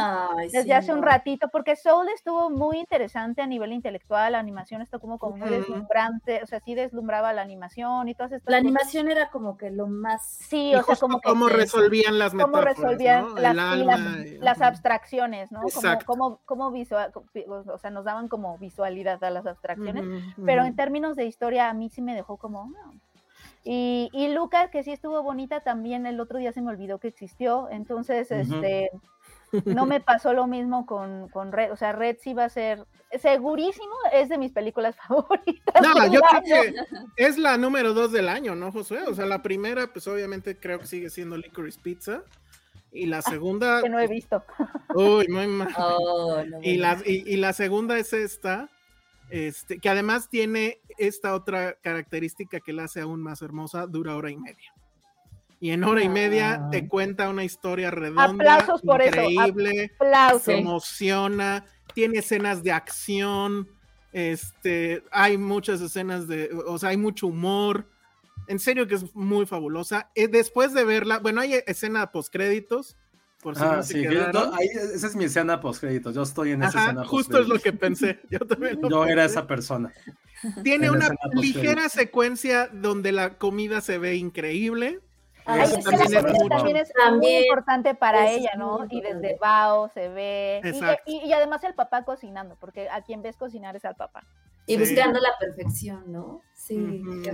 [0.52, 5.00] desde hace un ratito, porque Soul estuvo muy interesante a nivel intelectual, la animación estuvo
[5.00, 9.10] como, como muy deslumbrante, o sea, sí deslumbraba la animación y todas estas La animación
[9.10, 10.24] era como que lo más...
[10.24, 11.28] Sí, o sea, como que...
[11.28, 13.34] Cómo resolvían las metáforas, Cómo resolvían
[14.40, 15.62] las, abstracciones, ¿no?
[16.06, 18.56] Como, como, visual, o sea, nos daban como
[19.08, 20.04] a las abstracciones,
[20.44, 22.72] pero en términos de historia a mí sí me dejó como...
[23.62, 27.08] Y, y Lucas, que sí estuvo bonita, también el otro día se me olvidó que
[27.08, 28.90] existió, entonces, este,
[29.64, 32.86] no me pasó lo mismo con, con, Red, o sea, Red sí va a ser,
[33.18, 35.82] segurísimo, es de mis películas favoritas.
[35.82, 36.74] No, yo creo que
[37.16, 39.02] es la número dos del año, ¿no, Josué?
[39.06, 42.22] O sea, la primera, pues obviamente creo que sigue siendo Licorice Pizza.
[42.92, 43.82] Y la segunda.
[43.82, 44.42] que no he visto.
[44.94, 45.72] Uy, muy mal.
[45.78, 48.68] Oh, y, la, y, la segunda es esta,
[49.30, 54.30] este, que además tiene esta otra característica que la hace aún más hermosa, dura hora
[54.30, 54.74] y media.
[55.60, 59.92] Y en hora y media te cuenta una historia redonda, increíble,
[60.42, 63.68] se emociona, tiene escenas de acción,
[64.12, 67.86] este, hay muchas escenas de, o sea, hay mucho humor.
[68.46, 70.10] En serio que es muy fabulosa.
[70.14, 72.96] Eh, después de verla, bueno, hay escena post créditos
[73.42, 76.14] por si ah, sí, esa es mi escena post créditos.
[76.14, 78.20] Yo estoy en esa escena Justo es lo que pensé.
[78.30, 78.78] Yo también.
[78.88, 79.92] Yo era esa persona.
[80.62, 85.00] Tiene una ligera secuencia donde la comida se ve increíble.
[85.46, 88.86] Eso es que la también es también es muy importante para ella, ¿no?
[88.90, 89.36] Y desde.
[89.40, 90.60] Bao se ve.
[90.62, 91.02] Y- Exacto.
[91.06, 94.22] Y, y además el papá cocinando, porque a quien ves cocinar es al papá.
[94.66, 94.80] Y Sí.
[94.80, 96.42] buscando la perfección, ¿no?
[96.54, 96.76] Sí.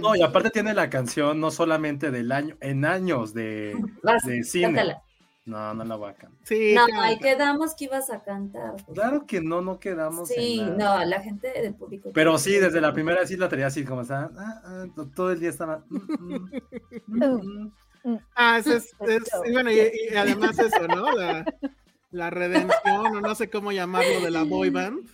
[0.01, 4.43] No, y aparte tiene la canción no solamente del año, en años de, Vas, de
[4.45, 4.67] cine.
[4.67, 5.03] cántala.
[5.47, 6.41] No, no la voy a cantar.
[6.45, 8.75] Sí, No, ahí quedamos que ibas a cantar.
[8.93, 12.11] Claro que no, no quedamos Sí, en no, la gente del público.
[12.13, 14.29] Pero sí, desde la primera sí la tenía así como está.
[14.37, 14.85] ah, ah,
[15.15, 15.85] todo el día estaba.
[15.89, 16.51] mm, mm,
[17.07, 17.73] mm,
[18.05, 18.19] mm.
[18.35, 19.77] Ah, es, es- es- y bueno, y,
[20.11, 21.13] y además eso, ¿no?
[21.13, 21.45] La,
[22.11, 25.09] la redención, o no sé cómo llamarlo, de la boy band.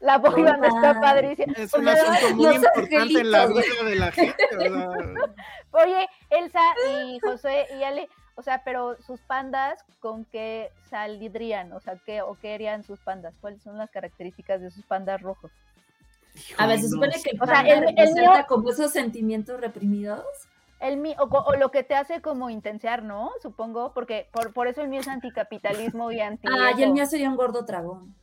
[0.00, 1.52] La boy band está padrísima.
[1.54, 4.88] Es un asunto muy importante en la vida de la gente, ¿verdad?
[5.72, 6.60] Oye, Elsa
[6.90, 11.72] y José y Ale, o sea, pero sus pandas, ¿con qué saldrían?
[11.72, 13.34] O sea, ¿qué, o qué harían sus pandas?
[13.40, 15.50] ¿Cuáles son las características de sus pandas rojos?
[16.58, 20.22] A ver, se supone que el O sea, el- el mío- como esos sentimientos reprimidos.
[20.78, 23.30] El mío, o, lo que te hace como intensear, ¿no?
[23.40, 26.46] Supongo, porque por, por eso el mío es anticapitalismo y anti.
[26.46, 28.14] Ah, y el mío sería un gordo tragón.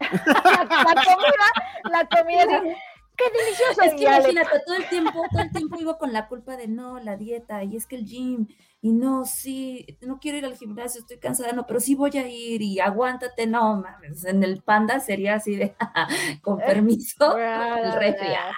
[0.00, 1.46] la, la comida,
[1.84, 2.76] la comida,
[3.16, 3.82] ¡qué delicioso!
[3.82, 6.98] Es que imagínate, todo el tiempo, todo el tiempo iba con la culpa de no,
[6.98, 8.48] la dieta, y es que el gym,
[8.84, 12.28] y no, sí, no quiero ir al gimnasio, estoy cansada, no, pero sí voy a
[12.28, 15.76] ir, y aguántate, no, mames, en el panda sería así de,
[16.42, 18.52] con permiso, el refri, ah,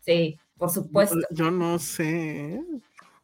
[0.00, 1.18] sí, por supuesto.
[1.30, 2.54] Yo no sé.
[2.54, 2.64] ¿eh?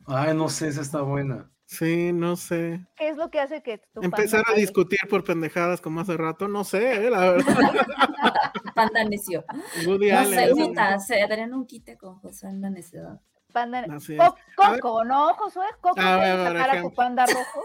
[0.07, 1.51] Ay, no sé, esa está buena.
[1.65, 2.87] Sí, no sé.
[2.97, 6.17] ¿Qué es lo que hace que tu Empezar panda a discutir por pendejadas como hace
[6.17, 7.11] rato, no sé, ¿eh?
[7.11, 7.57] la verdad.
[8.75, 9.45] Panda necio.
[9.87, 10.69] Woody No Allen, sé, ¿no?
[10.69, 13.21] neta, se darían un quite con José en la necedad.
[13.53, 13.87] Panda-.
[13.87, 14.37] Co-.
[14.57, 15.65] Coco, ¿no, Josué?
[15.81, 16.97] Coco, A ver, ¿puedes por sacar a tu ejemplo.
[16.97, 17.63] panda rojo?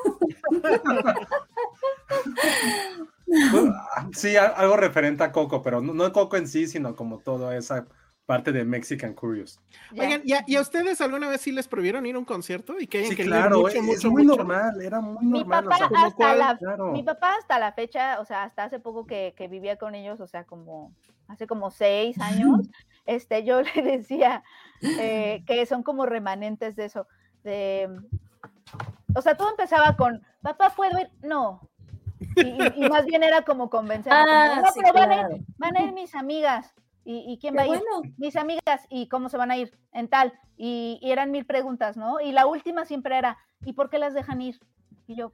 [4.13, 7.85] Sí, algo referente a Coco, pero no, no Coco en sí, sino como toda esa
[8.25, 9.59] parte de Mexican Curious.
[9.91, 10.03] Ya.
[10.03, 12.79] Oigan, ¿y a, y a ustedes alguna vez sí les prohibieron ir a un concierto
[12.79, 14.37] y que hayan Sí, querido claro, mucho, es mucho, muy mucho?
[14.37, 15.65] normal, era muy Mi normal.
[15.65, 16.91] papá, o sea, ¿como hasta la, claro.
[16.93, 20.21] mi papá hasta la fecha, o sea, hasta hace poco que, que vivía con ellos,
[20.21, 20.93] o sea, como
[21.27, 22.61] hace como seis años,
[23.05, 24.43] este, yo le decía
[24.81, 27.07] eh, que son como remanentes de eso,
[27.43, 27.89] de,
[29.15, 31.09] o sea, todo empezaba con, papá, ¿puedo ir?
[31.21, 31.69] No.
[32.35, 35.37] Y, más bien era como convencer, Ah, no, sí, pero van, a ir, claro.
[35.57, 36.73] van a ir mis amigas.
[37.05, 37.81] ¿Y, y quién va a ir?
[38.17, 40.33] mis amigas y cómo se van a ir en tal.
[40.55, 42.21] Y, y eran mil preguntas, ¿no?
[42.21, 44.57] Y la última siempre era, ¿y por qué las dejan ir?
[45.05, 45.33] Y yo,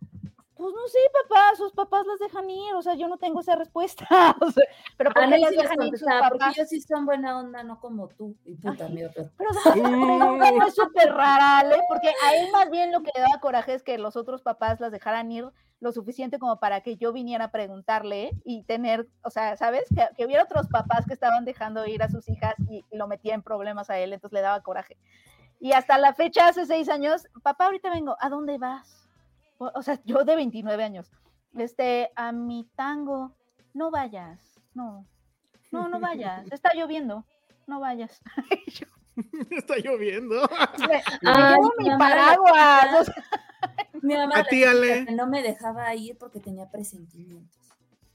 [0.60, 3.55] pues no sé, papá, sus papás las dejan ir, o sea, yo no tengo esa
[3.55, 4.05] respuesta.
[4.41, 4.66] o sea,
[4.97, 6.57] pero ¿por A qué mí las sí les dejan ir sus contestaba, porque papás?
[6.57, 8.36] ellos sí son buena onda, no como tú.
[8.43, 8.91] Y puta, Ay.
[8.91, 9.49] amigo, pero
[10.57, 13.74] no es súper rara, Ale, porque a él más bien lo que le daba coraje
[13.74, 15.47] es que los otros papás las dejaran ir
[15.80, 19.86] lo suficiente como para que yo viniera a preguntarle y tener, o sea, ¿sabes?
[19.95, 23.34] Que, que hubiera otros papás que estaban dejando ir a sus hijas y lo metía
[23.34, 24.97] en problemas a él, entonces le daba coraje.
[25.62, 29.09] Y hasta la fecha, hace seis años, papá, ahorita vengo, ¿a dónde vas?
[29.60, 31.12] O, sea, yo de 29 años,
[31.57, 33.36] este, a mi tango,
[33.74, 35.05] no vayas, no,
[35.72, 37.26] no, no vayas, está lloviendo,
[37.68, 38.22] no vayas.
[38.68, 38.88] Yo,
[39.51, 40.49] Está lloviendo.
[40.88, 43.01] me, Ay, llevo mi paraguas.
[43.01, 43.24] o sea,
[44.01, 47.57] mi mamá que no me dejaba ir porque tenía presentimientos.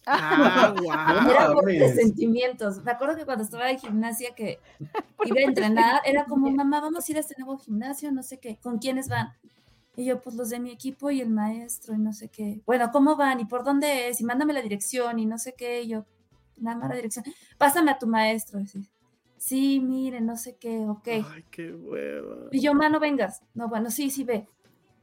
[0.06, 1.30] Ah, guau.
[1.30, 2.82] Era por presentimientos.
[2.82, 4.60] Me acuerdo que cuando estaba en gimnasia que
[5.24, 8.38] iba a entrenar, era como, mamá, vamos a ir a este nuevo gimnasio, no sé
[8.38, 9.32] qué, ¿con quiénes van?
[9.96, 12.60] Y yo, pues los de mi equipo y el maestro y no sé qué.
[12.66, 13.40] Bueno, ¿cómo van?
[13.40, 14.20] ¿Y por dónde es?
[14.20, 15.82] Y mándame la dirección y no sé qué.
[15.82, 16.04] Y yo,
[16.58, 17.24] nada más la dirección.
[17.58, 18.58] Pásame a tu maestro.
[18.60, 18.88] Y así,
[19.36, 21.08] sí, mire, no sé qué, ok.
[21.08, 22.48] Ay, qué hueva.
[22.50, 23.42] Y yo, ma, no vengas.
[23.54, 24.48] No, bueno, sí, sí, ve.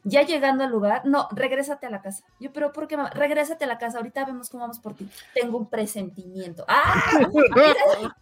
[0.04, 2.24] Ya llegando al lugar, no, regrésate a la casa.
[2.40, 3.12] Yo, pero ¿por qué, mamá?
[3.12, 5.08] Regrésate a la casa, ahorita vemos cómo vamos por ti.
[5.36, 6.66] Tengo un presentimiento.
[6.68, 7.20] ¡Ah!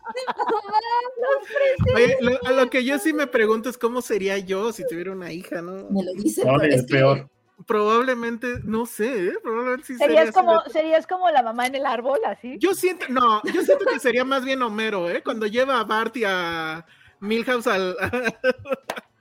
[1.96, 5.12] Oye, lo, a lo que yo sí me pregunto es cómo sería yo si tuviera
[5.12, 5.90] una hija, ¿no?
[5.90, 6.46] Me lo dice.
[6.46, 7.30] No, es peor.
[7.66, 9.34] Probablemente, no sé, ¿eh?
[9.44, 12.56] probablemente sí sería Serías así como, de- serías como la mamá en el árbol, así.
[12.58, 15.22] Yo siento, no, yo siento que sería más bien Homero, ¿eh?
[15.24, 16.86] Cuando lleva a Bart y a
[17.20, 17.96] Milhouse al...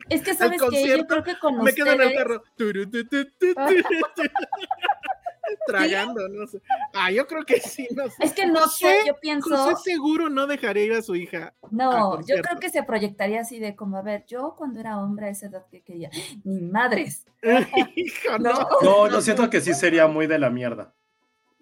[0.09, 2.43] Es que sabes que yo creo que con me quedo en el carro.
[2.57, 4.23] Turu, tu, tu, tu, tu, tu.
[5.67, 6.61] Tragando, no sé.
[6.93, 8.17] Ah, yo creo que sí, no sé.
[8.21, 11.55] Es que no sé, yo pienso, José seguro no dejaría ir a su hija.
[11.71, 15.27] no, yo creo que se proyectaría así de como, a ver, yo cuando era hombre
[15.27, 16.11] a esa edad que quería,
[16.45, 17.27] ni madres,
[17.97, 18.53] Hijo, ¿no?
[18.53, 18.69] no.
[18.83, 20.95] No, yo siento que sí sería muy de la mierda.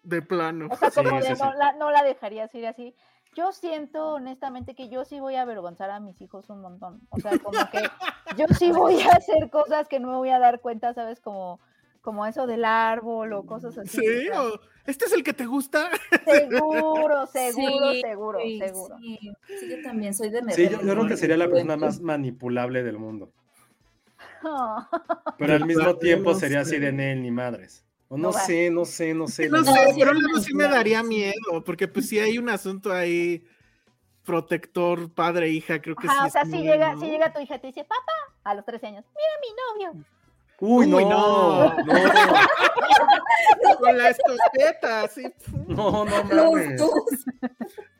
[0.02, 0.68] De plano.
[0.70, 1.58] O sea, como Sí, de sí, no, sí.
[1.58, 2.94] La, no la dejarías ir así.
[3.36, 7.02] Yo siento honestamente que yo sí voy a avergonzar a mis hijos un montón.
[7.10, 7.80] O sea, como que
[8.38, 11.20] yo sí voy a hacer cosas que no me voy a dar cuenta, ¿sabes?
[11.20, 11.60] Como,
[12.00, 13.98] como eso del árbol o cosas así.
[13.98, 15.90] Sí, o este es el que te gusta.
[16.24, 18.96] Seguro, seguro, Sí, seguro, sí, seguro.
[18.98, 19.18] Sí,
[19.60, 22.82] sí, yo también soy de Sí, yo, yo creo que sería la persona más manipulable
[22.82, 23.32] del mundo.
[25.38, 27.85] Pero al mismo tiempo sería así de Nel ni madres.
[28.08, 29.48] O no No sé, no sé, no sé.
[29.48, 30.70] No sé, sí, pero sí, luego sí, sí me sí.
[30.70, 33.44] daría miedo, porque pues sí hay un asunto ahí
[34.24, 36.28] protector padre-hija, creo que Ajá, sí.
[36.28, 37.00] o sea, si llega, ¿no?
[37.00, 38.12] si llega tu hija y te dice, papá,
[38.44, 40.04] a los 13 años, mira mi novio.
[40.58, 41.86] Uy, no, Uy, no, no.
[43.78, 45.22] Con la escopeta, así.
[45.68, 46.82] no, no, mames.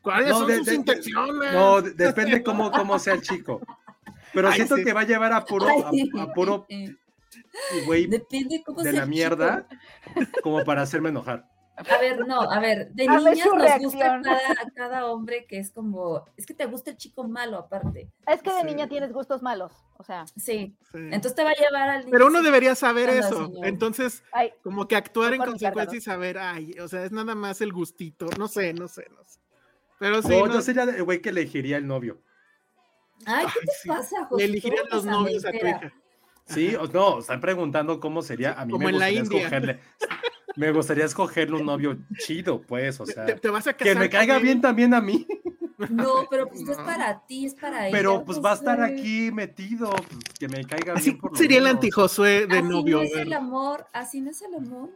[0.01, 1.53] ¿Cuáles No, son de- sus de- intenciones?
[1.53, 3.61] No, de- depende cómo, cómo sea el chico.
[4.33, 4.83] Pero Ay, siento sí.
[4.83, 6.65] que va a llevar a puro, a puro
[7.85, 9.67] güey Depende cómo de sea la mierda
[10.43, 11.45] como para hacerme enojar.
[11.77, 15.69] A ver, no, a ver, de A niñas nos gusta cada, cada hombre que es
[15.71, 18.09] como, es que te gusta el chico malo aparte.
[18.25, 18.65] Es que de Sí.
[18.65, 19.71] niña tienes gustos malos.
[19.99, 20.97] O sea, Sí, Sí.
[20.97, 23.45] entonces te va a llevar al niño Pero uno debería saber eso.
[23.45, 23.65] señor.
[23.67, 27.61] Entonces, ay, como que actuar en consecuencia y saber, ay, o sea, es nada más
[27.61, 28.25] el gustito.
[28.39, 29.39] No sé, no sé, no sé.
[29.99, 32.19] Pero sí, No, no, yo sería el güey que elegiría el novio.
[33.25, 33.87] Ay, ¿qué Ay, te sí.
[33.87, 34.43] pasa, José?
[34.47, 35.93] le elegirían los novios a tu hija.
[36.47, 38.53] Sí, o no, están preguntando cómo sería.
[38.53, 39.37] A mí Como me en la gustaría India.
[39.39, 39.79] escogerle.
[40.55, 44.09] Me gustaría escogerle un novio chido, pues, o sea, Te, te vas a que me
[44.09, 44.61] caiga bien él.
[44.61, 45.27] también a mí,
[45.89, 46.85] No, pero pues no es No.
[46.85, 47.95] para ti, es para ella.
[47.95, 51.57] pero pues va a estar aquí metido, pues, que me caiga Así bien por sería
[51.59, 51.75] el menos.
[51.75, 52.97] anti-Josué de Así novio.
[52.97, 54.89] no es el amor, así no es el amor.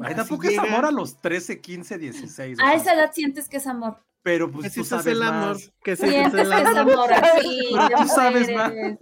[0.06, 2.58] Así tampoco es amor a los 13, 15, 16.
[2.58, 3.98] o A esa edad sientes que es amor.
[4.24, 5.48] Pero pues tú es sabes el amor.
[5.54, 5.70] más.
[5.84, 6.92] Que Sientes el que es amor.
[6.94, 7.60] amor así.
[7.72, 8.98] Pero tú sabes mujeres.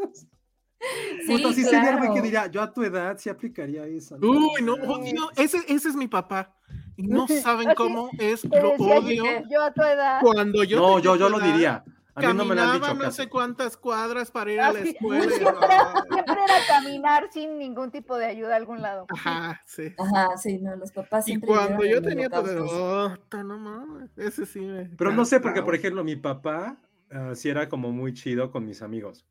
[1.26, 2.22] Sí, Puta, sí sería el güey que claro.
[2.22, 4.16] diría, yo a tu edad sí aplicaría esa.
[4.16, 5.30] Uy, no, odio.
[5.36, 6.54] Ese, ese es mi papá.
[6.96, 9.24] Y no saben Así cómo es, lo odio.
[9.48, 10.20] yo, a tu edad.
[10.20, 10.78] Cuando yo.
[10.80, 11.84] no, yo, yo tu lo edad, diría.
[12.14, 14.72] A mí no me lo han Caminaba dicho no sé cuántas cuadras para ir a
[14.72, 15.24] la Así, escuela.
[15.24, 19.06] y- siempre, era, siempre era caminar sin ningún tipo de ayuda a algún lado.
[19.08, 19.94] Ajá, sí.
[19.96, 23.20] Ajá, sí, no, los papás Y siempre cuando llevan yo en tenía tu edad, holocaustos.
[23.32, 24.84] oh, no mames, ese sí me.
[24.96, 26.76] Pero no sé, porque por ejemplo, mi papá
[27.10, 29.24] ah, sí era como muy chido con mis amigos.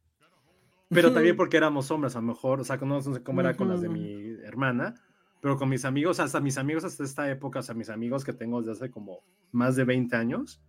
[0.94, 3.56] Pero también porque éramos hombres, a lo mejor, o sea, no, no sé cómo era
[3.56, 4.96] con las de mi hermana,
[5.40, 8.34] pero con mis amigos, hasta mis amigos hasta esta época, o sea, mis amigos que
[8.34, 10.62] tengo desde hace como más de 20 años,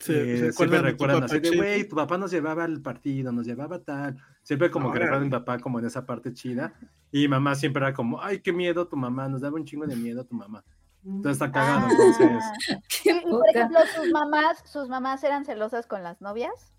[0.00, 3.46] Sí, eh, ¿se siempre recuerdan así de, güey, tu papá nos llevaba al partido, nos
[3.46, 4.16] llevaba tal.
[4.42, 5.04] Siempre como que Órale.
[5.04, 6.74] recuerdan a mi papá como en esa parte chida.
[7.12, 9.94] Y mamá siempre era como, ay, qué miedo tu mamá, nos daba un chingo de
[9.94, 10.64] miedo tu mamá.
[11.04, 11.90] Entonces está cagado, Ah.
[11.90, 12.44] entonces.
[13.30, 16.73] Por ejemplo, sus mamás, sus mamás eran celosas con las novias.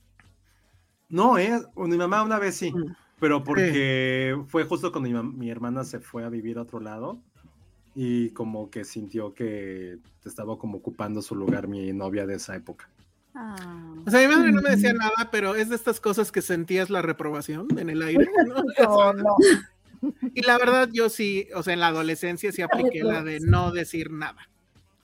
[1.10, 2.96] No, eh, mi mamá una vez sí, Mm.
[3.20, 7.20] pero porque fue justo cuando mi, mi hermana se fue a vivir a otro lado
[7.96, 12.90] y como que sintió que estaba como ocupando su lugar mi novia de esa época.
[13.34, 13.56] Ah.
[14.06, 16.90] O sea, mi madre no me decía nada, pero es de estas cosas que sentías
[16.90, 18.28] la reprobación en el aire.
[18.48, 18.56] ¿no?
[19.14, 19.36] No, no.
[20.34, 23.72] Y la verdad, yo sí, o sea, en la adolescencia sí apliqué la de no
[23.72, 24.48] decir nada.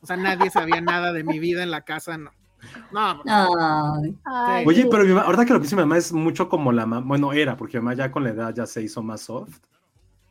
[0.02, 2.32] O sea, nadie sabía nada de mi vida en la casa, no.
[2.91, 6.47] No, Ay, Ay, Oye, pero mi mamá, ahorita que lo pienso, mi mamá es mucho
[6.49, 9.01] como la mamá, bueno, era, porque mi mamá ya con la edad ya se hizo
[9.01, 9.59] más soft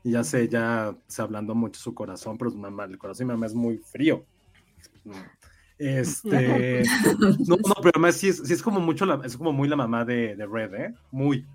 [0.03, 3.33] y ya se, ya se ablandó mucho su corazón, pero su mamá, el corazón de
[3.33, 4.25] mi mamá es muy frío.
[5.79, 6.83] Este,
[7.47, 9.77] no, no, pero además sí es, sí es como mucho, la, es como muy la
[9.77, 10.95] mamá de, de Red, ¿eh?
[11.11, 11.47] Muy,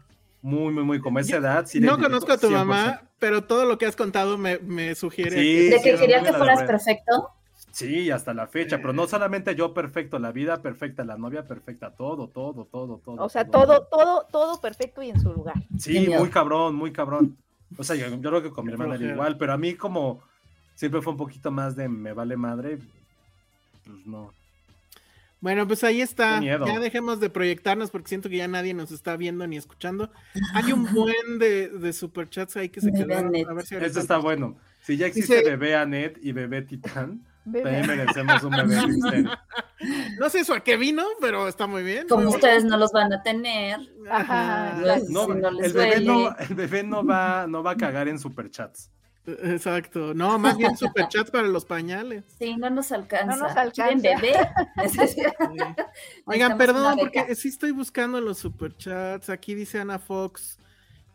[0.41, 1.65] muy, muy, muy, como esa edad.
[1.65, 2.51] Sí no conozco a tu 100%.
[2.51, 5.39] mamá, pero todo lo que has contado me, me sugiere.
[5.39, 7.31] Sí, de que quería que fueras perfecto.
[7.75, 11.91] Sí, hasta la fecha, pero no solamente yo perfecto, la vida perfecta, la novia perfecta,
[11.91, 13.21] todo, todo, todo, todo.
[13.21, 15.55] O sea, todo, todo, todo perfecto y en su lugar.
[15.77, 17.35] Sí, muy cabrón, muy cabrón.
[17.77, 20.21] O sea, yo, yo creo que con mi hermana era igual, pero a mí como
[20.75, 22.77] siempre fue un poquito más de me vale madre,
[23.83, 24.33] pues no.
[25.41, 26.41] Bueno, pues ahí está.
[26.41, 30.09] Ya dejemos de proyectarnos porque siento que ya nadie nos está viendo ni escuchando.
[30.53, 33.35] Hay un buen de, de superchats ahí que se quedaron.
[33.35, 34.55] A ver si Este está bueno.
[34.81, 37.63] Si ya existe bebé Anet y bebé Titán, Bebé.
[37.63, 39.31] también merecemos un bebé Misterio.
[40.19, 42.07] No sé eso a qué vino, pero está muy bien.
[42.07, 43.79] Como ustedes no los van a tener.
[44.09, 44.77] Ajá.
[45.09, 46.35] No, si no les el, bebé no, duele.
[46.39, 48.89] el bebé no va, no va a cagar en superchats.
[49.27, 50.13] Exacto.
[50.13, 52.23] No, más bien superchats para los pañales.
[52.37, 53.35] Sí, no nos alcanza.
[53.35, 54.21] No nos ¿Quieren alcanza.
[54.21, 55.75] bebé?
[56.25, 59.29] Oigan, perdón, porque sí estoy buscando los superchats.
[59.29, 60.59] Aquí dice Ana Fox.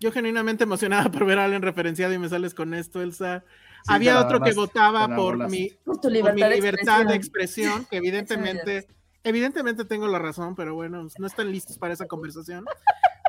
[0.00, 3.44] Yo genuinamente emocionada por ver a Allen referenciado y me sales con esto, Elsa.
[3.82, 7.14] Sí, Había otro que votaba por mi, Por tu por mi libertad, de, libertad de
[7.14, 7.86] expresión.
[7.86, 8.86] que evidentemente,
[9.24, 12.64] evidentemente tengo la razón, pero bueno, no están listos para esa conversación.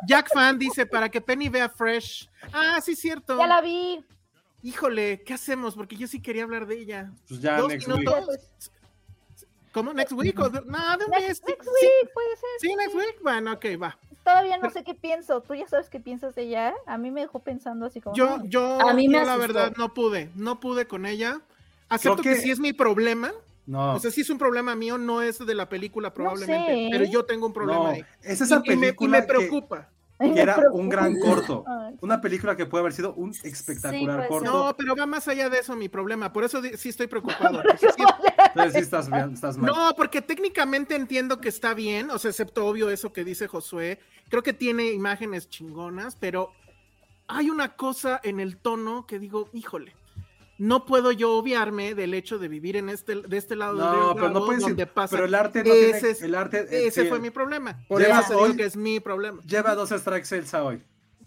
[0.07, 2.29] Jack Fan dice, para que Penny vea Fresh.
[2.51, 3.37] Ah, sí, cierto.
[3.37, 4.03] Ya la vi.
[4.63, 5.75] Híjole, ¿qué hacemos?
[5.75, 7.11] Porque yo sí quería hablar de ella.
[7.27, 8.27] Pues ya Dos next minutos.
[8.27, 8.39] week.
[9.71, 9.93] ¿Cómo?
[9.93, 10.37] ¿Next week?
[10.39, 11.27] ¿O de- No, de un mes.
[11.27, 12.49] Next, next Sí, week, puede ser.
[12.59, 13.21] Sí, next week.
[13.23, 13.97] Bueno, ok, va.
[14.23, 15.41] Todavía no sé qué pienso.
[15.41, 16.73] Tú ya sabes qué piensas de ella.
[16.85, 18.15] A mí me dejó pensando así como.
[18.15, 21.41] Yo, yo, A mí me yo la verdad no pude, no pude con ella.
[21.89, 22.29] Acepto que...
[22.29, 23.31] que- sí es mi problema.
[23.67, 26.87] No, O sea, sí es un problema mío, no es de la película probablemente, sé.
[26.91, 28.03] pero yo tengo un problema no, ahí.
[28.23, 29.87] es esa Y- y, me, y película me preocupa.
[30.19, 31.63] que, que era un gran corto.
[32.01, 34.51] Una película que puede haber sido un espectacular corto.
[34.51, 36.33] No, pero va más allá de eso mi problema.
[36.33, 37.61] Por eso sí estoy preocupado.
[37.63, 38.03] porque sí-
[38.55, 39.71] Entonces sí estás, bien, estás mal.
[39.73, 43.99] No, porque técnicamente entiendo que está bien, o sea, excepto obvio eso que dice Josué.
[44.29, 46.51] Creo que tiene imágenes chingonas, pero
[47.27, 49.95] hay una cosa en el tono que digo, híjole,
[50.57, 53.93] no puedo yo obviarme del hecho de vivir en este, de este lado del No,
[53.93, 55.15] río pero no puedes donde decir- pasa.
[55.15, 57.07] pero el arte no ese tiene- el arte, eh, ese sí.
[57.09, 57.83] fue mi problema.
[57.87, 59.41] Por Lleva eso te digo hoy- que es mi problema.
[59.43, 60.83] Lleva dos strikes hoy.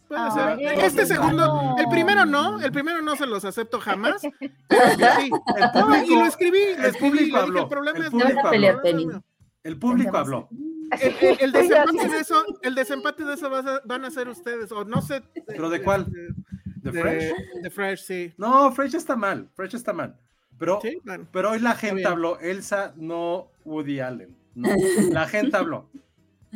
[0.09, 0.61] Puede ser.
[0.85, 1.07] este no.
[1.09, 4.23] segundo, el primero no, el primero no se los acepto jamás.
[4.69, 4.83] pero
[5.21, 5.31] sí.
[5.57, 8.49] El No, público, y lo escribí, lo el escribí, dije, el problema el es público
[8.49, 9.23] habló.
[9.63, 10.49] El público habló.
[11.01, 14.71] El, el- el desempate de eso, el desempate de eso a- van a ser ustedes,
[14.73, 15.23] o no sé.
[15.47, 16.07] ¿Pero de cuál?
[16.13, 16.29] De,
[16.93, 17.33] ¿De Fresh?
[17.63, 18.35] de Fresh, sí.
[18.37, 19.49] No, Fresh está mal.
[19.55, 20.17] Fresh está mal.
[20.59, 21.27] Pero, Sí, bueno.
[21.33, 22.39] pero hoy la gente habló.
[22.41, 24.37] Elsa, no Woody Allen.
[24.55, 24.69] No.
[25.11, 25.89] La gente habló.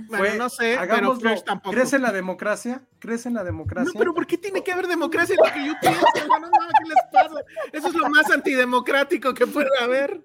[0.07, 1.16] Bueno, Fue, no sé, pero.
[1.16, 1.74] Fresh tampoco.
[1.74, 2.82] ¿Crees en la democracia?
[2.99, 3.90] ¿Crees en la democracia?
[3.92, 6.05] No, pero ¿por qué tiene que haber democracia en lo que yo pienso?
[6.16, 6.46] hermano?
[6.49, 7.40] No, ¿Qué les pasa?
[7.72, 10.20] Eso es lo más antidemocrático que puede haber.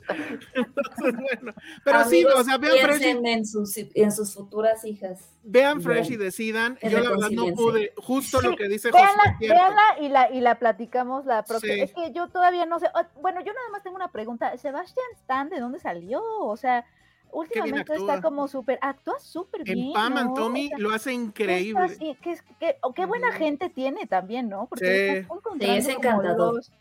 [0.54, 1.54] Entonces, bueno.
[1.84, 5.20] Pero sí, o sea, vean Fresh, y- piensen en sus, en sus futuras hijas.
[5.44, 5.86] vean Bien.
[5.88, 6.78] Fresh y decidan.
[6.82, 9.04] Es Yo la verdad no pude, justo lo que dice José.
[9.40, 11.74] Véanla y la, y la platicamos la próxima.
[11.74, 11.82] Sí.
[11.82, 12.88] Es que yo todavía no sé.
[13.22, 14.58] Bueno, yo nada más tengo una pregunta.
[14.58, 16.22] ¿Sebastián Stan de dónde salió?
[16.24, 16.86] O sea,
[17.34, 18.80] últimamente está como súper.
[18.82, 19.80] Actúa súper bien.
[19.88, 20.34] En Pam and ¿no?
[20.34, 21.82] Tommy O sea, lo hace ¿qué está increíble.
[21.84, 22.18] así?
[22.22, 24.68] ¿Qué, es- qué- o qué buena gente tiene también, ¿no?
[24.68, 25.66] Porque Sí.
[25.66, 26.56] es encantador.
[26.56, 26.72] los-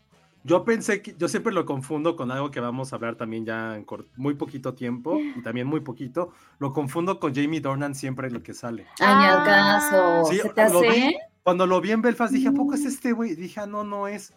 [0.45, 3.77] Yo pensé que, yo siempre lo confundo con algo que vamos a hablar también ya
[3.77, 3.85] en
[4.17, 6.33] muy poquito tiempo y también muy poquito.
[6.59, 8.85] Lo confundo con Jamie Dornan siempre lo que sale.
[8.99, 9.43] Ay, al Ah.
[9.45, 10.25] caso.
[10.25, 10.87] Sí, ¿Se te lo vi.
[10.87, 11.17] hace?
[11.43, 13.35] Cuando lo vi en Belfast dije, ¿a poco es este güey?
[13.35, 14.33] Dije, ah, no, no es.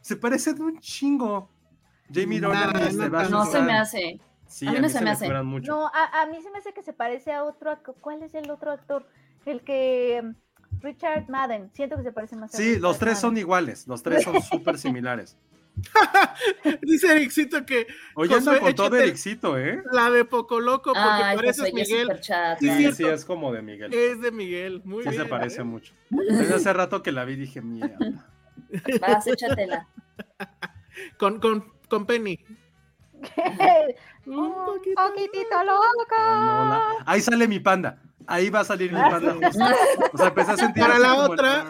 [0.00, 1.48] Se parece de un chingo.
[2.12, 4.20] Jamie No, Dornan y no, Sebastian No se me hace.
[4.50, 5.32] Sí, a mí no se me hace.
[5.42, 5.72] mucho.
[5.72, 7.78] No, a, a mí se me hace que se parece a otro.
[8.00, 9.06] ¿Cuál es el otro actor?
[9.46, 10.20] El que.
[10.22, 11.70] mm, Richard Madden.
[11.72, 13.86] Siento que se parece más a Sí, los tres son iguales.
[13.86, 15.36] Los tres son súper similares.
[16.82, 19.82] Dice Ericito que Oye, Josué, con todo Ericito, ¿eh?
[19.92, 22.20] la de Poco Loco, porque Ay, pareces Josué, ya es Miguel.
[22.58, 23.94] Sí, sí, es como de Miguel.
[23.94, 24.82] Es de Miguel.
[24.84, 25.22] Muy Sí, bien.
[25.22, 25.64] se parece ¿eh?
[25.64, 25.94] mucho.
[26.10, 27.96] Desde hace rato que la vi dije, mierda.
[29.00, 29.86] Vas, échatela.
[31.18, 32.38] Con, con, con Penny.
[34.26, 35.02] Un Un poquito.
[35.08, 36.16] poquitito loca.
[36.18, 37.98] la- Ahí sale mi panda.
[38.26, 39.34] Ahí va a salir mi panda.
[39.34, 39.64] justo.
[40.12, 41.64] O sea, empecé a sentir Para la el- otra,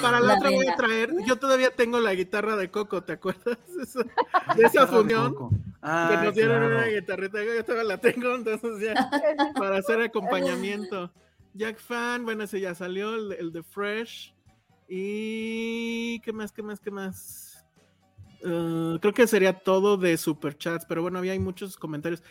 [0.00, 1.12] Para la, La otra voy a traer.
[1.26, 3.58] Yo todavía tengo la guitarra de Coco, ¿te acuerdas?
[4.56, 5.34] De esa función.
[5.34, 6.76] Que Ah, nos dieron claro.
[6.78, 9.10] una guitarrita, yo todavía la tengo, entonces ya,
[9.54, 11.10] para hacer acompañamiento.
[11.52, 14.34] Jack Fan, bueno, ese ya salió, el, el de Fresh.
[14.88, 16.20] Y.
[16.20, 17.53] ¿Qué más, qué más, qué más?
[18.44, 22.22] Uh, creo que sería todo de superchats, pero bueno, había hay muchos comentarios.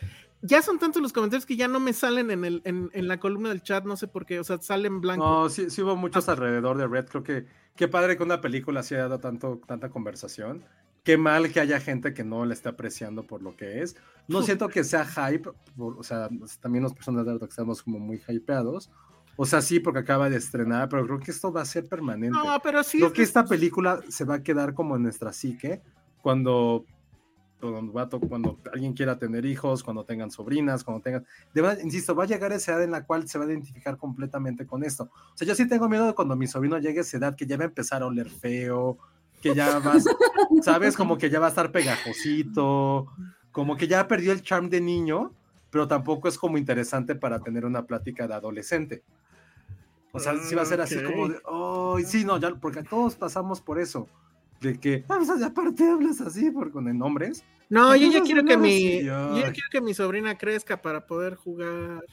[0.42, 3.18] Ya son tantos los comentarios que ya no me salen en, el, en, en la
[3.18, 5.26] columna del chat, no sé por qué, o sea, salen blancos.
[5.26, 7.06] No, sí, sí hubo muchos alrededor de Red.
[7.08, 10.64] Creo que qué padre que una película sí haya dado tanto, tanta conversación.
[11.02, 13.96] Qué mal que haya gente que no la esté apreciando por lo que es.
[14.28, 16.28] No siento que sea hype, por- o sea,
[16.60, 18.90] también las personas de que estamos como muy hypeados.
[19.36, 22.38] O sea, sí, porque acaba de estrenar, pero creo que esto va a ser permanente.
[22.38, 22.98] No, pero sí.
[22.98, 25.82] creo es- que esta película se va a quedar como en nuestra psique
[26.24, 26.86] cuando,
[27.60, 31.26] cuando, alguien quiera tener hijos, cuando tengan sobrinas, cuando tengan...
[31.52, 33.98] De verdad, insisto, va a llegar esa edad en la cual se va a identificar
[33.98, 35.10] completamente con esto.
[35.12, 37.44] O sea, yo sí tengo miedo de cuando mi sobrino llegue a esa edad que
[37.44, 38.96] ya va a empezar a oler feo,
[39.42, 40.04] que ya vas,
[40.62, 40.96] ¿sabes?
[40.96, 43.06] Como que ya va a estar pegajosito,
[43.52, 45.34] como que ya perdió el charm de niño,
[45.68, 49.02] pero tampoco es como interesante para tener una plática de adolescente.
[50.12, 53.14] O sea, sí va a ser así como de, oh, sí, no, ya, porque todos
[53.14, 54.08] pasamos por eso.
[54.60, 57.44] De que, ah, o sea, aparte hablas así, por, con el nombres.
[57.68, 61.34] No, yo ya quiero que mi, yo ya quiero que mi sobrina crezca para poder
[61.34, 62.04] jugar,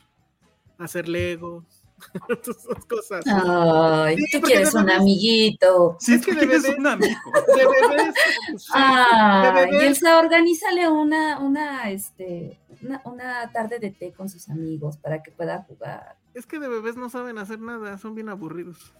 [0.77, 1.63] hacer legos,
[2.43, 3.23] todas esas cosas.
[3.27, 5.97] Ay, Sí, tú quieres un amiguito.
[5.99, 7.15] Sí, Es que tú de tienes bebé- un amigo.
[7.55, 9.83] De bebés, de Ay, bebés.
[9.83, 15.31] Elsa, organízale una, una, este, una, una tarde de té con sus amigos para que
[15.31, 16.15] pueda jugar.
[16.33, 18.93] Es que de bebés no saben hacer nada, son bien aburridos.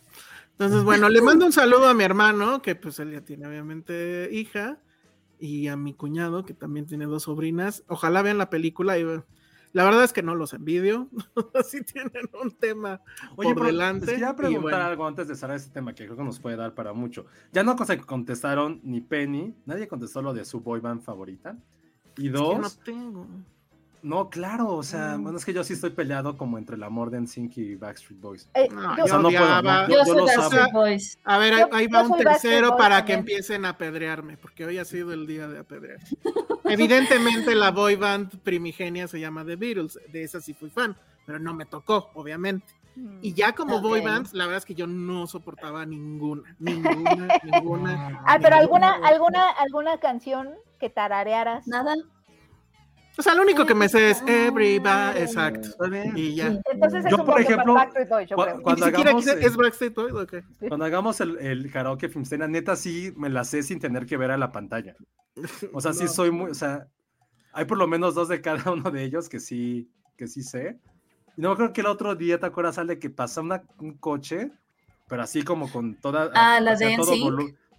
[0.62, 4.30] Entonces, bueno, le mando un saludo a mi hermano, que pues él ya tiene obviamente
[4.32, 4.78] hija,
[5.39, 7.84] y a mi cuñado, que también tiene dos sobrinas.
[7.88, 9.03] Ojalá vean la película y
[9.74, 11.09] la verdad es que no los envidio.
[11.55, 13.01] Así tienen un tema
[13.38, 14.05] Oye, por pero delante.
[14.05, 14.86] les quería preguntar bueno.
[14.86, 17.26] algo antes de cerrar este tema que creo que nos puede dar para mucho.
[17.51, 21.57] Ya no se contestaron ni Penny, nadie contestó lo de su boy band favorita.
[22.18, 23.28] Y Es que dos, no tengo.
[24.04, 25.24] No, claro, o sea, Mm.
[25.24, 28.20] bueno, es que yo sí estoy peleado como entre el amor de NSYNC y Backstreet
[28.22, 28.49] Boys.
[28.54, 30.72] Eh, No, yo- O sea, no puedo, no, Yo, yo, yo soy lo Backstreet.
[30.74, 31.20] Boys.
[31.24, 34.66] A ver, ahí, Yo- ahí yo va un tercero para que empiecen a apedrearme, porque
[34.66, 35.99] hoy ha sido el día de apedrear.
[36.66, 40.95] Evidentemente la boy band primigenia se llama The Beatles, de esa sí fui fan,
[41.26, 42.66] pero no me tocó, obviamente.
[43.22, 43.84] Y ya como Ok.
[43.84, 48.22] boy bands, la verdad es que yo no soportaba ninguna, ninguna, ninguna.
[48.26, 50.49] Ah, pero alguna, alguna, alguna canción
[50.80, 51.68] que tararearas.
[51.68, 51.95] Nada.
[53.22, 55.67] O sea, lo único que me sé es Everybody, exacto.
[55.69, 56.11] Está bien.
[56.17, 56.59] Y ya.
[56.74, 58.59] Entonces es Yo, un por ejemplo, para Backstreet Boys, yo creo.
[58.59, 60.13] ¿Y cuando hagamos, eh, es Backstreet Boys?
[60.67, 64.32] Cuando hagamos el, el karaoke Filmsteria, neta sí me la sé sin tener que ver
[64.32, 64.95] a la pantalla.
[65.72, 66.09] O sea, sí No.
[66.09, 66.88] soy muy, o sea,
[67.53, 70.80] hay por lo menos dos de cada uno de ellos que sí, que sí sé.
[71.38, 74.51] Y no acuerdo que el otro día, ¿te acuerdas, Ale, que pasa una- un coche,
[75.07, 76.32] pero así como con toda...
[76.34, 77.13] Ah, la de todo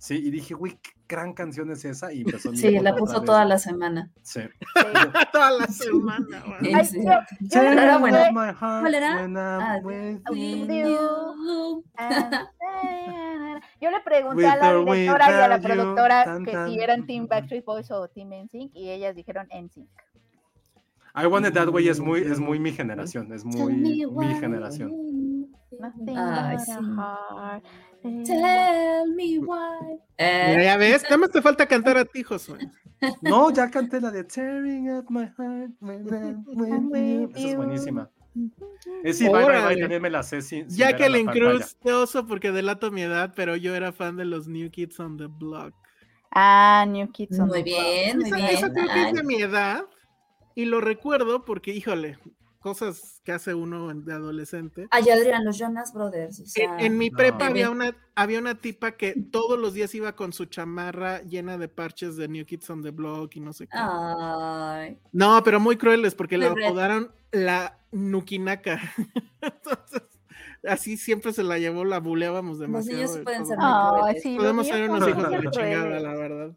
[0.02, 2.12] Sí, y dije, güey, qué gran canción es esa.
[2.12, 4.10] Y empezó Sí, la puso toda la semana.
[4.20, 4.40] Sí.
[5.32, 6.74] Toda la semana, güey.
[6.74, 6.82] Ah,
[8.60, 9.80] ah,
[13.80, 17.06] Yo le pregunté a la or directora y a la productora tan, que si eran
[17.06, 17.28] Team.
[17.28, 19.88] Backstreet Boys o Team NSYNC y ellas dijeron NSYNC.
[21.14, 24.90] I Want It That Way es muy, es muy mi generación, es muy mi generación.
[25.78, 27.91] Nothing Ay, but a sí.
[28.02, 29.98] Tell me why.
[30.18, 32.58] Eh, ya ves, nada más te falta cantar a ti, Josué.
[33.20, 35.72] No, ya canté la de Tearing Up My Heart.
[37.34, 38.10] Esa es buenísima.
[39.04, 39.80] Es sí, bye, bye, bye, Órale.
[39.80, 41.50] también me la sé sin, sin ver a la Jacqueline pantalla.
[41.50, 44.98] Cruz, qué oso porque delato mi edad, pero yo era fan de los New Kids
[45.00, 45.74] on the Block.
[46.30, 47.82] Ah, New Kids on muy the Block.
[47.84, 48.48] bien, muy Esa, bien.
[48.48, 49.84] esa creo que es de mi edad
[50.54, 52.18] y lo recuerdo porque, híjole,
[52.62, 54.88] cosas que hace uno de adolescente.
[54.90, 56.40] Ay, Adrián, los Jonas Brothers.
[56.40, 57.16] O sea, En, en mi No.
[57.18, 61.58] prepa había una, había una tipa que todos los días iba con su chamarra llena
[61.58, 63.76] de parches de New Kids on the Block y no sé qué.
[63.78, 66.46] Ay, No, pero muy crueles porque red.
[66.46, 68.80] apodaron la Nukinaka.
[69.42, 70.02] Entonces,
[70.66, 72.96] así siempre se la llevó, la buleábamos los demasiado.
[72.96, 74.22] niños sí de pueden ser muy Ay, crueles.
[74.22, 76.50] sí, Podemos los ser niños unos hijos de la chingada, la verdad.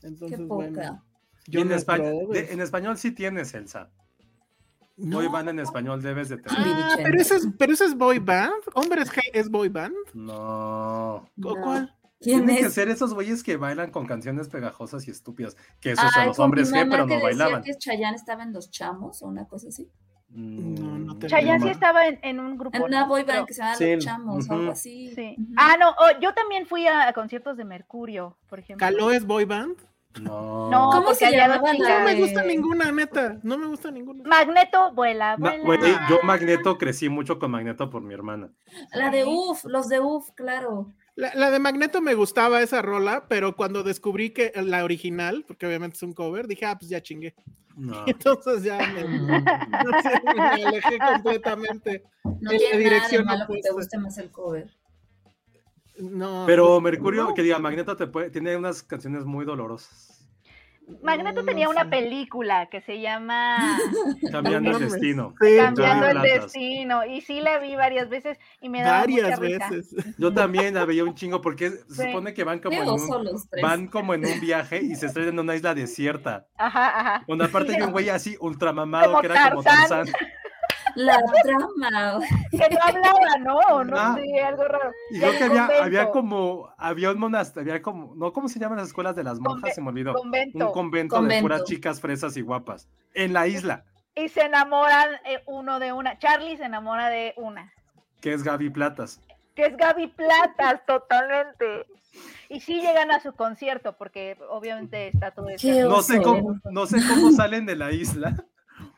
[0.00, 0.54] Qué Entonces, poca.
[0.54, 1.04] bueno.
[1.46, 2.50] Y en, Brothers.
[2.50, 3.90] en español sí tienes, Elsa.
[4.96, 6.58] Boy band en español debes de tener.
[6.60, 8.52] Ah, pero ese es, pero ese es boy band.
[8.74, 9.94] Hombres G es boy band.
[10.14, 11.14] No.
[11.16, 11.54] ¿O No.
[11.62, 11.94] cuál?
[12.20, 12.72] ¿Quién Tienen que es?
[12.74, 15.56] ser esos güeyes que bailan con canciones pegajosas y estúpidas.
[15.80, 17.62] Que esos son Ay, los hombres mamá pero que no bailaban.
[17.62, 19.90] que Chayanne estaba en Los Chamos o una cosa así.
[20.30, 22.76] No, no Mm, Chayanne sí estaba en, en un grupo.
[22.76, 25.12] En una boy band que se llama Sí, Los Chamos o algo así.
[25.14, 25.36] Sí.
[25.56, 28.86] Ah, no, oh, yo también fui a, a conciertos de Mercurio, por ejemplo.
[28.86, 29.76] ¿Caló es boy band?
[30.20, 30.70] No.
[30.70, 31.24] No, ¿Cómo se.
[31.36, 33.38] No me de- gusta ninguna, neta.
[33.42, 34.22] No me gusta ninguna.
[34.24, 35.56] Magneto, vuela, Ma-
[36.08, 38.50] yo Magneto crecí mucho con Magneto por mi hermana.
[38.92, 40.92] La de UF, los de UF, claro.
[41.16, 45.66] La, la de Magneto me gustaba esa rola, pero cuando descubrí que la original, porque
[45.66, 47.34] obviamente es un cover, dije, ah, pues ya chingué.
[47.76, 48.04] No.
[48.06, 49.38] Entonces ya me, no
[50.02, 52.04] sé, me alejé completamente.
[52.24, 54.70] No la tiene nada de dirección malo que te guste más el cover.
[55.98, 57.34] No, Pero pues, Mercurio, no.
[57.34, 60.10] que diga, Magneto te puede, tiene unas canciones muy dolorosas.
[61.02, 61.88] Magneto No, tenía no una sé.
[61.88, 63.56] película que se llama
[64.30, 65.34] Cambiando el destino.
[65.40, 66.20] Sí, Cambiando el.
[66.20, 67.06] Destino.
[67.06, 69.70] Y sí la vi varias veces y me daba varias mucha risa.
[69.70, 70.14] veces.
[70.18, 72.02] Yo también la veía un chingo porque se Sí.
[72.08, 75.40] supone que van como, en un, van como en un viaje y se estrellan en
[75.40, 76.48] una isla desierta.
[76.58, 77.24] Ajá, ajá.
[77.26, 80.06] Donde aparte hay un güey así ultramamado Como que era como Tarzán.
[80.96, 82.20] La trama.
[82.50, 83.84] Que no hablaba, ¿no?
[83.84, 84.16] No Ah.
[84.18, 84.92] sé, algo raro.
[85.10, 88.78] Y creo que había, había como, había un monasterio, había como, no, ¿cómo se llaman
[88.78, 89.70] las escuelas de las monjas?
[89.70, 90.14] Conve- Se me olvidó.
[90.14, 90.66] Convento.
[90.68, 92.88] Un convento, de puras chicas fresas y guapas.
[93.14, 93.84] En la isla,
[94.16, 96.18] Y se enamoran eh, uno de una.
[96.18, 97.72] Charlie se enamora de una.
[98.20, 99.20] que es Gaby Platas.
[99.54, 101.86] Que es Gaby Platas, totalmente.
[102.48, 105.66] Y sí llegan a su concierto, porque obviamente está todo eso.
[105.88, 108.34] No sé, cómo, no sé cómo salen de la isla,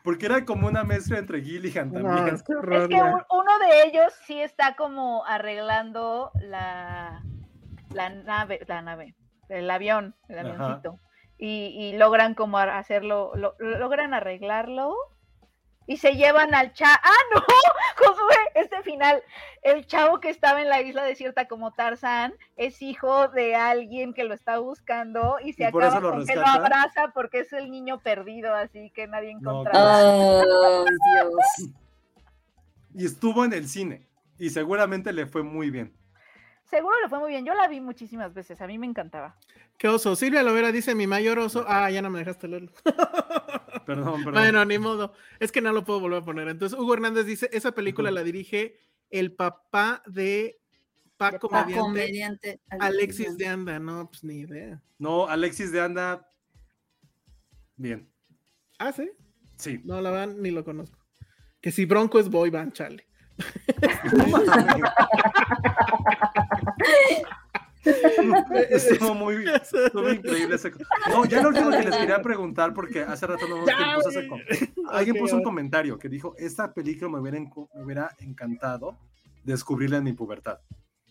[0.07, 2.33] porque era como una mezcla entre Gilligan No, también.
[2.35, 7.21] es que Es que un- uno de ellos sí está como arreglando la,
[7.93, 9.15] la nave, la nave,
[9.49, 10.97] el avión, el avioncito.
[11.37, 14.95] Y, y logran como hacerlo, lo- lo- logran arreglarlo
[15.87, 16.99] y se llevan al chavo.
[17.01, 17.41] ¡Ah, no!
[17.97, 19.23] Josué, este final,
[19.63, 24.25] el chavo que estaba en la isla desierta como Tarzán es hijo de alguien que
[24.25, 27.53] lo está buscando y se ¿Y por acaba lo con que lo abraza porque es
[27.53, 30.01] el niño perdido, así que nadie No, encontraba.
[30.43, 31.71] Dios.
[32.93, 34.07] Y estuvo en el cine.
[34.37, 35.95] Y seguramente le fue muy bien.
[36.69, 37.45] Seguro le fue muy bien.
[37.45, 38.59] Yo la vi muchísimas veces.
[38.61, 39.37] A mí me encantaba.
[39.77, 40.15] Qué oso.
[40.15, 41.63] Silvia Lovera dice mi mayor oso.
[41.67, 42.71] Ah, ya no me dejaste leerlo.
[43.85, 44.33] Perdón, perdón.
[44.33, 45.13] Bueno, ni modo.
[45.39, 46.49] Es que no lo puedo volver a poner.
[46.49, 48.77] Entonces, Hugo Hernández dice, esa película la dirige
[49.09, 50.59] el papá de
[51.15, 52.59] Paco Pa' Mediante.
[52.81, 53.79] Alexis de Anda.
[53.79, 54.81] No, pues ni idea.
[54.99, 56.27] No, Alexis de Anda.
[57.77, 58.11] Bien.
[58.77, 59.09] Ah, ¿sí?
[59.55, 59.79] Sí.
[59.85, 60.99] No, la verdad ni lo conozco.
[61.61, 63.07] Que si Bronco es boy band, chale.
[68.69, 69.45] Estuvo muy,
[69.85, 70.71] estuvo increíble ese.
[71.09, 74.27] No, ya lo último que les quería preguntar, porque hace rato no puso, ese
[74.89, 78.97] alguien puso un comentario que dijo: Esta película me hubiera, encu- me hubiera encantado
[79.43, 80.59] descubrirla en mi pubertad.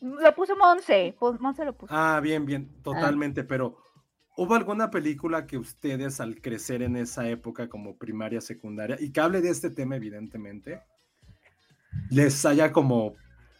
[0.02, 1.94] Lo puso Monse, pues, Monse lo puso.
[1.96, 3.78] Ah, bien, bien, totalmente, pero
[4.36, 9.20] ¿hubo alguna película que ustedes al crecer en esa época como primaria, secundaria, y que
[9.20, 10.82] hable de este tema evidentemente,
[12.10, 13.14] les haya como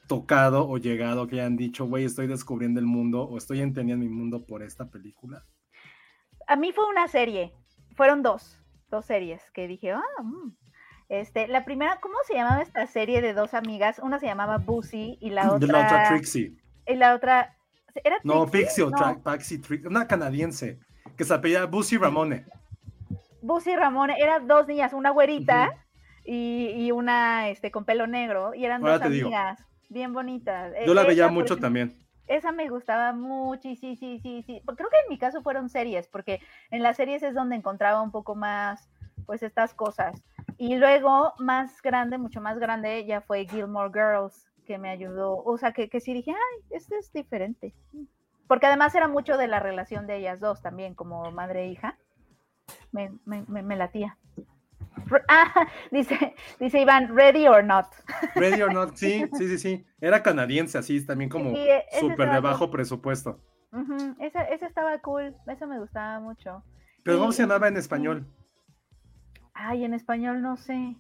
[0.07, 4.11] tocado o llegado, que hayan dicho, güey, estoy descubriendo el mundo o estoy entendiendo mi
[4.11, 5.45] mundo por esta película?
[6.47, 7.53] A mí fue una serie,
[7.97, 10.57] fueron dos, dos series que dije, ah, mm".
[11.09, 13.99] este, la primera, ¿cómo se llamaba esta serie de dos amigas?
[13.99, 16.57] Una se llamaba Bussy y la otra, la otra Trixie.
[16.87, 17.57] y la otra,
[18.05, 18.61] ¿era No, Trixie?
[18.61, 20.79] Pixie o No, Paxi Trixie, una canadiense
[21.17, 22.47] que se apellida Busy Ramone.
[23.43, 25.87] Bussy y Ramón, eran dos niñas, una güerita
[26.25, 29.31] y, y una, este, con pelo negro, y eran Ahora dos digo.
[29.89, 30.73] Bien bonitas.
[30.85, 31.93] Yo la E- veía esa, mucho ejemplo, también.
[32.27, 34.61] Esa me gustaba mucho, y sí, sí, sí, sí.
[34.65, 36.41] Creo que en mi caso fueron series, porque
[36.71, 38.91] en las series es donde encontraba un poco más,
[39.27, 40.21] pues, estas cosas.
[40.59, 45.37] Y luego, más grande, mucho más grande, ya fue Gilmore Girls, que me ayudó.
[45.45, 47.75] O sea, que, que sí dije, ay, este es diferente.
[48.49, 51.97] Porque además era mucho de la relación de ellas dos también, como madre e hija.
[52.91, 54.17] Me, me, me, me latía.
[55.29, 57.87] Ah, dice, dice Iván, ready or not.
[58.35, 59.87] Ready or Not, sí, sí, sí, sí.
[60.01, 62.71] Era canadiense, así, también como Sí, e- ese súper de estaba bajo cool.
[62.71, 63.41] presupuesto.
[63.73, 66.63] Ujú, esa, esa estaba cool, esa me gustaba mucho.
[67.03, 68.27] Pero ¿cómo se llamaba en español?
[69.55, 70.97] Ay, en español no sé.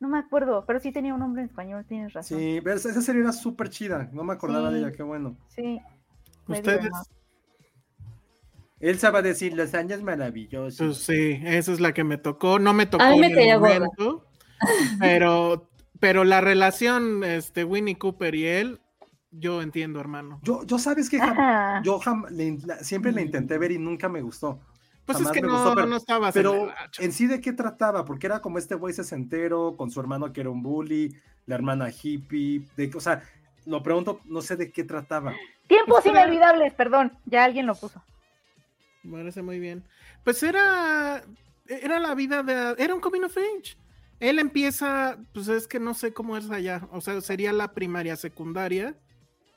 [0.00, 2.38] No me acuerdo, pero sí tenía un nombre en español, tienes razón.
[2.38, 4.08] Sí, esa serie era súper chida.
[4.12, 4.84] No me acordaba de Sí.
[4.84, 5.36] ella, qué bueno.
[5.48, 5.80] Sí.
[6.46, 6.90] Ustedes.
[8.80, 10.78] Él sabe decir los años maravillosos.
[10.78, 12.58] pues sí, esa es la que me tocó.
[12.58, 14.24] No me tocó A mí me en el momento,
[14.98, 18.80] pero, pero la relación, este, Winnie Cooper y él,
[19.30, 20.40] yo entiendo, hermano.
[20.42, 21.82] Yo, yo sabes que jam- Ajá.
[21.84, 24.58] yo jam- le- la- siempre la intenté ver y nunca me gustó.
[25.04, 27.40] Pues es Jamás que me no, gustó, pero- no estabas en Pero en sí de
[27.40, 31.14] qué trataba, porque era como este güey sesentero con su hermano que era un bully,
[31.46, 33.22] la hermana hippie, de, o sea,
[33.66, 35.34] lo pregunto, no sé de qué trataba.
[35.66, 38.02] Tiempos inolvidables, perdón, ya alguien lo puso.
[39.02, 39.84] Me parece muy bien.
[40.24, 41.22] Pues era,
[41.66, 43.76] era la vida de, era un coming of age.
[44.18, 48.16] Él empieza, pues es que no sé cómo es allá, o sea, sería la primaria,
[48.16, 48.94] secundaria,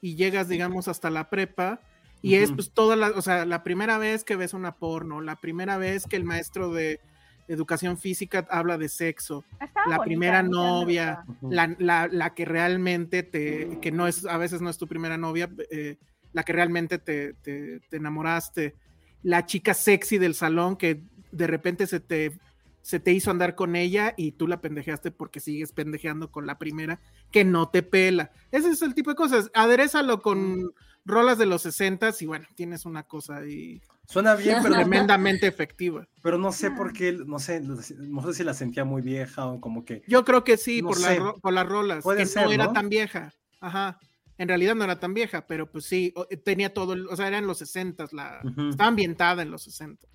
[0.02, 1.82] y llegas, digamos, hasta la prepa,
[2.22, 5.36] y es pues toda la, o sea, la primera vez que ves una porno, la
[5.42, 7.02] primera vez que el maestro de
[7.50, 13.24] educación física habla de sexo, Estaba la bonita, primera novia, la, la- la que realmente
[13.24, 15.98] te, que no es, a veces no es tu primera novia, eh,
[16.32, 18.76] la que realmente te, te- te enamoraste,
[19.24, 21.02] la chica sexy del salón que
[21.32, 22.38] de repente se te,
[22.82, 26.60] se te hizo andar con ella y tú la pendejeaste porque sigues pendejeando con la
[26.60, 27.00] primera
[27.32, 28.32] que no te pela.
[28.52, 29.50] Ese es el tipo de cosas.
[29.54, 30.74] Aderezalo con
[31.06, 36.08] rolas de los 60 y bueno, tienes una cosa ahí Suena bien, pero, tremendamente efectiva.
[36.22, 39.62] pero no sé por qué, no sé, no sé si la sentía muy vieja o
[39.62, 40.04] como que...
[40.08, 42.66] Yo creo que sí, No por, ro- por las rolas, Puede que ser, no era
[42.66, 42.74] ¿no?
[42.74, 43.34] tan vieja.
[43.62, 43.98] Ajá.
[44.38, 47.46] En realidad no era tan vieja, pero pues sí, o- tenía todo, o sea, eran
[47.48, 48.70] los 60, la, Ujú.
[48.70, 50.08] estaba ambientada en los 60.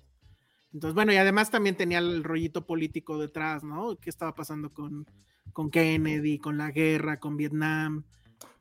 [0.73, 3.95] Entonces, bueno, y además también tenía el rollito político detrás, ¿no?
[3.97, 5.05] ¿Qué estaba pasando con,
[5.53, 8.03] con Kennedy, con la guerra, con Vietnam?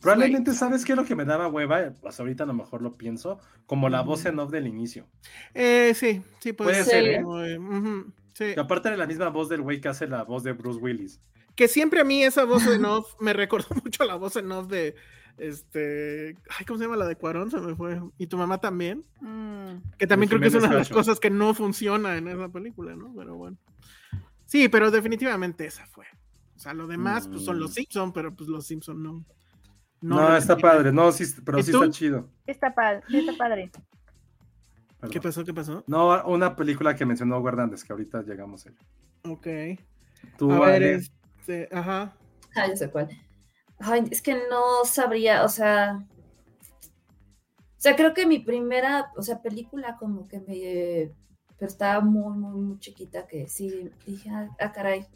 [0.01, 1.93] Probablemente, ¿sabes qué es lo que me daba hueva?
[2.01, 5.07] Pues ahorita a lo mejor lo pienso, como la voz en off del inicio.
[5.55, 7.15] Eh, sí, sí, puede, Puede ser, ser.
[7.15, 7.59] ¿eh?
[7.59, 8.55] muy- sí.
[8.55, 11.21] Que aparte de la misma voz del güey que hace la voz de Bruce Willis.
[11.55, 14.51] Que siempre a mí esa voz en off me recordó mucho a la voz en
[14.53, 14.95] off de,
[15.39, 17.51] este, ay, ¿cómo se llama la de Cuarón?
[17.51, 18.01] Se me fue.
[18.19, 19.05] ¿Y tu mamá también?
[19.21, 22.49] Mm, Que también creo que es una de las cosas que no funciona en esa
[22.49, 23.13] película, ¿no?
[23.17, 23.57] Pero bueno.
[24.47, 26.07] Sí, pero definitivamente esa fue.
[26.57, 27.75] O sea, lo demás, pues son los Mm.
[27.75, 29.25] Simpson, pero pues los Simpson no.
[30.01, 31.83] No, está padre, no, sí, pero ¿Y sí tú?
[31.83, 32.31] está chido.
[32.47, 33.71] está padre, sí está padre.
[35.01, 35.13] Perdón.
[35.13, 35.45] ¿Qué pasó?
[35.45, 35.85] ¿Qué pasó?
[35.87, 38.79] No, una película que mencionó Guardantes, que ahorita llegamos a ella.
[39.25, 39.47] Ok.
[40.37, 42.17] Tú, a ver, este, ajá.
[42.57, 43.09] Ah, ya sé cuál.
[43.81, 46.05] Ay, es que no sabría, o sea.
[47.79, 51.15] O sea, creo que mi primera, o sea, película como que me.
[51.59, 55.07] Pero estaba muy, muy, muy chiquita que sí dije, ah, ah, caray.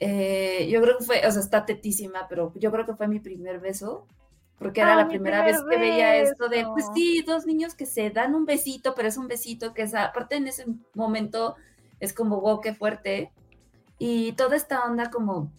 [0.00, 3.20] Eh, yo creo que fue, o sea, está tetísima, pero yo creo que fue mi
[3.20, 4.06] primer beso.
[4.58, 7.74] Porque era Ay, la primera primer vez que veía esto de, pues sí, dos niños
[7.74, 10.64] que se dan un besito, pero es un besito que es, aparte en ese
[10.94, 11.54] momento
[12.00, 13.32] es como, wow, qué fuerte.
[13.98, 15.52] Y toda esta onda como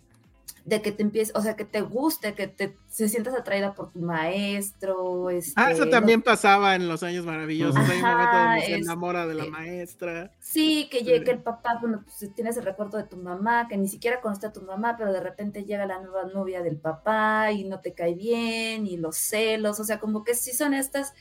[0.65, 3.91] de que te empieces, o sea, que te guste, que te se sientas atraída por
[3.91, 5.29] tu maestro.
[5.29, 7.77] Este, Ah, eso también pasaba en los años maravillosos.
[7.89, 10.31] Hay un momento Ajá, donde se es- enamora de la maestra.
[10.39, 13.87] Sí, que llegue el papá, bueno, pues tienes el recuerdo de tu mamá, que ni
[13.87, 17.63] siquiera conoce a tu mamá, pero de repente llega la nueva novia del papá y
[17.63, 21.13] no te cae bien, y los celos, o sea, como que sí son estas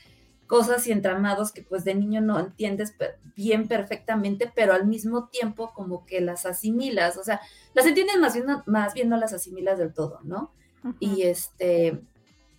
[0.49, 2.93] cosas y entramados que pues de niño no entiendes
[3.35, 7.39] bien perfectamente, pero al mismo tiempo como que las asimilas, o sea,
[7.75, 10.51] las entiendes más bien, no- más bien no las asimilas del todo, ¿no?
[10.99, 12.01] Y este,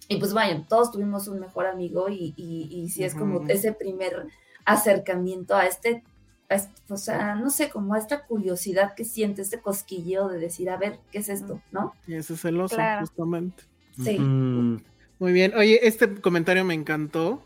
[0.09, 3.73] y pues vaya, todos tuvimos un mejor amigo y, y, y sí es como ese
[3.73, 4.29] primer
[4.65, 6.05] acercamiento a este,
[6.49, 10.39] a este- o sea, no sé, como a esta curiosidad que siente, este cosquilleo de
[10.39, 11.61] decir, a ver, ¿qué es esto?
[11.73, 11.95] ¿No?
[12.07, 13.01] Y ese es el oso, Claro.
[13.01, 13.65] justamente.
[13.97, 14.19] Sí.
[14.19, 14.81] Mm,
[15.19, 15.55] Muy bien.
[15.57, 17.43] Oye, este comentario me encantó.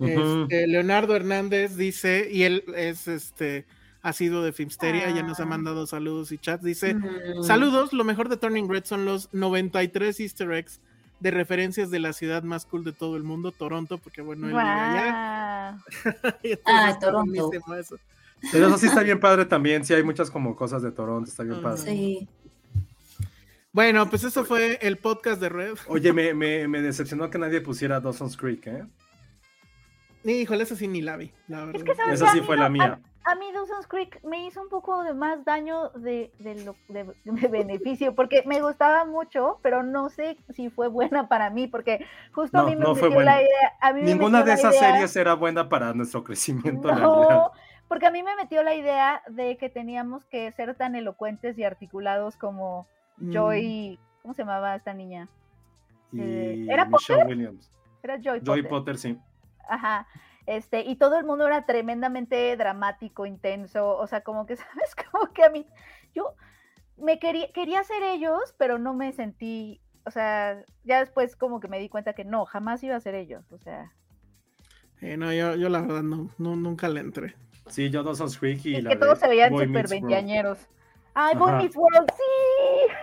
[0.00, 3.64] Este, Leonardo Hernández dice, y él es este
[4.02, 5.46] ha sido de Filmsteria, ya nos ha Ah.
[5.46, 6.64] mandado saludos y chats.
[6.64, 7.42] Dice: Mm.
[7.42, 10.80] Saludos, lo mejor de Turning Red son los 93 Easter eggs
[11.20, 14.52] de referencias de la ciudad más cool de todo el mundo, Toronto, porque bueno, él
[14.54, 15.78] vive allá.
[16.64, 17.50] Ah, está Toronto.
[17.78, 17.96] eso.
[18.50, 19.84] Pero eso sí está bien padre también.
[19.84, 21.28] Sí, hay muchas como cosas de Toronto.
[21.28, 21.82] Está bien padre.
[21.82, 22.26] Sí.
[23.72, 25.74] Bueno, pues eso fue el podcast de Red.
[25.88, 28.84] Oye, me, me, me decepcionó que nadie pusiera Dawson's Creek, ¿eh?
[30.24, 31.84] Híjole, esa sí ni la vi, la Es verdad.
[31.84, 33.00] que sabes Esa que a sí fue la a- mía.
[33.24, 37.04] A, mí Dawson's Creek me hizo un poco de más daño de, de lo, de,
[37.24, 42.04] de beneficio, porque me gustaba mucho, pero no sé si fue buena para mí, porque
[42.32, 43.42] justo a mí me no fue metió la buena.
[43.42, 43.72] idea.
[43.80, 46.90] A mí Ninguna de esas idea- series era buena para nuestro crecimiento.
[46.92, 47.50] No,
[47.88, 51.64] porque a mí me metió la idea de que teníamos que ser tan elocuentes y
[51.64, 52.86] articulados como
[53.18, 53.32] Mm.
[53.32, 53.98] Joy.
[54.22, 55.28] ¿Cómo se llamaba esta niña?
[56.12, 57.70] Y Eh, ¿era Michelle Williams.
[58.02, 58.68] Era Joy, Joy Potter.
[58.68, 59.18] Potter, sí.
[59.70, 60.06] Ajá.
[60.46, 64.94] Este, y todo el mundo era tremendamente dramático, intenso, o sea, como que, ¿sabes?
[65.10, 65.66] Como que a mí,
[66.14, 66.34] yo
[66.96, 71.68] me quería, quería ser ellos, pero no me sentí, o sea, ya después como que
[71.68, 73.92] me di cuenta que no, jamás iba a ser ellos, o sea,
[75.00, 77.34] Eh, no, yo, yo la verdad no, no, nunca le entré.
[77.68, 80.68] Sí, yo Dawson's Creek y es la que todos se veían súper veinteañeros.
[81.14, 81.54] Ay, Boy.
[81.54, 82.94] Meets World, sí.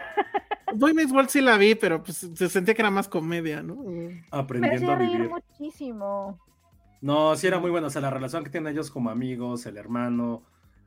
[0.70, 3.76] Boy Meets World sí la vi, pero pues se sentía que era más comedia, ¿no?
[3.86, 5.30] Me Aprendiendo hacía a reír vivir.
[5.30, 6.40] muchísimo.
[7.02, 7.88] No, sí era muy bueno.
[7.88, 10.44] O sea, la relación que tienen ellos como amigos, el hermano.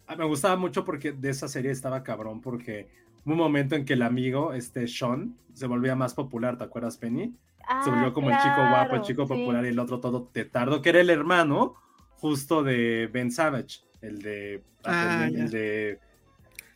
[0.06, 2.88] Ah, me gustaba mucho porque de esa serie estaba cabrón, porque
[3.24, 6.96] hubo un momento en que el amigo, este Sean, se volvía más popular, ¿te acuerdas,
[6.96, 7.34] Penny?
[7.68, 9.28] Ah, se volvió como el chico guapo, el chico sí.
[9.28, 11.74] popular y el otro todo tetardo, que era el hermano
[12.16, 14.64] justo de Ben Savage, el de...
[14.84, 16.00] Ah, el de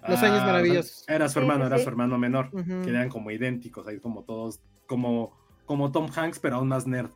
[0.06, 1.04] Los años ah, maravillosos.
[1.08, 2.82] Era su hermano, sí, era su hermano menor, Ujú.
[2.82, 7.10] que eran como idénticos, ahí como todos, como, como Tom Hanks, pero aún más nerd.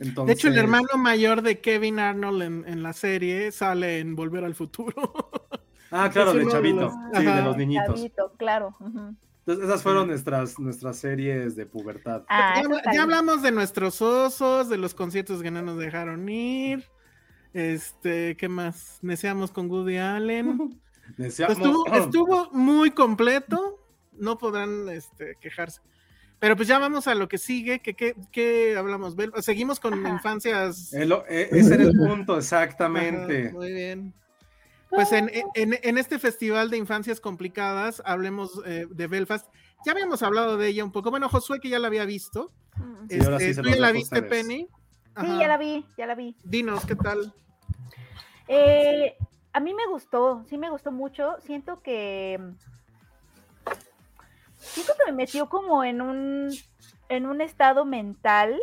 [0.00, 4.14] Entonces, De hecho, el hermano mayor de Kevin Arnold en, en la serie sale en
[4.16, 4.94] Volver al Futuro.
[5.90, 7.94] Ah, claro, de Chavito, los- sí, de los niñitos.
[7.94, 8.76] Chavito, claro.
[8.78, 12.24] Entonces, esas fueron nuestras, nuestras series de pubertad.
[12.28, 12.60] Ah,
[12.92, 16.84] ya, hablamos de nuestros osos, de los conciertos que no nos dejaron ir.
[17.54, 18.98] Este, ¿qué más?
[19.00, 20.78] Neceamos con Woody Allen.
[21.16, 23.78] Deseamos- Estuvo, estuvo muy completo.
[24.12, 25.80] No podrán este, quejarse.
[26.40, 27.80] Pero pues ya vamos a lo que sigue.
[27.80, 29.16] ¿Qué, qué, qué hablamos?
[29.40, 30.14] Seguimos con Ajá.
[30.14, 30.92] infancias.
[30.92, 33.52] El- e- ese era el punto, Ajá, exactamente.
[33.52, 34.14] muy bien.
[34.90, 39.46] Pues en, en- en este festival de infancias complicadas, hablemos eh, de Belfast.
[39.84, 41.10] Ya habíamos hablado de ella un poco.
[41.10, 42.52] Bueno, Josué, que ya la había visto.
[42.76, 43.08] Mm.
[43.08, 44.30] Sí, sí Este, se ¿Tú ya la viste, ustedes.
[44.44, 44.68] Penny?
[45.20, 46.36] Sí, ya la vi, ya la vi.
[46.44, 47.32] Dinos, ¿qué tal?
[48.46, 49.16] Eh,
[49.52, 51.36] a mí me gustó, sí me gustó mucho.
[51.44, 52.38] Siento que.
[54.68, 56.50] Siento que me metió como en un,
[57.08, 58.58] en un estado mental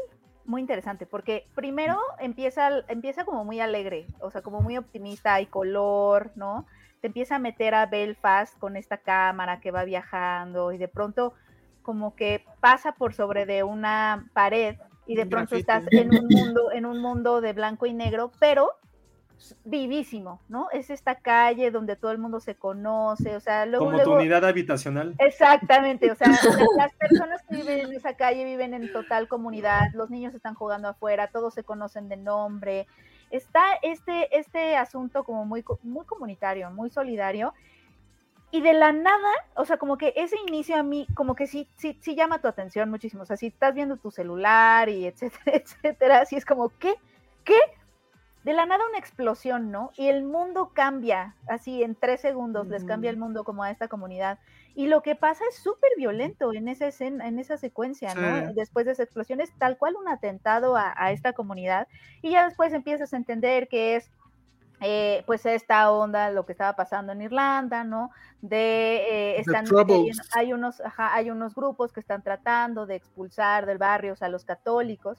[0.45, 5.48] muy interesante, porque primero empieza, empieza como muy alegre, o sea, como muy optimista, hay
[5.48, 6.65] color, ¿no?
[7.02, 11.34] Te empieza a meter a Belfast con esta cámara que va viajando y de pronto
[11.82, 14.76] como que pasa por sobre de una pared
[15.07, 18.32] y de Un pronto estás en un mundo, en un mundo de blanco y negro,
[18.40, 18.72] pero
[19.64, 20.70] vivísimo, ¿no?
[20.72, 24.22] Es esta calle donde todo el mundo se conoce, o sea, luego, Como tu luego,
[24.22, 25.16] unidad habitacional.
[25.20, 26.36] exactamente, o sea, la-
[26.78, 30.88] las personas que viven en esa calle viven en total comunidad, los niños están jugando
[30.90, 32.88] afuera, todos se conocen de nombre,
[33.30, 37.53] está este, este asunto como muy, muy comunitario, muy solidario,
[38.52, 41.68] y de la nada, o sea, como que ese inicio a mí, como que sí,
[41.76, 43.24] sí, sí llama tu atención muchísimo.
[43.24, 46.95] O sea, si estás viendo tu celular y etcétera, etcétera, así es como, ¿qué?
[47.44, 47.57] ¿Qué?
[48.46, 49.92] De la nada una explosión, ¿no?
[49.98, 53.88] Y el mundo cambia, así en tres segundos les cambia el mundo como a esta
[53.88, 54.40] comunidad.
[54.76, 58.54] Y lo que pasa es súper violento en esa escena, en esa secuencia, ¿no?
[58.54, 61.88] Después de esa explosión es tal cual un atentado a, a esta comunidad.
[62.22, 64.12] Y ya después empiezas a entender que es
[64.82, 68.12] eh, pues esta onda, lo que estaba pasando en Irlanda, ¿no?
[68.42, 69.66] De eh, están,
[70.36, 75.18] hay, unos, hay unos grupos que están tratando de expulsar del barrio a los católicos.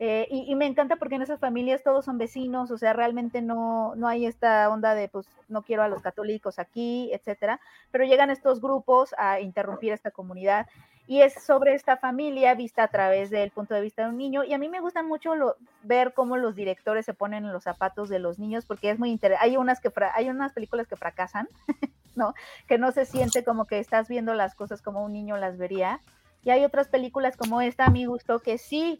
[0.00, 3.94] Eh, y, me encanta porque en esas familias todos son vecinos, o sea, realmente no,
[3.94, 7.60] no hay esta onda de, pues, no quiero a los católicos aquí, etcétera,
[7.92, 10.66] pero llegan estos grupos a interrumpir esta comunidad
[11.06, 14.42] y es sobre esta familia vista a través del punto de vista de un niño.
[14.42, 15.34] Y a mí me gusta mucho
[15.82, 19.10] ver cómo los directores se ponen en los zapatos de los niños, porque es muy
[19.10, 19.44] interesante.
[19.44, 21.46] Hay unas, que hay unas películas que fracasan,
[22.16, 22.34] ¿no?
[22.66, 26.00] Que no se siente como que estás viendo las cosas como un niño las vería.
[26.42, 28.98] Y hay otras películas como esta, a mi gusto, que sí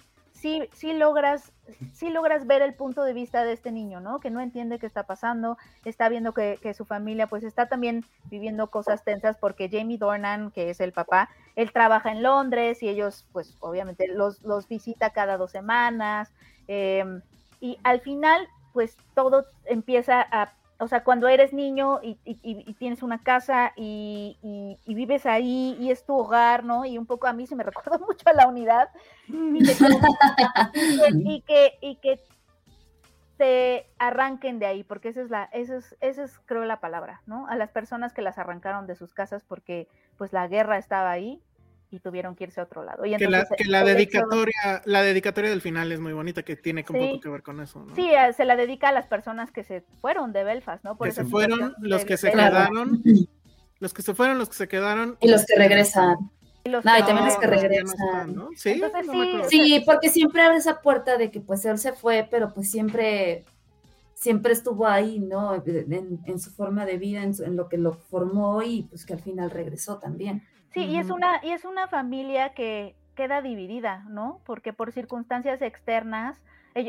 [0.73, 1.53] sí, logras,
[2.03, 4.21] logras ver el punto de vista de este niño, ¿no?
[4.21, 8.69] Que no entiende qué está pasando, está viendo que, su familia pues está también viviendo
[8.69, 13.27] cosas tensas porque Jamie Dornan, que es el papá, él trabaja en Londres y ellos
[13.33, 16.31] pues obviamente los, los visita cada dos semanas
[16.69, 17.23] em,
[17.61, 22.17] y al final pues todo empieza a o sea, cuando eres niño y,
[22.75, 26.85] tienes una casa y, vives ahí y es tu hogar, ¿no?
[26.85, 28.89] Y un poco a mí se me recuerda mucho a la unidad
[29.29, 29.65] y
[31.43, 32.21] que, y que,
[33.37, 37.21] te arranquen de ahí, porque esa es la, esa es, esa es creo la palabra,
[37.27, 37.49] ¿no?
[37.49, 41.43] A las personas que las arrancaron de sus casas porque pues la guerra estaba ahí
[41.95, 43.07] y tuvieron que irse a otro lado.
[43.07, 46.85] Y que la, que la dedicatoria, la dedicatoria del final es muy bonita, que tiene
[46.89, 47.87] un poco que ver con eso.
[47.95, 50.97] Sí, eh, se la dedica a las personas que se fueron de Belfast, ¿no?
[50.97, 53.01] Por que se fueron, los que se quedaron,
[53.79, 55.16] los que se fueron, los que se quedaron.
[55.21, 56.16] Y los que regresan.
[56.65, 58.49] Y no, y también los que regresan.
[58.57, 58.83] ¿Sí?
[59.49, 63.45] sí, porque siempre abre esa puerta de que pues él se fue, pero pues siempre
[64.15, 65.62] siempre estuvo ahí, ¿no?
[65.66, 69.21] En, su forma de vida, en, en, lo que lo formó y pues que al
[69.21, 70.43] final regresó también.
[70.75, 74.41] Sí, y es una, y es una familia que queda dividida, ¿no?
[74.45, 76.43] Porque por circunstancias externas,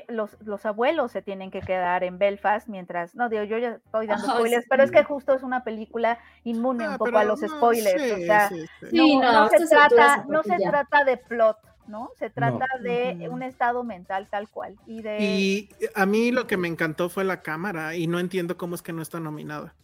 [0.08, 4.08] los, los, abuelos se tienen que quedar en Belfast mientras, no digo, yo ya estoy
[4.08, 7.42] dando spoilers, pero es que justo es una película inmune un ah, poco a los
[7.42, 8.50] spoilers, o sea,
[8.92, 11.58] no, se trata, no se trata de plot,
[11.88, 12.10] ¿no?
[12.18, 14.76] Se trata de un estado mental tal cual.
[14.88, 15.18] Y, de...
[15.20, 18.82] y a mí lo que me encantó fue la cámara y no entiendo cómo es
[18.82, 19.76] que no está nominada.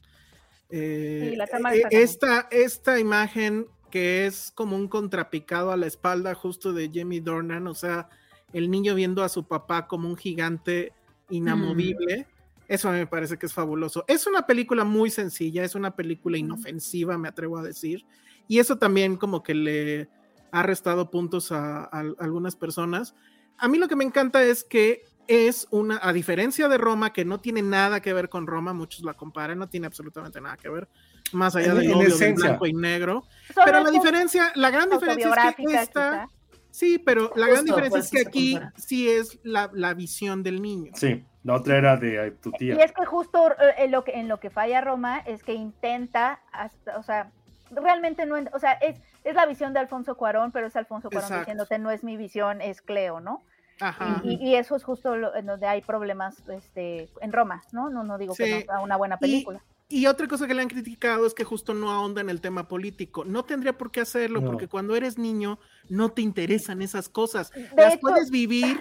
[0.72, 6.34] Eh, la cámara eh, esta, esta imagen que es como un contrapicado a la espalda
[6.34, 8.10] justo de Jamie Dornan, o sea,
[8.54, 10.94] el niño viendo a su papá como un gigante
[11.30, 12.28] inamovible.
[12.68, 14.06] Eso a mí me parece que es fabuloso.
[14.08, 18.06] Es una película muy sencilla, es una película inofensiva, me atrevo a decir.
[18.48, 20.10] Y eso también como que le
[20.52, 23.14] ha restado puntos a, a algunas personas.
[23.58, 27.24] A mí lo que me encanta es que es una, a diferencia de Roma, que
[27.24, 30.70] no tiene nada que ver con Roma, muchos la comparan, no tiene absolutamente nada que
[30.70, 30.90] ver
[31.32, 33.24] más allá del obvio de blanco y negro.
[33.66, 36.28] pero la diferencia, la gran diferencia es que esta,
[36.70, 40.92] sí, pero la gran diferencia es que aquí sí es la, la, visión del niño.
[40.96, 42.76] Sí, la otra era de tu tía.
[42.76, 45.54] Y es que justo eh, en lo que, en lo que falla Roma es que
[45.54, 47.32] intenta, hasta, o sea,
[47.72, 51.40] realmente no, o sea, es, es la visión de Alfonso Cuarón, pero es Alfonso Cuarón
[51.40, 53.44] diciéndote no es mi visión, es Cleo, ¿no?
[53.82, 54.22] Ajá.
[54.24, 57.90] Y, y, eso es justo en donde hay problemas este, en Roma, ¿no?
[57.90, 59.62] No, no digo que no sea una buena película.
[59.92, 62.70] Y otra cosa que le han criticado es que justo no ahonda en el tema
[62.70, 63.26] político.
[63.26, 65.60] No tendría por qué hacerlo, porque cuando eres niño
[65.90, 67.52] no te interesan esas cosas.
[67.76, 68.80] las puedes vivir,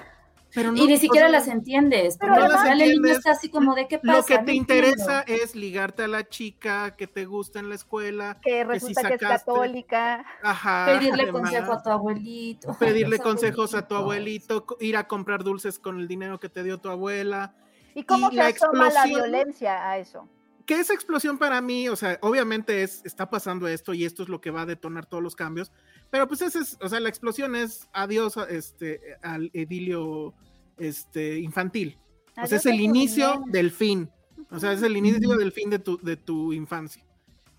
[0.55, 0.83] pero no.
[0.83, 2.17] Y ni siquiera las entiendes.
[2.19, 3.19] Pero no las entiendes.
[3.19, 4.19] está así como de qué pasa.
[4.19, 8.39] Lo que te interesa es ligarte a la chica que te gusta en la escuela.
[8.43, 10.25] Que resulta que, es católica.
[10.43, 10.87] Ajá.
[10.87, 12.77] Pedirle consejo a tu abuelito.
[12.79, 16.79] Pedirle consejos a tu abuelito, ir a comprar dulces con el dinero que te dio
[16.79, 17.55] tu abuela.
[17.95, 20.29] ¿Y cómo se asoma la violencia a eso?
[20.67, 24.29] Que esa explosión para mí, o sea, obviamente es, está pasando esto y esto es
[24.29, 25.73] lo que va a detonar todos los cambios,
[26.11, 30.35] pero pues ese es, o sea, la explosión es adiós este, al edilio
[30.77, 31.99] este, infantil.
[32.37, 34.11] o sea, es el inicio del fin.
[34.51, 37.05] O sea, es el inicio del fin de tu, de tu infancia.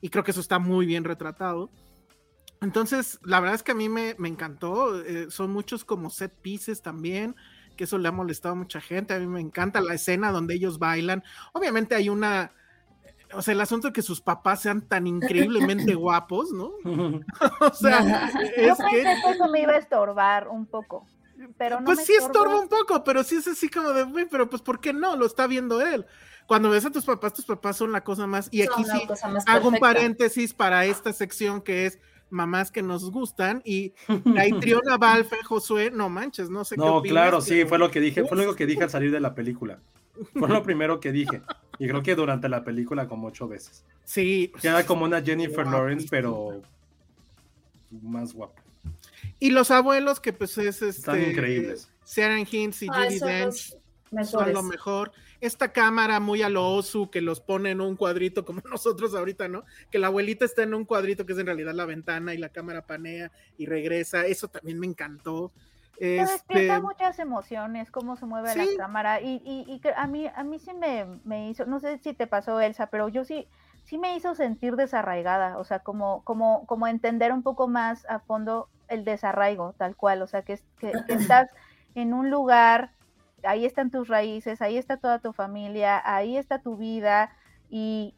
[0.01, 1.69] Y creo que eso está muy bien retratado.
[2.59, 5.01] Entonces, la verdad es que a mí me, encantó.
[5.03, 7.35] Eh, son muchos como set pieces también,
[7.77, 9.13] que eso le ha molestado a mucha gente.
[9.13, 11.23] A mí me encanta la escena donde ellos bailan.
[11.53, 12.51] Obviamente hay una
[13.33, 16.71] o sea, el asunto de que sus papás sean tan increíblemente guapos, ¿no?
[17.59, 19.01] o sea, es Yo que...
[19.01, 21.05] eso me iba a estorbar un poco.
[21.57, 24.61] Pero no pues sí estorba un poco, pero sí es así como de, pero pues
[24.61, 25.15] ¿por qué no?
[25.15, 26.05] Lo está viendo él.
[26.45, 28.47] Cuando ves a tus papás, tus papás son la cosa más.
[28.51, 29.07] Y aquí sí
[29.47, 31.99] hago un paréntesis para esta sección que es
[32.31, 33.93] mamás que nos gustan y
[34.25, 37.99] la Triona Balfe, Josué, no manches, no sé qué No, claro, sí, fue lo que
[37.99, 39.79] dije, fue lo que dije al salir de la película.
[40.33, 41.41] Fue lo primero que dije.
[41.79, 43.83] Y creo que durante la película como ocho veces.
[44.03, 44.51] Sí.
[44.61, 46.61] Queda como una Jennifer Lawrence, pero
[48.01, 48.61] más guapa.
[49.39, 50.89] Y los abuelos que pues es este...
[50.89, 51.89] Están increíbles.
[52.03, 53.75] Sarah Hinds y Judy Dench.
[54.25, 55.11] son lo mejor.
[55.39, 59.47] Esta cámara muy a lo osu que los pone en un cuadrito como nosotros ahorita,
[59.47, 59.63] ¿no?
[59.89, 62.49] Que la abuelita está en un cuadrito que es en realidad la ventana y la
[62.49, 64.27] cámara panea y regresa.
[64.27, 65.51] Eso también me encantó.
[66.01, 66.31] Este...
[66.31, 69.21] despierta muchas emociones, cómo se mueve la cámara.
[69.21, 72.25] Y, y, y, a mí, a mí sí me, me hizo, no sé si te
[72.25, 73.47] pasó, Elsa, pero yo sí,
[73.83, 78.17] sí me hizo sentir desarraigada, o sea, como, como, como entender un poco más a
[78.17, 81.51] fondo el desarraigo, tal cual, o sea, que, que, estás
[81.93, 82.93] en un lugar,
[83.43, 87.31] ahí están tus raíces, ahí está toda tu familia, ahí está tu vida
[87.69, 88.15] y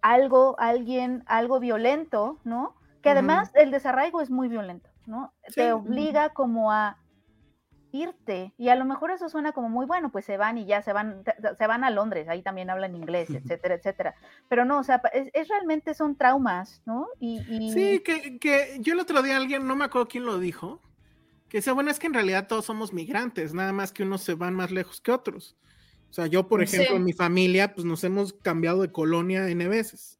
[0.00, 2.74] algo, alguien, algo violento, ¿no?
[3.02, 5.34] Que además el desarraigo es muy violento, ¿no?
[5.54, 6.96] Te obliga como a
[7.92, 8.52] irte.
[8.58, 10.92] Y a lo mejor eso suena como muy bueno, pues se van y ya se
[10.92, 11.22] van,
[11.58, 14.14] se van a Londres, ahí también hablan inglés, etcétera, etcétera.
[14.48, 17.08] Pero no, o sea, es, realmente son traumas, ¿no?
[17.20, 17.40] Y,
[17.72, 20.80] Sí, que, que, yo el otro día alguien, no me acuerdo quién lo dijo,
[21.48, 24.34] que decía, bueno, es que en realidad todos somos migrantes, nada más que unos se
[24.34, 25.56] van más lejos que otros.
[26.10, 29.68] O sea, yo, por ejemplo, en mi familia, pues nos hemos cambiado de colonia N
[29.68, 30.18] veces.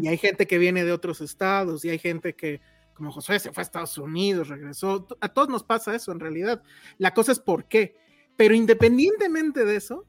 [0.00, 2.60] Y hay gente que viene de otros estados, y hay gente que,
[2.94, 5.06] como José se fue a Estados Unidos, regresó.
[5.20, 6.62] A todos nos pasa eso en realidad.
[6.98, 7.96] La cosa es por qué.
[8.36, 10.06] Pero independientemente de eso,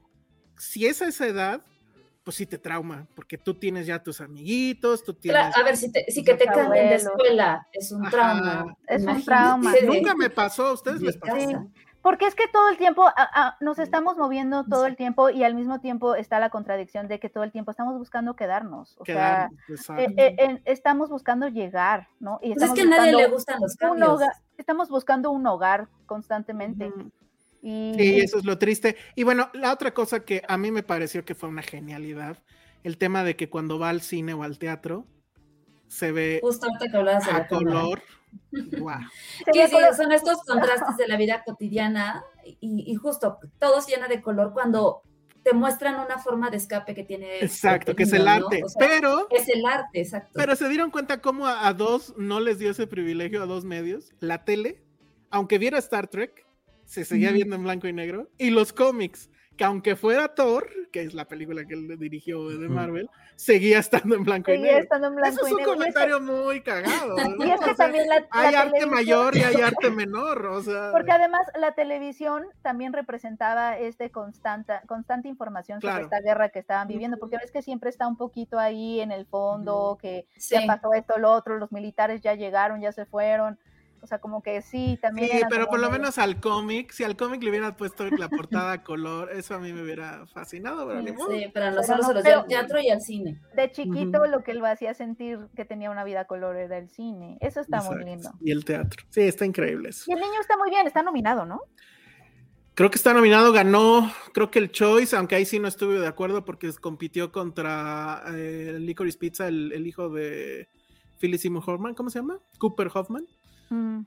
[0.56, 1.64] si es a esa edad,
[2.24, 5.56] pues sí te trauma, porque tú tienes ya tus amiguitos, tú tienes...
[5.56, 8.76] a ver, si, si que te cambien de escuela es un trauma.
[8.88, 9.72] Es un trauma.
[9.84, 11.70] Nunca me pasó, a ustedes les pasó.
[12.06, 13.04] Porque es que todo el tiempo
[13.60, 17.28] nos estamos moviendo todo el tiempo y al mismo tiempo está la contradicción de que
[17.28, 18.94] todo el tiempo estamos buscando quedarnos.
[19.00, 19.50] O sea,
[19.98, 22.38] eh, eh, estamos buscando llegar, ¿no?
[22.44, 24.20] Y pues es que a nadie le gustan los cambios.
[24.56, 26.92] estamos buscando un hogar constantemente.
[27.60, 27.92] y...
[27.98, 28.94] Sí, eso es lo triste.
[29.16, 32.38] Y bueno, la otra cosa que a mí me pareció que fue una genialidad,
[32.84, 35.08] el tema de que cuando va al cine o al teatro,
[35.88, 36.40] se ve
[37.30, 38.02] a color.
[38.52, 39.00] Wow.
[39.96, 42.22] son estos contrastes de la vida cotidiana
[42.60, 45.02] y, justo todo se llena de color cuando
[45.42, 47.38] te muestran una forma de escape que tiene.
[47.40, 48.62] Exacto, que es el arte.
[48.78, 49.28] pero.
[49.30, 50.32] Es el arte, exacto.
[50.34, 54.12] Pero se dieron cuenta cómo a, dos no les dio ese privilegio a dos medios.
[54.20, 54.82] La tele,
[55.30, 56.44] aunque viera Star Trek,
[56.84, 58.28] se seguía viendo en blanco y negro.
[58.38, 62.68] Y los cómics, que aunque fuera Thor, que es la película que él dirigió de
[62.68, 64.78] Marvel, seguía estando en blanco y negro.
[64.78, 67.16] Estando en blanco Eso es un comentario muy cagado.
[67.46, 70.90] Y es que también la, hay arte mayor y hay arte menor, o sea.
[70.92, 76.88] Porque además la televisión también representaba este constante, constante información sobre esta guerra que estaban
[76.88, 80.92] viviendo, porque ves que siempre está un poquito ahí en el fondo, que ya pasó
[80.94, 83.58] esto, lo otro, los militares ya llegaron, ya se fueron.
[84.00, 85.30] O sea, como que sí, también.
[85.30, 88.72] Sí, pero por lo menos al cómic, si al cómic le hubieran puesto la portada
[88.72, 92.80] a color, eso a mí me hubiera fascinado, pero Sí, pero nosotros se los teatro
[92.80, 93.40] y al cine.
[93.54, 97.38] De chiquito lo que lo hacía sentir que tenía una vida color era el cine.
[97.40, 98.30] Eso está muy lindo.
[98.40, 99.04] Y el teatro.
[99.10, 100.04] Sí, está increíble eso.
[100.08, 101.62] Y el niño está muy bien, está nominado, ¿no?
[102.74, 106.06] Creo que está nominado, ganó, creo que el Choice, aunque ahí sí no estuve de
[106.06, 110.68] acuerdo porque compitió contra eh, Licorice Pizza, el, el, hijo de
[111.18, 112.38] Philip Seymour Hoffman, ¿cómo se llama?
[112.58, 113.26] Cooper Hoffman.
[113.70, 114.00] Mm.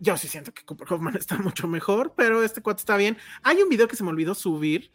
[0.00, 3.16] Yo sí siento que Cooper Hoffman está mucho mejor, pero este cuate está bien.
[3.42, 4.90] Hay un video que se me olvidó subir,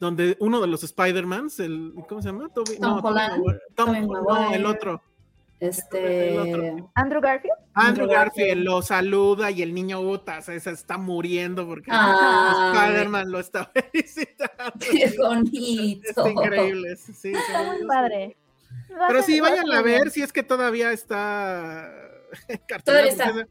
[0.00, 2.48] donde uno de los Spider-Mans, el, ¿cómo se llama?
[2.54, 3.02] Tom, no,
[3.74, 3.94] Tom,
[4.52, 5.02] el otro.
[5.60, 6.36] Este.
[6.94, 7.56] Andrew Garfield.
[7.74, 13.64] Andrew Garfield lo saluda y el niño Uta se está muriendo porque Spider-Man lo está
[13.92, 14.72] felicitando.
[14.78, 16.08] Qué bonito.
[16.08, 16.96] Está increíble.
[16.96, 18.36] Sí, está muy padre.
[19.08, 21.92] Pero sí, vayan a ver si es que todavía está
[22.84, 23.48] Todavía está.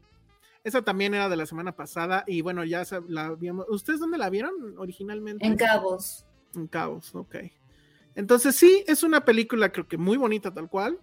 [0.64, 3.66] Esa también era de la semana pasada y bueno, ya la vimos.
[3.68, 5.46] ¿Ustedes dónde la vieron originalmente?
[5.46, 6.26] En Cabos.
[6.54, 7.36] En Cabos, ok.
[8.14, 10.98] Entonces sí, es una película creo que muy bonita tal cual.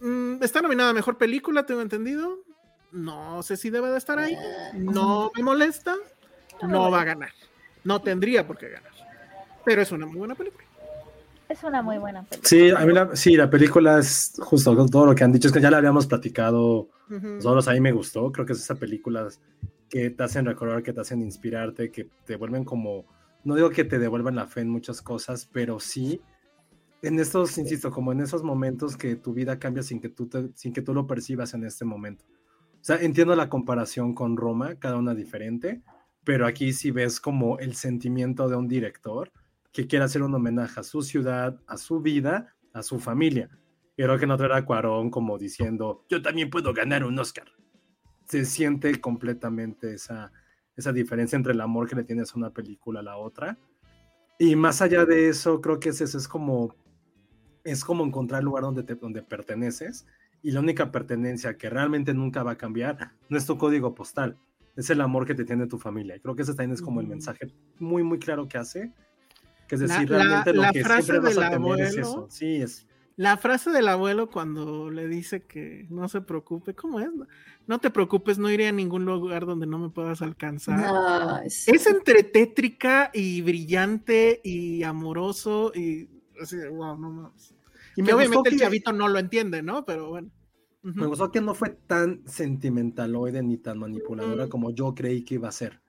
[0.00, 2.38] Mm, está nominada a Mejor Película, tengo entendido.
[2.90, 4.36] No sé si debe de estar ahí.
[4.74, 5.94] No me molesta.
[6.62, 7.30] No va a ganar.
[7.84, 8.92] No tendría por qué ganar.
[9.64, 10.64] Pero es una muy buena película.
[11.50, 12.48] Es una muy buena película.
[12.48, 15.52] Sí, a mí la, sí, la película es justo todo lo que han dicho, es
[15.52, 19.40] que ya la habíamos platicado nosotros, a mí me gustó, creo que es esa películas
[19.88, 23.04] que te hacen recordar, que te hacen inspirarte, que te vuelven como,
[23.42, 26.20] no digo que te devuelvan la fe en muchas cosas, pero sí
[27.02, 30.72] en estos, insisto, como en esos momentos que tu vida cambia sin que tú, sin
[30.72, 32.24] que tú lo percibas en este momento.
[32.74, 35.82] O sea, entiendo la comparación con Roma, cada una diferente,
[36.22, 39.32] pero aquí sí ves como el sentimiento de un director
[39.72, 43.50] que quiere hacer un homenaje a su ciudad, a su vida, a su familia.
[43.96, 47.46] Creo que no traerá Cuarón como diciendo, yo también puedo ganar un Oscar.
[48.24, 50.32] Se siente completamente esa,
[50.76, 53.58] esa diferencia entre el amor que le tienes a una película a la otra.
[54.38, 56.74] Y más allá de eso, creo que es es como,
[57.62, 60.06] es como encontrar el lugar donde, te, donde perteneces
[60.42, 64.38] y la única pertenencia que realmente nunca va a cambiar no es tu código postal,
[64.76, 66.16] es el amor que te tiene tu familia.
[66.16, 68.92] Y creo que ese también es como el mensaje muy, muy claro que hace.
[69.70, 71.80] Que es decir, La- la- realmente lo la que frase siempre vas a del tener
[71.80, 72.26] es abuelo- eso.
[72.28, 72.86] Sí, es.
[73.16, 77.08] La frase del abuelo cuando le dice que no se preocupe, ¿cómo es?
[77.66, 80.80] No te preocupes, no iré a ningún lugar donde no me puedas alcanzar.
[81.48, 81.70] Sí.
[81.70, 86.08] Es entre tétrica y brillante y amoroso y
[86.42, 87.54] así, de, wow, no mames.
[87.94, 89.84] Y Que obviamente el chavito no lo entiende, ¿no?
[89.84, 90.30] Pero bueno.
[90.82, 94.48] Me gustó que no fue tan sentimentaloide ni tan manipuladora Mm.
[94.48, 95.80] como yo creí que iba a ser.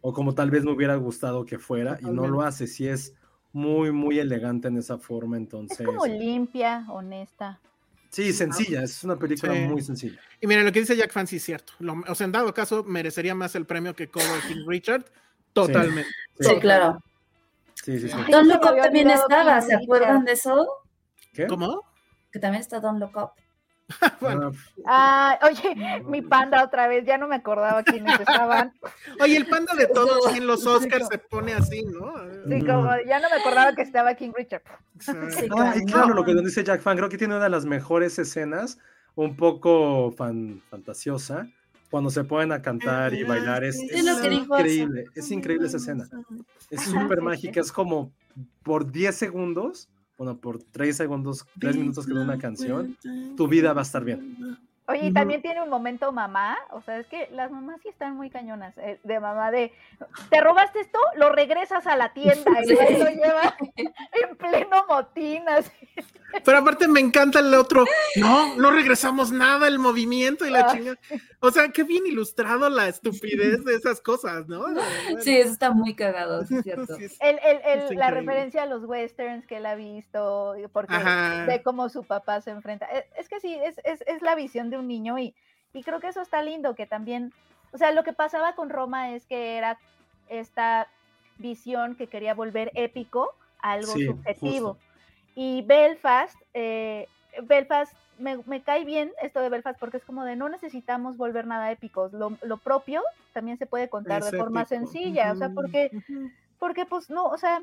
[0.00, 2.66] O como tal vez me hubiera gustado que fuera, y no lo hace.
[2.66, 3.14] Sí es
[3.52, 5.86] muy, muy elegante en esa forma, Es entonces.
[5.86, 7.60] como limpia, honesta.
[8.10, 9.60] Sí, sencilla, es una película Sí.
[9.60, 10.18] muy sencilla.
[10.40, 11.74] Y mira, lo que dice Jack Fan sí es cierto.
[11.80, 15.04] Lo- o sea, en dado caso, merecería más el premio que Cover King Richard.
[15.52, 16.10] Totalmente.
[16.40, 16.98] Sí, claro.
[17.74, 18.16] Sí, sí, sí.
[18.30, 20.66] Don Look Up también estaba, ¿se acuerdan de eso?
[21.32, 21.46] ¿Qué?
[21.46, 21.82] ¿Cómo?
[22.32, 23.30] Que también está Don Look Up.
[24.20, 24.52] Bueno.
[24.84, 25.74] Ah, Ah, oye,
[26.06, 28.72] mi panda otra vez, ya no me acordaba quiénes estaban.
[29.20, 32.14] Oye, el panda de todos en los sí, Oscars se pone así, ¿no?
[32.48, 34.62] Sí, como ya no me acordaba que estaba King Richard.
[35.00, 35.84] Sí, Ah, y cañón.
[35.86, 38.78] claro, lo que nos dice Jack Fan, creo que tiene una de las mejores escenas,
[39.14, 41.48] un poco fan- fantasiosa,
[41.90, 43.64] cuando se ponen a cantar y bailar.
[43.64, 46.04] Es, Sí, es hace- increíble, es increíble esa escena.
[46.70, 48.12] Es Ajá, súper sí, mágica, es como
[48.62, 49.88] por 10 segundos,
[50.18, 52.96] bueno, por 3 segundos, 3 minutos que dura una canción,
[53.36, 54.36] tu vida va a estar bien.
[54.88, 58.14] Oye, y también tiene un momento mamá, o sea, es que las mamás sí están
[58.16, 59.72] muy cañonas, eh, de mamá de,
[60.30, 62.78] te robaste esto, lo regresas a la tienda y Sí.
[62.78, 65.70] ahí lo lleva en pleno motín, así.
[66.44, 67.84] Pero aparte me encanta el otro.
[68.16, 70.72] No, no regresamos nada, el movimiento y la Ah.
[70.72, 70.98] chinga.
[71.40, 74.60] O sea, qué bien ilustrado la estupidez de esas cosas, ¿no?
[74.60, 74.80] Bueno,
[75.20, 76.94] Sí, eso está muy cagado, sí es cierto.
[76.96, 78.10] sí, es- El, el- el- la increíble.
[78.10, 81.44] referencia a los westerns que él ha visto, porque Ajá.
[81.46, 82.86] ve cómo su papá se enfrenta.
[82.86, 85.34] Es, es que sí, es, es, es la visión de un niño y,
[85.72, 87.32] y creo que eso está lindo, que también,
[87.72, 89.78] o sea, lo que pasaba con Roma es que era
[90.28, 90.88] esta
[91.38, 94.74] visión que quería volver épico a algo Sí, subjetivo.
[94.74, 94.86] justo.
[95.34, 97.08] Y Belfast, eh,
[97.42, 101.46] Belfast, me, me cae bien esto de Belfast porque es como de no necesitamos volver
[101.46, 103.02] nada épicos, lo, lo propio
[103.34, 105.90] también se puede contar Es de forma sencilla, o sea, porque
[106.58, 107.62] porque pues no, o sea,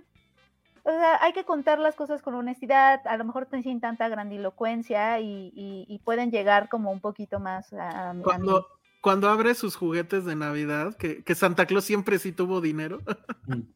[0.83, 4.09] o sea, hay que contar las cosas con honestidad, a lo mejor no sin tanta
[4.09, 8.23] grandilocuencia y, y- y pueden llegar como un poquito más a, a mí.
[8.23, 8.67] Cuando,
[9.01, 12.99] cuando abre sus juguetes de Navidad, que, que Santa Claus siempre sí tuvo dinero.
[13.47, 13.61] Mm.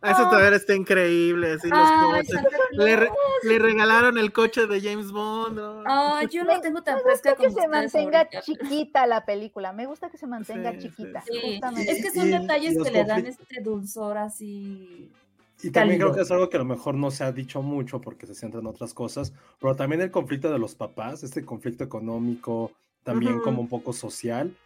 [0.00, 0.30] Eso Ah.
[0.30, 1.54] también está increíble.
[1.54, 2.22] así los Ay,
[2.70, 3.18] le, re- Claus.
[3.42, 5.56] le regalaron el coche de James Bond.
[5.58, 5.82] ¿no?
[5.86, 8.40] Ah, yo no tengo tan Me fresca gusta que como se mantenga ahorita.
[8.42, 12.76] chiquita la película, me gusta que se mantenga Sí, chiquita, Sí, es que son detalles
[12.80, 15.10] que le dan este dulzor así.
[15.60, 16.12] Y también creo cálido.
[16.12, 18.60] que es algo que a lo mejor no se ha dicho mucho porque se centra
[18.60, 23.40] en otras cosas, pero también el conflicto de los papás, este conflicto económico, también Ujú.
[23.40, 24.56] como un poco social,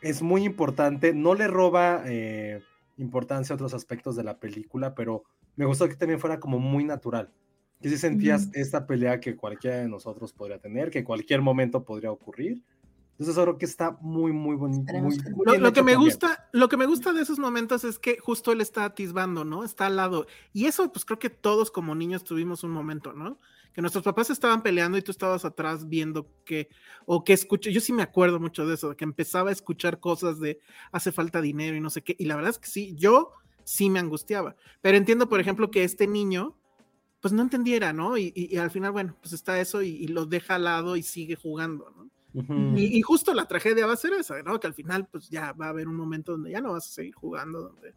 [0.00, 1.14] es muy importante.
[1.14, 2.64] No le roba eh,
[2.96, 5.24] importancia a otros aspectos de la película, pero
[5.56, 7.34] me gustó que también fuera como muy natural.
[7.80, 8.52] Que si sentías Ujú.
[8.52, 12.62] esta pelea que cualquiera de nosotros podría tener, que en cualquier momento podría ocurrir.
[13.20, 14.90] Entonces creo que está muy, muy bonito.
[14.94, 16.00] Muy, muy Lo, que me también.
[16.00, 19.62] gusta, lo que me gusta de esos momentos es que justo él está atisbando, ¿no?
[19.62, 20.26] Está al lado.
[20.54, 23.38] Y eso, pues creo que todos como niños tuvimos un momento, ¿no?
[23.74, 26.70] Que nuestros papás estaban peleando y tú estabas atrás viendo que,
[27.04, 30.00] o que escuché, yo sí me acuerdo mucho de eso, de que empezaba a escuchar
[30.00, 30.58] cosas de
[30.90, 32.16] hace falta dinero y no sé qué.
[32.18, 33.32] Y la verdad es que sí, yo
[33.64, 34.56] sí me angustiaba.
[34.80, 36.56] Pero entiendo, por ejemplo, que este niño,
[37.20, 38.16] pues no entendiera, ¿no?
[38.16, 40.96] Y, y- y al final, bueno, pues está eso y, y lo deja al lado
[40.96, 42.09] y sigue jugando, ¿no?
[42.34, 42.76] Ujú.
[42.76, 44.60] Y, y justo la tragedia va a ser esa, ¿no?
[44.60, 46.92] Que al final, pues ya va a haber un momento donde ya no vas a
[46.92, 47.92] seguir jugando, donde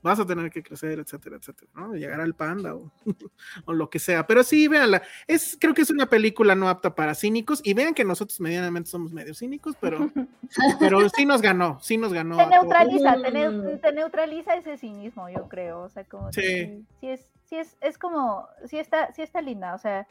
[0.00, 1.94] vas a tener que crecer, etcétera, etcétera, ¿no?
[1.94, 2.92] Llegar al panda o,
[3.64, 4.26] o lo que sea.
[4.26, 5.02] Pero sí, véanla.
[5.26, 7.60] Es, creo que es una película no apta para cínicos.
[7.64, 9.98] Y vean que nosotros medianamente somos medio cínicos, pero,
[10.78, 12.36] pero sí nos ganó, sí nos ganó.
[12.36, 15.80] Te neutraliza, te, neu- te neutraliza ese cinismo, yo creo.
[15.80, 19.74] O sea, como sí, sí es, sí es, es como, sí está, sí está linda,
[19.74, 20.06] o sea,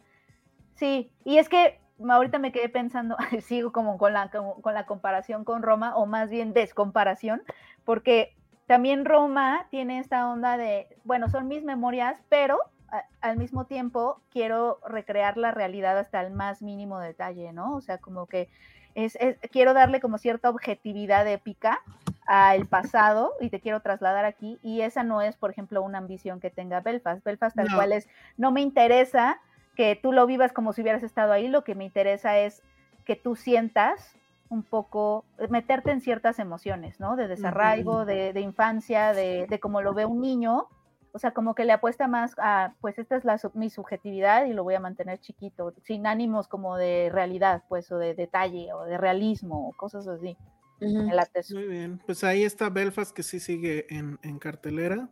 [0.75, 1.11] sí.
[1.23, 5.43] Y es que ahorita me quedé pensando, sigo como con la, como con la comparación
[5.43, 7.41] con Roma, o más bien descomparación,
[7.85, 8.35] porque
[8.67, 12.59] también Roma tiene esta onda de, bueno, son mis memorias, pero
[12.89, 17.75] a- al mismo tiempo quiero recrear la realidad hasta el más mínimo detalle, ¿no?
[17.75, 18.49] O sea, como que
[18.95, 21.79] es, es- quiero darle como cierta objetividad épica
[22.25, 26.39] al pasado y te quiero trasladar aquí y esa no es, por ejemplo, una ambición
[26.41, 27.23] que tenga Belfast.
[27.23, 27.75] Belfast tal No.
[27.75, 29.39] cual es, no me interesa
[29.77, 32.63] que tú lo vivas como si hubieras estado ahí, lo que me interesa es
[33.05, 34.17] que tú sientas
[34.49, 37.15] un poco, meterte en ciertas emociones, ¿no?
[37.15, 40.67] De desarraigo, de, de infancia, de, de cómo lo ve un niño,
[41.11, 44.53] o sea, como que le apuesta más a, pues esta es la, mi subjetividad y
[44.53, 48.83] lo voy a mantener chiquito, sin ánimos como de realidad, pues, o de detalle, o
[48.83, 50.37] de realismo, o cosas así.
[50.79, 51.55] Late eso.
[51.55, 55.09] Muy bien, pues ahí está Belfast que sí sigue en, en cartelera.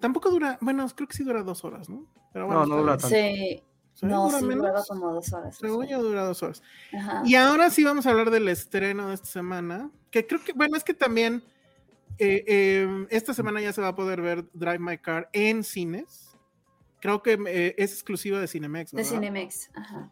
[0.00, 2.06] Tampoco dura, bueno, creo que sí dura dos horas, ¿no?
[2.32, 3.16] Pero bueno, No, no dura tanto.
[3.16, 3.62] Sí.
[4.02, 4.64] No, ¿Dura sí, menos?
[4.64, 5.56] duraba como dos horas.
[5.56, 6.62] Según yo dura dos horas.
[6.92, 7.22] Ajá.
[7.24, 10.76] Y ahora sí vamos a hablar del estreno de esta semana, que creo que, bueno,
[10.76, 11.42] es que también
[12.18, 16.36] eh, eh, esta semana ya se va a poder ver Drive My Car en cines.
[17.00, 18.92] Creo que eh, es exclusiva de Cinemex.
[18.92, 19.10] De ¿verdad?
[19.10, 20.10] Cinemex, ajá.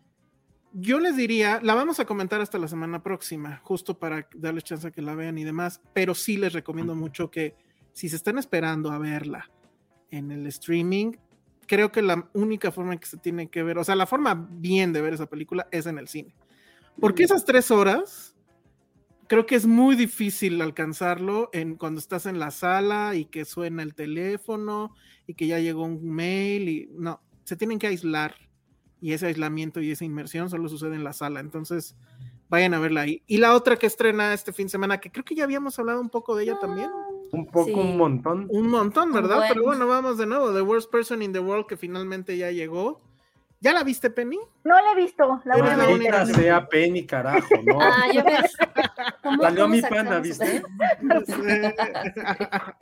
[0.74, 4.88] Yo les diría, la vamos a comentar hasta la semana próxima, justo para darles chance
[4.88, 7.54] a que la vean y demás, pero sí les recomiendo mucho que
[7.92, 9.50] si se están esperando a verla
[10.10, 11.12] en el streaming,
[11.66, 14.48] creo que la única forma en que se tiene que ver, o sea, la forma
[14.50, 16.34] bien de ver esa película es en el cine.
[17.00, 18.34] Porque esas tres horas,
[19.28, 23.82] creo que es muy difícil alcanzarlo en cuando estás en la sala y que suena
[23.82, 24.94] el teléfono
[25.26, 28.34] y que ya llegó un mail y no, se tienen que aislar
[29.00, 31.40] y ese aislamiento y esa inmersión solo sucede en la sala.
[31.40, 31.96] Entonces,
[32.48, 33.22] vayan a verla ahí.
[33.26, 36.00] Y la otra que estrena este fin de semana, que creo que ya habíamos hablado
[36.00, 36.90] un poco de ella también.
[37.32, 37.72] Un poco, Sí.
[37.72, 38.46] un montón.
[38.50, 39.44] Un montón, ¿verdad?
[39.48, 39.86] Pero bueno.
[39.86, 40.52] vamos de nuevo.
[40.52, 43.00] The Worst Person in the World, que finalmente ya llegó.
[43.60, 44.38] ¿Ya la viste, Penny?
[44.64, 46.26] No la he visto, la voy a ver.
[46.26, 47.78] sea Penny, carajo, ¿no?
[47.80, 48.56] Ah, ya ves.
[49.22, 50.20] ¿Cómo- Salió cómo mi eso?
[50.20, 50.62] ¿viste?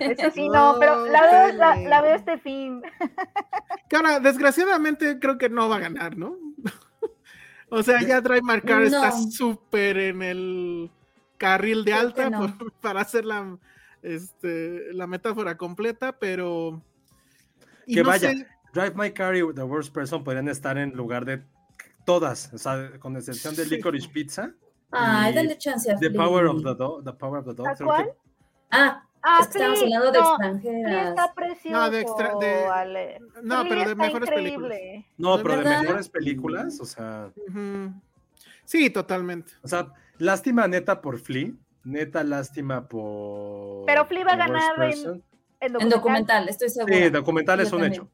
[0.00, 2.82] Eso sí, no, pero la veo, la, la veo este fin.
[3.88, 6.36] que ahora, desgraciadamente, creo que no va a ganar, ¿no?
[7.70, 9.30] o sea, ya Drive My Car está No.
[9.30, 10.90] súper en el
[11.38, 12.40] carril de alta no.
[12.58, 13.56] por- para hacer la,
[14.02, 16.82] este, la metáfora completa, pero...
[17.86, 18.30] y Que no vaya.
[18.30, 21.42] sé- Drive My Car y The Worst Person podrían estar en lugar de
[22.04, 23.76] todas, o sea, con excepción de Sí.
[23.76, 24.52] Licorice Pizza.
[24.90, 26.10] Ay, dale chance a The.
[26.10, 27.04] Power of the Dog.
[27.04, 27.66] The Power of the Dog.
[27.68, 28.04] ¿A creo cuál?
[28.06, 28.12] que-
[28.70, 31.08] Ah, Ah, es que estamos hablando de no, extranjeras.
[31.08, 33.18] está precioso, No, de extra- de- Ale.
[33.42, 34.70] no, pero de mejores películas.
[34.78, 35.06] increíble.
[35.18, 37.92] No, pero de mejores películas, o sea, Ujú.
[38.64, 39.52] Sí, totalmente.
[39.62, 39.88] o sea,
[40.18, 41.52] lástima neta por Flea,
[41.84, 43.86] neta lástima por.
[43.86, 45.24] Pero Flea va a ganar en- Person.
[45.60, 46.94] En En documental, estoy segura.
[46.96, 48.02] Sí, documental es Yo un también.
[48.02, 48.10] hecho.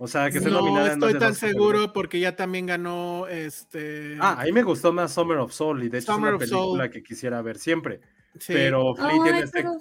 [0.00, 4.16] O sea, que se no estoy tan seguro porque ya también ganó este.
[4.20, 6.46] Ah, a mí me gustó más Summer of Soul y de hecho Summer es una
[6.46, 6.60] Soul.
[6.78, 8.00] película que quisiera ver siempre.
[8.38, 8.52] sí.
[8.52, 9.62] Pero Flea Ay, tiene este.
[9.62, 9.72] Flea.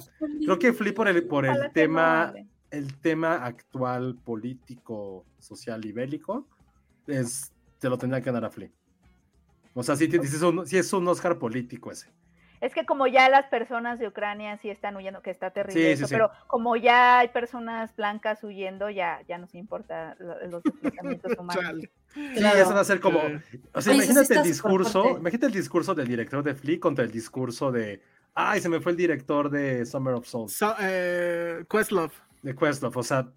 [0.44, 2.34] Creo que Flea por el, por el tema,
[2.72, 6.48] el tema actual político, social y bélico,
[7.06, 8.72] es, te lo tendría que dar a Flea.
[9.80, 12.10] O sea, sí, sí es un, sí es un Oscar político ese.
[12.60, 15.88] Es que como ya las personas de Ucrania sí están huyendo, que está terrible Sí,
[15.92, 16.16] eso, sí, sí.
[16.16, 21.64] pero como ya hay personas blancas huyendo, ya, ya nos importa lo- los desplazamientos humanos.
[21.64, 21.92] Chale.
[22.16, 22.58] Sí, Claro.
[22.60, 23.20] eso va a ser como.
[23.74, 27.72] O sea, imagínate el discurso, imagínate el discurso del director de Flea contra el discurso
[27.72, 28.02] de.
[28.34, 32.14] Ay, se me fue el director de Summer of Soul, So- eh, Questlove.
[32.42, 32.98] de Questlove.
[32.98, 33.28] O sea,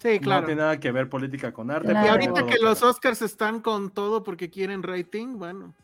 [0.00, 0.46] Sí, no claro.
[0.46, 1.88] tiene nada que ver política con arte.
[1.90, 2.06] Claro.
[2.06, 2.82] Y pero ahorita que los.
[2.82, 5.74] Oscars están con todo porque quieren rating, bueno.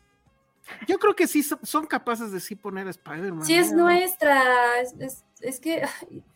[0.87, 3.45] Yo creo que sí so- son capaces de sí poner a Spider-Man.
[3.45, 3.75] Sí, es ¿eh?
[3.75, 4.79] nuestra.
[4.81, 5.83] Es, es- es que,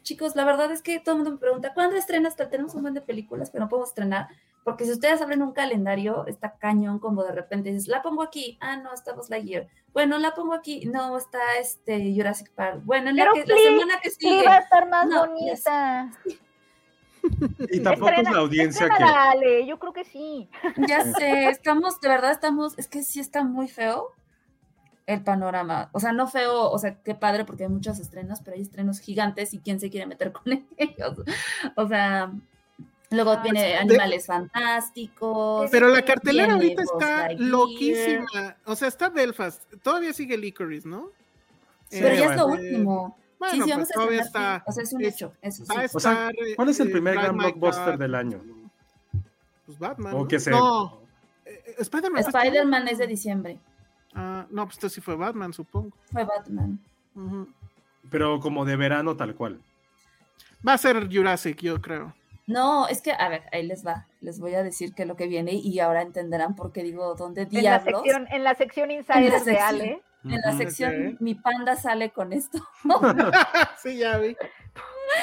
[0.04, 2.36] chicos, la verdad es que todo el mundo me pregunta, ¿cuándo estrenas?
[2.36, 4.28] Tenemos un buen de películas, pero no podemos estrenar.
[4.64, 8.60] Porque si ustedes abren un calendario, está cañón como de repente dices, la pongo aquí,
[8.62, 9.68] ah, no, está Buzz Lightyear.
[9.92, 12.82] Bueno, la pongo aquí, no, está este Jurassic Park.
[12.86, 14.46] Bueno, en la, que- semana que sigue.
[14.46, 16.12] va a estar más No, bonita.
[17.72, 19.66] Y tampoco es la audiencia que.
[19.68, 20.50] yo creo que sí.
[20.88, 24.10] Ya sé, estamos, de verdad estamos, es que sí está muy feo
[25.08, 25.90] el panorama.
[25.94, 29.00] O sea, no feo, o sea, qué padre porque hay muchos estrenos, pero hay estrenos
[29.00, 30.44] gigantes y quién se quiere meter con
[30.78, 31.18] ellos.
[31.76, 32.32] O sea,
[33.10, 35.70] luego Ah, viene de- Animales Fantásticos.
[35.72, 37.50] Pero la cartelera viene ahorita está Lightyear.
[37.50, 38.56] loquísima.
[38.66, 39.64] O sea, está Belfast.
[39.84, 41.10] Todavía sigue Licorice, ¿no?
[41.90, 42.64] Pero ya es lo bueno.
[42.64, 43.18] último.
[43.42, 44.64] Bueno, sí, sí, pues todavía está.
[44.68, 45.72] O sea, es un hecho, eso sí.
[45.94, 48.40] O sea, ¿cuál es el eh, primer gran blockbuster del año?
[49.66, 50.14] Pues Batman.
[50.14, 50.28] O ¿no?
[50.28, 50.52] que se.
[50.52, 51.02] No,
[51.44, 52.20] eh, Spider-Man.
[52.20, 52.92] este Spider-Man año.
[52.92, 53.58] es de diciembre.
[54.14, 55.90] Ah, no, pues esto sí fue Batman, supongo.
[56.12, 56.80] Fue Batman.
[58.12, 59.60] Pero como de verano tal cual.
[60.68, 62.14] Va a ser Jurassic, yo creo.
[62.46, 64.06] No, es que, a ver, ahí les va.
[64.20, 67.16] Les voy a decir qué es lo que viene y ahora entenderán por qué digo
[67.16, 68.04] dónde En la diablos.
[68.04, 69.68] sección, en la sección Insider de sección.
[69.68, 70.02] Ale.
[70.24, 72.60] En la sección, mi panda sale con esto.
[73.82, 74.36] sí, ya vi.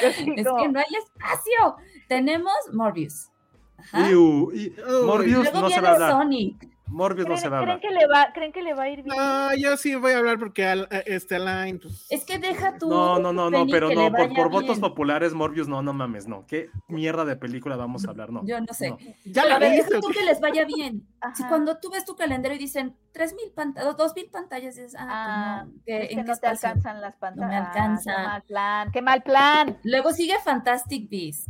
[0.03, 1.77] Es que no hay espacio.
[2.07, 3.29] Tenemos Morbius.
[3.77, 4.09] Ajá.
[4.09, 6.11] Iu, y Luego no se viene va a hablar.
[6.11, 6.69] Sonic.
[6.89, 7.79] Morbius no ¿Creen, se va a creen hablar.
[7.81, 9.15] que le va, ¿Creen que le va a ir bien?
[9.15, 12.05] No, yo sí voy a hablar porque al, eh, este Alain, pues.
[12.09, 12.89] Es que deja tu.
[12.89, 16.45] No, no, no, no, pero que no, por, votos populares, Morbius, no, no mames, no.
[16.47, 18.31] ¿Qué mierda de película vamos a hablar?
[18.31, 18.45] No.
[18.45, 18.89] Yo no sé.
[18.89, 18.97] No.
[19.25, 21.07] ya Pero la a ver, deja tú que les vaya bien.
[21.35, 25.63] Si cuando tú ves tu calendario y dicen 3.000 pantallas, 2.000 pantallas, dices, ah, Ah,
[25.65, 26.67] pues no, ¿qué- es que ¿en qué no te espacio?
[26.69, 27.49] alcanzan las pantallas.
[27.49, 28.11] me Ah, alcanza.
[28.15, 29.77] qué mal plan, qué mal plan.
[29.83, 31.47] Luego sigue Fantastic Beast.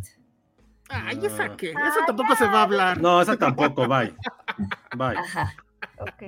[0.92, 1.56] Ay, esa Ah.
[1.56, 1.72] qué.
[1.78, 3.00] Ah, Eso tampoco se va a hablar.
[3.00, 4.12] No, esa tampoco, bye.
[4.96, 5.18] Bye.
[5.18, 5.54] Ajá.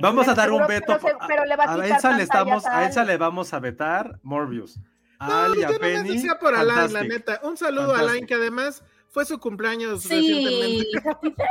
[0.02, 0.86] Vamos a dar Seguro, un veto.
[0.88, 3.54] pero se- por- pero le va a a Elsa le estamos, a Elsa le vamos
[3.54, 4.80] a vetar Morbius.
[5.20, 6.10] A No, Ali, a yo no me Penny.
[6.14, 7.40] decía por Alain, la neta.
[7.44, 10.98] Un saludo a Alain, que además fue su cumpleaños Sí, recientemente.
[11.10, 11.46] happy birthday.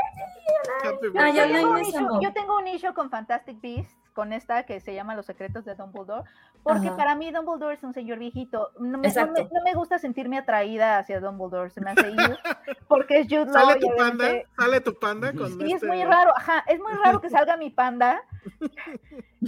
[0.85, 5.15] Happy Ah, Alain yo tengo un issue con Fantastic Beasts, con esta que se llama
[5.15, 6.28] Los secretos de Dumbledore,
[6.62, 6.97] porque Ajá.
[6.97, 8.70] para mí Dumbledore es un señor viejito.
[8.78, 9.49] No me, no, me, Exacto.
[9.53, 12.01] no me gusta sentirme atraída hacia Dumbledore, se me hace
[12.89, 13.53] porque es Jude Law.
[13.55, 14.28] Sale tu panda,
[14.59, 17.57] sale tu panda con Sí, es este- muy raro, ajá, es muy raro que salga
[17.57, 18.23] mi panda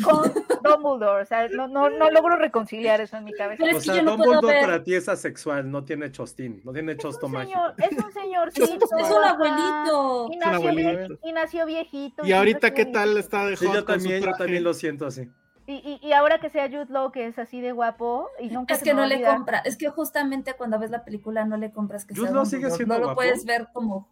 [0.05, 0.23] con
[0.65, 3.63] Dumbledore, o sea, no, no, no logro reconciliar eso en mi cabeza.
[3.65, 4.65] Pero O es que sea, yo no puedo Dumbledore ver.
[4.65, 8.85] para ti es asexual, no tiene chostín, no tiene Es chosto señor, es un señorcito.
[8.99, 10.29] Es un abuelito.
[10.33, 12.25] Y nació, vie- y nació viejito.
[12.27, 15.31] Y ahorita, ¿qué tal está de Sí, yo también, yo también lo siento así.
[15.67, 18.75] Y, y, y ahora que sea Jude Law, que es así de guapo, y nunca
[18.75, 22.05] Es que no le compra, es que justamente cuando ves la película no le compras
[22.05, 24.09] que Jude sea Law sigue siendo no lo puedes ver como,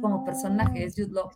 [0.00, 1.30] como No, personaje, es Jude Law.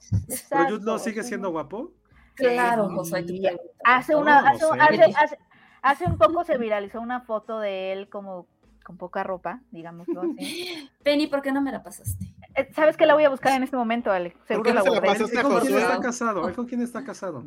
[0.49, 1.93] Pero Jude Law sigue siendo guapo.
[2.35, 3.69] Claro, Josué, tú Y preguntas.
[3.85, 4.81] Hace una, no hace, sé.
[4.81, 5.39] hace, hace,
[5.83, 8.47] hace un poco se viralizó una foto de él como
[8.89, 10.89] con poca ropa, digámoslo así.
[11.03, 12.25] Penny, ¿por qué no me la pasaste?
[12.55, 14.35] Eh, ¿Sabes qué la voy a buscar en este momento, Ale?
[14.47, 15.09] Seguro qué no la se la guardé.
[15.09, 16.49] pasaste ¿Él a con quién está casado?
[16.49, 17.45] ¿Él con quién está casado?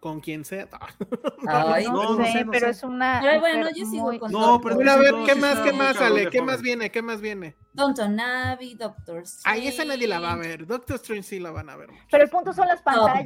[0.00, 0.68] Con quien sea.
[1.48, 2.70] Ay, No, No, no sé, sé, no pero sé.
[2.70, 3.18] es una.
[3.20, 6.30] Pero bueno, yo sigo muy- con No, pero a ver, ¿qué más, qué más, Ale?
[6.30, 6.90] ¿Qué más viene?
[6.92, 7.56] ¿Qué más viene?
[7.72, 9.60] Downton Abbey, Doctor Strange.
[9.60, 10.66] Ahí esa nadie la va a ver.
[10.66, 11.90] Doctor Strange sí la van a ver.
[12.10, 13.24] Pero el punto son las Top pantallas.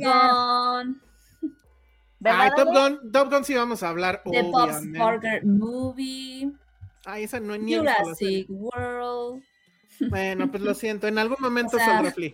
[0.83, 1.03] Gun,
[2.21, 2.69] ¿verdad, Ay, Top?
[2.69, 4.81] Gun, Top Gun sí vamos a hablar, The Bob's.
[4.93, 6.53] Burger Movie,
[7.05, 8.47] Ay, esa no ni la serie.
[8.47, 9.43] Jurassic World,
[10.09, 12.33] Bueno, pues lo siento, en algún momento O sea, saldrá Flea.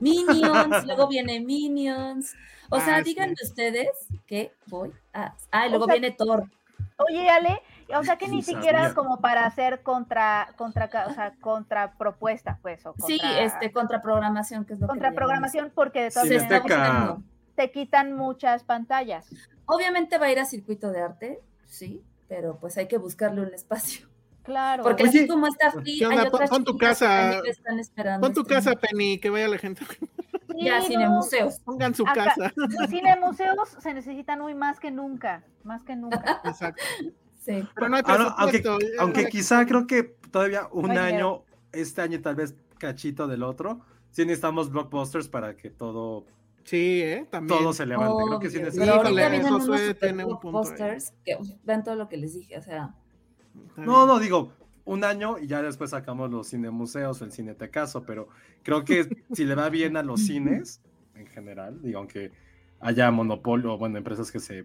[0.00, 2.34] Minions, luego viene Minions.
[2.70, 3.10] O sea, Ah, sí.
[3.10, 3.88] díganme ustedes
[4.26, 5.34] que voy a.
[5.50, 6.44] Ah, y luego sea, viene Thor.
[6.98, 7.62] Oye, Ale,
[7.96, 8.94] o sea que ni siquiera sabía.
[8.94, 11.92] como para hacer contra, contra, o sea, contra
[12.60, 17.16] pues, o Sí, contra- este, contraprogramación, que es lo contraprogramación, porque de todas maneras
[17.54, 19.26] te quitan muchas pantallas.
[19.66, 23.54] Obviamente va a ir a circuito de arte, sí, pero pues hay que buscarle un
[23.54, 24.08] espacio.
[24.48, 24.82] Claro.
[24.82, 28.26] Porque Oye, así como está Free, hay otras Pon tu que casa- están esperando.
[28.26, 28.74] Pon tu este casa.
[28.76, 29.84] Penny, que vaya la gente.
[29.84, 31.60] Sí, Ya, no, cine museos.
[31.60, 32.52] Pongan su Acá- casa.
[32.56, 36.40] Los cine museos se necesitan hoy más que nunca, más que nunca.
[36.44, 36.82] Exacto.
[37.44, 37.62] Sí.
[37.74, 41.42] Pero no hay Ah, no, aunque, ya- aunque quizá creo que todavía un año,
[41.72, 43.80] este año tal vez cachito del otro,
[44.10, 46.24] sí necesitamos blockbusters para que todo,
[46.64, 47.26] Sí, ¿eh?
[47.30, 47.58] También.
[47.58, 48.24] todo se levante.
[48.26, 48.92] Creo que sí Obvio.
[48.94, 49.92] ahorita vienen unos ahí.
[50.24, 52.94] blockbusters que ven todo lo que les dije, o sea,
[53.76, 54.52] No, no, digo,
[54.84, 58.28] un año y ya después sacamos los cinemuseos o el cinetecaso, pero
[58.62, 60.80] creo que si le va bien a los cines
[61.14, 62.32] en general, digo, aunque
[62.80, 64.64] haya monopolio, o, bueno, empresas que se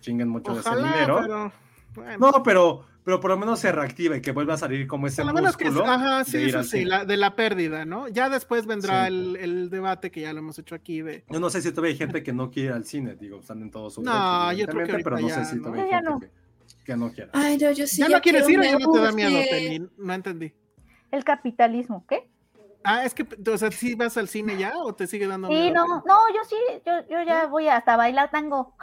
[0.00, 1.18] chinguen mucho de ese dinero.
[1.22, 1.52] pero.
[1.94, 2.18] Bueno.
[2.32, 5.22] No, pero, pero por lo menos se reactive y que vuelva a salir como ese
[5.22, 8.06] Por lo menos que, músculo ajá, de sí, al sí, la, de la pérdida, ¿no?
[8.08, 9.14] Ya después vendrá Sí.
[9.14, 11.24] el, el debate que ya lo hemos hecho aquí de.
[11.30, 13.62] Yo no sé si todavía hay gente que no quiere ir al cine, digo, están
[13.62, 15.86] en todos sus No, yo creo que pero no sé si todavía ¿no?
[15.86, 16.20] hay Ya gente no.
[16.20, 16.30] que,
[16.84, 17.30] que no quiera.
[17.34, 18.00] ay, no, yo sí.
[18.00, 19.38] ¿Ya no quieres ir o ya no te da miedo.
[19.50, 19.88] Penny?
[19.96, 20.54] No entendí.
[21.10, 22.30] El capitalismo, ¿qué?
[22.84, 25.54] Ah, es que, o sea, ¿sí vas al cine ya o te sigue dando Sí,
[25.54, 25.74] miedo?
[25.74, 28.74] no, no, yo sí, yo, yo ya voy hasta bailar tango.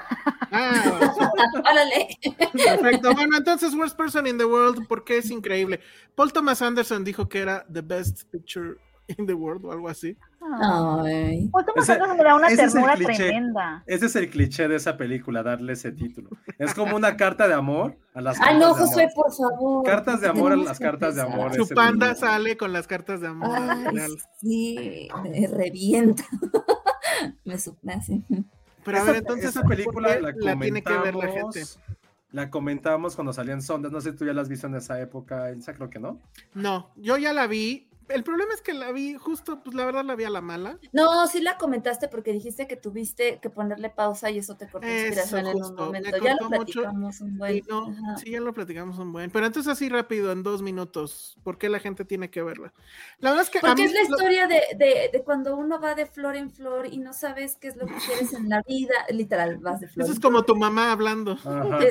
[0.51, 1.13] Ah,
[1.59, 2.09] Órale.
[2.51, 3.13] perfecto.
[3.13, 5.79] Bueno, entonces, Worst Person in the World, porque es increíble.
[6.13, 8.75] Paul Thomas Anderson dijo que era the best picture
[9.18, 10.18] in the world o algo así.
[10.61, 11.49] Ay.
[11.52, 13.14] Pues Ese- Anderson me da una ese es el ternura cliché.
[13.15, 13.84] tremenda.
[13.88, 16.30] Ese es el cliché de esa película, darle ese título.
[16.60, 19.14] Es como una carta de amor a las Ay, no, cartas de Josué, amor.
[19.15, 19.86] por favor.
[19.86, 21.53] Cartas de amor a las cartas de amor.
[21.56, 22.19] Su panda libro.
[22.19, 23.49] sale con las cartas de amor.
[23.57, 24.07] Ay,
[24.40, 26.23] sí, me revienta.
[27.44, 28.22] me supnace.
[28.84, 31.64] Pero a ver, entonces, esa ¿por película la, la tiene que ver la gente.
[32.32, 33.91] La comentamos cuando salían sondas.
[33.91, 36.19] No sé si tú ya las viste en esa época, Elsa, creo que no.
[36.53, 37.90] No, yo ya la vi.
[38.07, 40.77] El problema es que la vi justo, pues la verdad la vi a la mala.
[40.91, 44.88] No, sí la comentaste porque dijiste que tuviste que ponerle pausa y eso te cortó
[44.88, 46.18] Eso, inspiración en un momento.
[46.18, 47.64] Ya lo mucho platicamos un buen.
[47.68, 49.32] no, sí, ya lo platicamos un buen.
[49.32, 52.73] Pero entonces así rápido, en dos minutos, ¿por qué la gente tiene que verla?
[53.19, 55.56] La verdad es que a Porque mí es la lo- historia de, de, de cuando
[55.56, 58.49] uno va de flor en flor y no sabes qué es lo que quieres en
[58.49, 58.94] la vida.
[59.10, 61.34] Literal, vas de flor eso en es como tu mamá hablando.
[61.34, 61.40] Es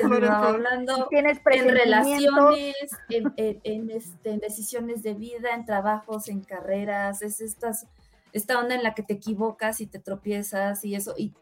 [0.01, 0.55] flor en flor.
[0.55, 2.75] hablando Tienes en relaciones,
[3.09, 5.65] en, en- en, este, en decisiones de vida, en
[6.05, 7.87] trabajos, en carreras, es estas,
[8.33, 11.33] esta onda en la que te equivocas y te tropiezas y eso, y,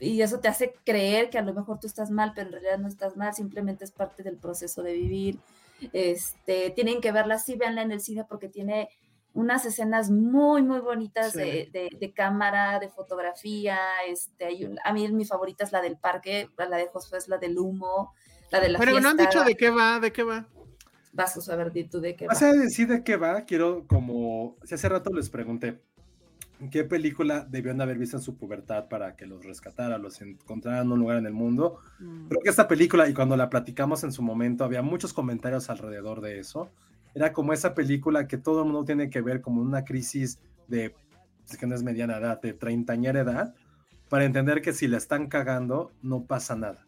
[0.00, 2.78] y eso te hace creer que a lo mejor tú estás mal, pero en realidad
[2.78, 5.38] no estás mal, simplemente es parte del proceso de vivir.
[5.92, 8.88] Este, tienen que verla, sí, véanla en el cine porque tiene
[9.32, 11.38] unas escenas muy, muy bonitas Sí.
[11.38, 13.78] de, de- de cámara, de fotografía.
[14.06, 17.28] Este, hay un- a mí mi favorita es la del parque, la de Josué es
[17.28, 18.14] la del humo,
[18.50, 19.24] la de la Pero no han fiesta.
[19.40, 20.46] dicho de qué va, de qué va.
[21.14, 22.32] Vas a saber di tú de qué va.
[22.32, 25.80] Más allá de decir de qué va, quiero como, si hace rato les pregunté,
[26.70, 30.90] qué película debieron haber visto en su pubertad para que los rescatara, los encontrara en
[30.90, 31.78] un lugar en el mundo.
[32.00, 32.28] Mm.
[32.28, 36.20] Creo que esta película, y cuando la platicamos en su momento, había muchos comentarios alrededor
[36.20, 36.70] de eso.
[37.14, 40.94] Era como esa película que todo el mundo tiene que ver como una crisis de,
[41.48, 43.54] es que no es mediana edad, de treintañera edad,
[44.08, 46.86] para entender que si la están cagando, no pasa nada.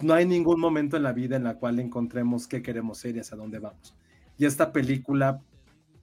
[0.00, 3.20] No hay ningún momento en la vida en la cual encontremos qué queremos ser y
[3.20, 3.94] hacia dónde vamos.
[4.36, 5.40] Y esta película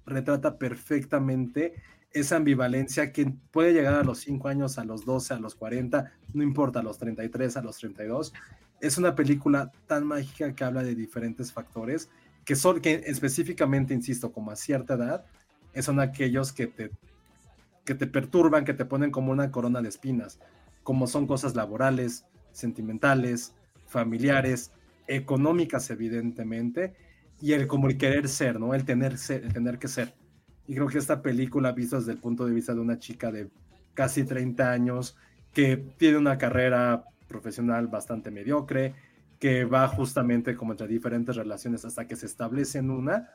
[0.06, 1.76] retrata perfectamente
[2.11, 6.11] esa ambivalencia que puede llegar a los 5 años, a los 12, a los 40,
[6.34, 8.34] no importa, a los 33, a los 32.
[8.82, 12.10] Es una película tan mágica que habla de diferentes factores
[12.45, 15.26] que son, que específicamente, insisto, como a cierta edad,
[15.82, 16.91] son aquellos que te,
[17.86, 20.40] que te perturban, que te ponen como una corona de espinas,
[20.84, 23.56] como son cosas laborales, sentimentales,
[23.94, 24.72] familiares,
[25.07, 26.95] económicas, evidentemente,
[27.40, 28.74] y el como el querer ser, ¿no?
[28.74, 30.14] El tener, ser, el tener que ser.
[30.68, 33.49] Y creo que esta película, vista desde el punto de vista de una chica de
[33.94, 35.15] casi 30 años,
[35.53, 38.95] que tiene una carrera profesional bastante mediocre,
[39.40, 43.30] que va justamente como entre diferentes relaciones hasta que se establece en una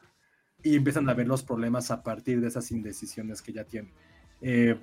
[0.63, 3.93] y empiezan a ver los problemas a partir de esas indecisiones que ya tiene.
[4.41, 4.77] Eh,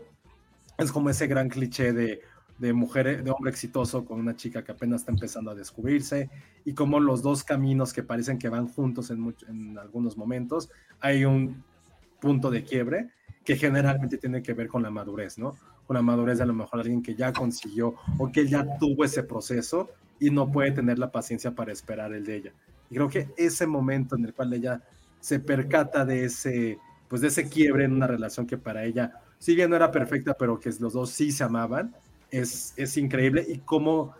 [0.77, 2.21] es como ese gran cliché de,
[2.57, 6.29] de mujer, de hombre exitoso con una chica que apenas está empezando a descubrirse
[6.63, 10.69] y como los dos caminos que parecen que van juntos en, en algunos momentos,
[10.99, 11.63] hay un
[12.19, 13.09] punto de quiebre
[13.43, 15.55] que generalmente tiene que ver con la madurez, ¿no?
[15.85, 19.05] Con la madurez de a lo mejor alguien que ya consiguió o que ya tuvo
[19.05, 22.53] ese proceso y no puede tener la paciencia para esperar el de ella.
[22.89, 24.81] Y creo que ese momento en el cual ella
[25.19, 29.55] se percata de ese, pues de ese quiebre en una relación que para ella, si
[29.55, 31.95] bien no era perfecta, pero que los dos sí se amaban,
[32.37, 34.13] es, es increíble y cómo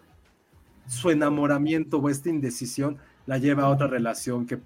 [0.87, 4.59] su enamoramiento o esta indecisión la lleva a otra relación que,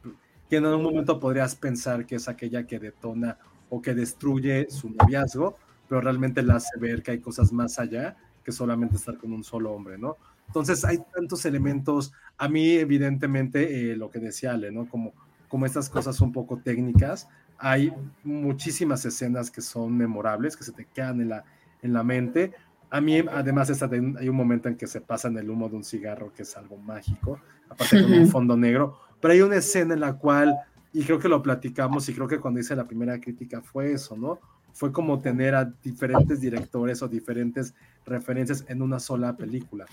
[0.50, 3.38] que en algún momento podrías pensar que es aquella que detona
[3.70, 5.58] o que destruye su noviazgo,
[5.88, 9.44] pero realmente la hace ver que hay cosas más allá que solamente estar con un
[9.44, 10.18] solo hombre, ¿no?
[10.48, 14.90] Entonces hay tantos elementos, a mí evidentemente eh, lo que decía Ale, ¿no?
[14.90, 15.14] Como,
[15.48, 17.28] como estas cosas un poco técnicas,
[17.60, 17.94] hay
[18.24, 21.44] muchísimas escenas que son memorables, que se te quedan en la,
[21.84, 22.54] en la mente.
[22.90, 25.76] A mí además esta, hay un momento en que se pasa en el humo de
[25.76, 27.40] un cigarro, que es algo mágico,
[27.70, 30.56] aparte con un fondo negro, pero hay una escena en la cual,
[30.94, 34.18] y creo que lo platicamos, y creo que cuando hice la primera crítica fue eso,
[34.18, 34.40] ¿no?
[34.74, 37.74] Fue como tener a diferentes directores o diferentes
[38.06, 39.86] referencias en una sola película.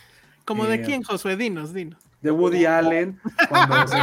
[0.45, 1.37] ¿Como de quién, Josué?
[1.37, 2.01] Dinos, dinos.
[2.23, 3.19] De Woody Allen,
[3.49, 3.97] cuando se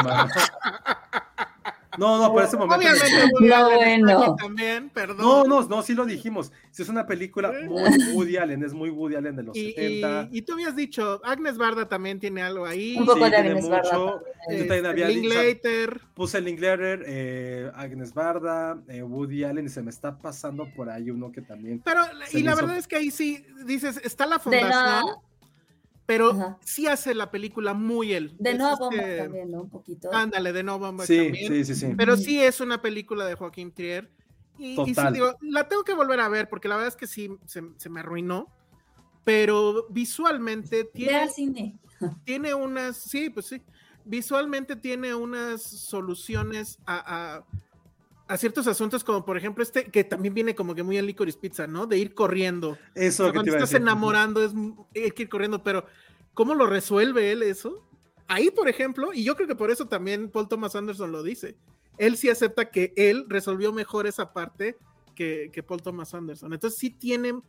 [1.98, 2.76] No, no, pero ese momento.
[2.76, 4.36] Obviamente, Woody no, Allen bueno.
[4.36, 5.18] también, perdón.
[5.18, 6.52] No, no, no, sí lo dijimos.
[6.72, 7.84] Si es una película muy
[8.14, 10.30] Woody Allen, es muy Woody Allen de los y, 70.
[10.32, 12.96] Y, y, tú habías dicho, Agnes Barda también tiene algo ahí.
[12.98, 13.76] Un poco sí, de tiene Agnes mucho.
[13.76, 14.22] Barda.
[14.50, 15.20] Yo también había dicho.
[15.22, 16.02] Linklater.
[16.14, 20.90] Puse el Linklater, eh, Agnes Barda, eh, Woody Allen, y se me está pasando por
[20.90, 21.82] ahí uno que también.
[21.84, 22.02] Pero,
[22.32, 22.62] y la hizo...
[22.62, 25.18] verdad es que ahí sí, dices, está la fundación.
[26.06, 26.58] Pero Ajá.
[26.66, 28.36] sí hace la película muy él.
[28.40, 29.62] De Es Noah este- también, ¿no?
[29.62, 30.14] Un poquito.
[30.14, 31.52] Ándale, de Noah Baumbach Sí, también.
[31.54, 31.94] sí, sí, sí.
[31.98, 34.12] Pero sí es una película de Joaquín Trier.
[34.58, 35.14] Y, y sí, Total.
[35.14, 37.90] digo, la tengo que volver a ver porque la verdad es que sí se, se
[37.90, 38.48] me arruinó.
[39.24, 41.80] Pero visualmente Ve tiene, al cine.
[42.26, 43.62] tiene unas, sí, pues sí,
[44.04, 47.46] visualmente tiene unas soluciones a, a-
[48.34, 51.38] a ciertos asuntos, como por ejemplo este, que también viene como que muy en Licorice
[51.38, 51.86] Pizza, ¿no?
[51.86, 52.80] De ir corriendo.
[52.96, 54.54] Eso O sea, que te cuando a estás enamorando es
[54.96, 55.86] hay que ir corriendo, pero
[56.34, 57.88] ¿cómo lo resuelve él eso?
[58.28, 61.58] Ahí, por ejemplo, y yo creo que por eso también Paul Thomas Anderson lo dice,
[62.00, 64.78] él sí acepta que él resolvió mejor esa parte
[65.14, 66.54] que, que Paul Thomas Anderson.
[66.54, 67.40] Entonces sí tiene,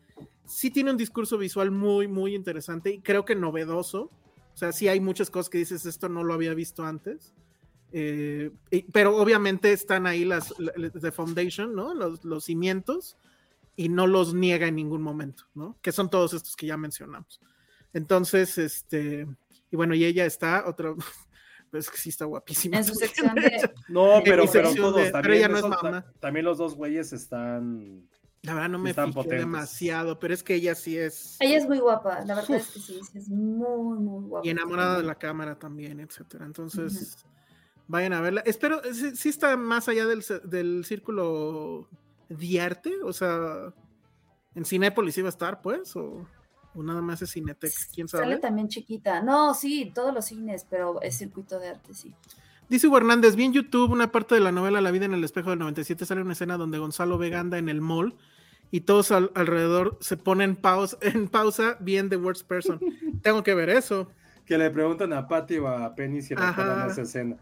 [0.44, 4.10] sí tiene un discurso visual muy, muy interesante y creo que novedoso.
[4.52, 7.32] O sea, sí hay muchas cosas que dices, esto no lo había visto antes.
[7.96, 11.94] Eh, y- pero obviamente están ahí las, las de Foundation, ¿no?
[11.94, 13.16] Los, los cimientos
[13.76, 15.78] y no los niega en ningún momento, ¿no?
[15.80, 17.40] Que son todos estos que ya mencionamos.
[17.92, 19.28] Entonces, este,
[19.70, 20.96] y bueno, y ella está, otro,
[21.70, 22.78] pues que sí está guapísima.
[22.78, 23.70] En su sección de.
[23.88, 25.34] No, pero, pero todos de- pero también.
[25.38, 26.04] ella no es mamá.
[26.18, 28.08] también los dos güeyes están.
[28.42, 31.36] La verdad no me fijé demasiado, pero es que ella sí es.
[31.40, 32.56] Ella es muy guapa, la verdad Uf.
[32.56, 34.46] es que sí, sí es muy, muy guapa.
[34.46, 36.44] Y enamorada de la cámara también, etcétera.
[36.44, 37.16] Entonces,
[37.88, 38.42] vayan a verla.
[38.46, 41.88] Espero, sí, sí está más allá del, del círculo
[42.28, 43.72] de arte, o sea,
[44.54, 46.26] en Cinépolis iba a estar, pues, o,
[46.74, 48.36] o nada más es Cinetec, quién Sale sabe.
[48.38, 49.20] también chiquita.
[49.22, 52.14] No, sí, todos los cines, pero es circuito de arte, sí.
[52.68, 55.22] Dice Hugo Hernández, vi en YouTube una parte de la novela La vida en el
[55.22, 58.14] espejo del 97, sale una escena donde Gonzalo Vega anda en el mall
[58.70, 62.80] y todos al- alrededor se ponen pausa, en pausa bien The Worst Person.
[63.22, 64.08] Tengo que ver eso.
[64.46, 67.36] Que le preguntan a Patty o a Penny si recuerdan esa escena.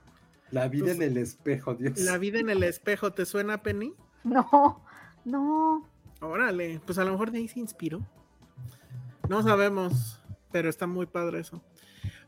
[0.53, 1.99] La vida en el espejo, Dios.
[1.99, 3.95] La vida en el espejo, ¿te suena, Penny?
[4.23, 4.85] No,
[5.25, 5.89] no.
[6.21, 8.07] Órale, pues a lo mejor de ahí se inspiró.
[9.29, 10.21] No sabemos,
[10.53, 11.63] pero está muy padre eso.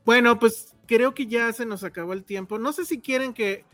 [0.07, 2.59] Bueno, pues creo que ya se nos acabó el tiempo.
[2.59, 3.65] No sé si quieren que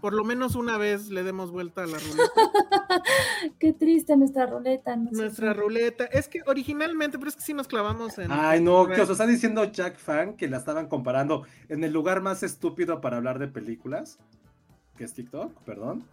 [0.00, 2.32] por lo menos una vez le demos vuelta a la ruleta.
[3.58, 4.96] Qué triste nuestra ruleta.
[4.96, 6.04] nuestra ruleta.
[6.04, 8.30] Es que originalmente, pero es que sí nos clavamos en.
[8.30, 12.20] Ay, no, que os está diciendo Jack Fan que la estaban comparando en el lugar
[12.20, 14.18] más estúpido para hablar de películas,
[14.96, 16.04] que es TikTok, perdón.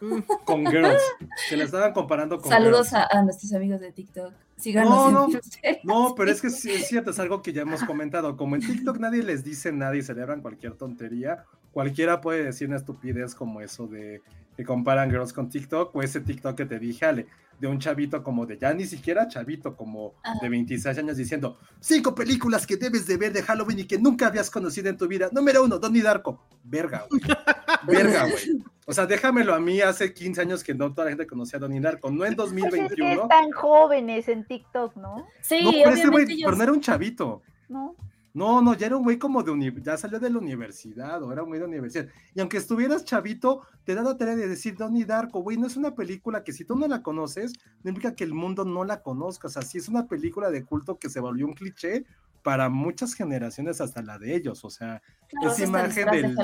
[0.00, 0.20] Mm.
[0.44, 1.02] Con girls,
[1.48, 4.32] que la estaban comparando con Saludos a, nuestros amigos de TikTok.
[4.56, 5.40] Síganos no, no,
[5.84, 8.36] no, pero es que sí, es cierto, es algo que ya hemos comentado.
[8.36, 12.76] Como en TikTok nadie les dice nada y celebran cualquier tontería, cualquiera puede decir una
[12.76, 14.22] estupidez como eso de
[14.56, 17.26] que comparan girls con TikTok o ese TikTok que te dije, Ale,
[17.60, 22.14] de un chavito como de ya ni siquiera chavito, como de 26 años diciendo cinco
[22.14, 25.28] películas que debes de ver de Halloween y que nunca habías conocido en tu vida.
[25.32, 26.44] Número uno, Donnie Darko.
[26.64, 27.20] Verga, güey.
[27.86, 28.62] Verga, güey.
[28.86, 31.60] O sea, déjamelo a mí hace 15 años que no toda la gente conocía a
[31.60, 32.88] Donnie Darko, no en 2021.
[32.88, 35.26] Pues es están jóvenes en TikTok, ¿no?
[35.40, 37.42] Sí, no, pero ese güey, pero no era un chavito.
[37.68, 37.94] No.
[38.38, 41.42] No, no, ya era un güey como de ya salió de la universidad, o era
[41.42, 42.06] un güey de universidad.
[42.36, 45.76] Y aunque estuvieras chavito, te da la tarea de decir Donnie Darko, güey, no es
[45.76, 47.52] una película que si tú no la conoces,
[47.82, 49.48] no implica que el mundo no la conozca.
[49.48, 52.04] O sea, sí es una película de culto que se volvió un cliché
[52.44, 54.64] para muchas generaciones, hasta la de ellos.
[54.64, 55.02] O sea,
[55.42, 56.36] esa imagen del,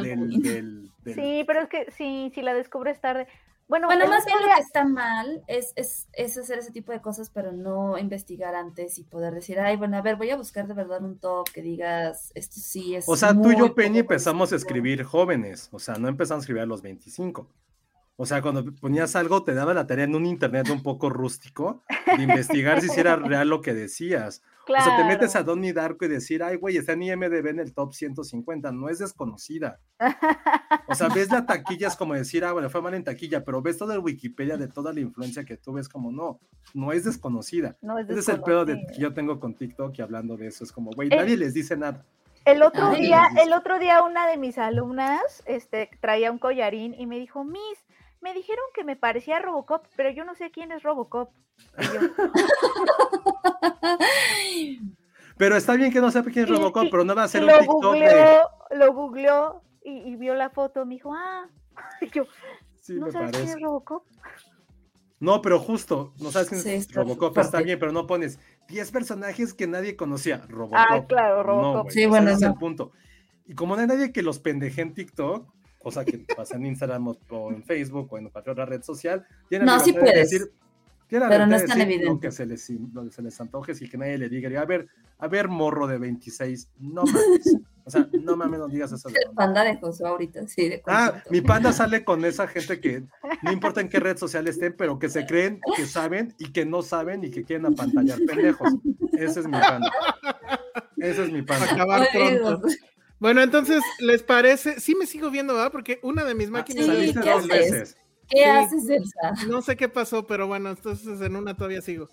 [0.42, 3.28] del, Sí, pero es que sí, si la descubres tarde.
[3.66, 7.00] Bueno, bueno más bien lo que está mal es, es, es, hacer ese tipo de
[7.00, 10.66] cosas, pero no investigar antes y poder decir, ay, bueno, a ver, voy a buscar
[10.66, 13.08] de verdad un top que digas, esto sí es.
[13.08, 16.44] O sea, tú y yo, Penny, empezamos a escribir jóvenes, o sea, no empezamos a
[16.44, 17.48] escribir a los 25.
[18.16, 21.82] O sea, cuando ponías algo, te daba la tarea en un internet un poco rústico
[22.16, 24.42] de investigar si era real lo que decías.
[24.66, 27.60] O sea, te metes a Donnie Darko y decir, ay, güey, está en IMDB en
[27.60, 29.80] el top 150, no es desconocida.
[30.88, 33.62] O sea, ves la taquilla, es como decir, ah, bueno, fue mal en taquilla, pero
[33.62, 36.40] ves todo el Wikipedia de toda la influencia que tú ves, como no,
[36.72, 37.76] no es desconocida.
[37.82, 40.64] No es Ese es el pedo que yo tengo con TikTok y hablando de eso,
[40.64, 42.04] es como, güey, nadie les dice nada.
[42.44, 47.06] El otro día, el otro día una de mis alumnas este, traía un collarín y
[47.06, 47.84] me dijo, Miss,
[48.24, 51.30] me dijeron que me parecía Robocop, pero yo no sé quién es Robocop.
[55.36, 57.50] pero está bien que no sepa quién es Robocop, pero no va a ser un
[57.50, 61.46] TikTok googleó, Lo googleó y, vio la foto, me dijo, ah,
[62.00, 62.24] y yo,
[62.88, 64.04] ¿no sabes quién es Robocop?
[65.20, 68.38] No, pero justo, no sabes quién es Robocop, está bien, pero no pones
[68.68, 70.46] 10 personajes que nadie conocía.
[70.48, 70.78] Robocop.
[70.78, 71.90] Ah, claro, Robocop.
[71.90, 72.92] sí, bueno, ese es el punto.
[73.44, 75.46] Y como no hay nadie que los pendeje en TikTok,
[75.84, 79.66] cosa que pasa en Instagram o en Facebook o en cualquier otra red social, tienen
[79.66, 80.30] no, sí puedes.
[80.30, 80.50] Decir,
[81.08, 82.06] pero no es tan evidente.
[82.06, 84.64] Lo que se les, lo que se les antoje y que nadie le diga, a
[84.64, 84.88] ver,
[85.18, 87.56] a ver, morro de 26, no mames.
[87.84, 89.08] O sea, no mames, no digas eso.
[89.08, 90.70] El panda de José ahorita, sí.
[90.70, 93.04] De ah, mi panda sale con esa gente que
[93.42, 96.64] no importa en qué red social estén, pero que se creen que saben y que
[96.64, 98.72] no saben y que quieren apantallar pendejos.
[99.12, 99.92] Ese es mi panda.
[100.96, 101.70] Ese es mi panda.
[101.70, 102.62] Acabar pronto.
[103.18, 104.80] Bueno, entonces, ¿les parece?
[104.80, 105.72] Sí me sigo viendo, ¿verdad?
[105.72, 106.86] Porque una de mis máquinas...
[106.86, 107.96] Sí, ¿qué haces?
[108.28, 109.32] ¿Qué haces, Elsa?
[109.48, 112.08] No sé qué pasó, pero bueno, entonces en una todavía sigo.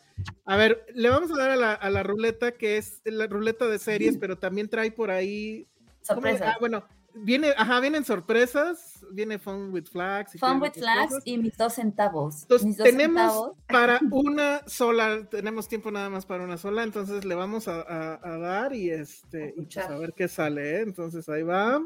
[0.45, 3.67] A ver, le vamos a dar a la, a la ruleta, que es la ruleta
[3.67, 5.67] de series, pero también trae por ahí...
[6.01, 6.51] Sorpresa.
[6.51, 10.39] Ah, bueno, Viene, ajá, vienen sorpresas, viene Fun with Flags.
[10.39, 12.43] Fun with Flags y mis dos centavos.
[12.43, 17.67] Entonces, tenemos para una sola, tenemos tiempo nada más para una sola, entonces le vamos
[17.67, 17.83] a,
[18.21, 20.81] dar y este, y pues a ver qué sale, ¿eh?
[20.81, 21.81] Entonces ahí va.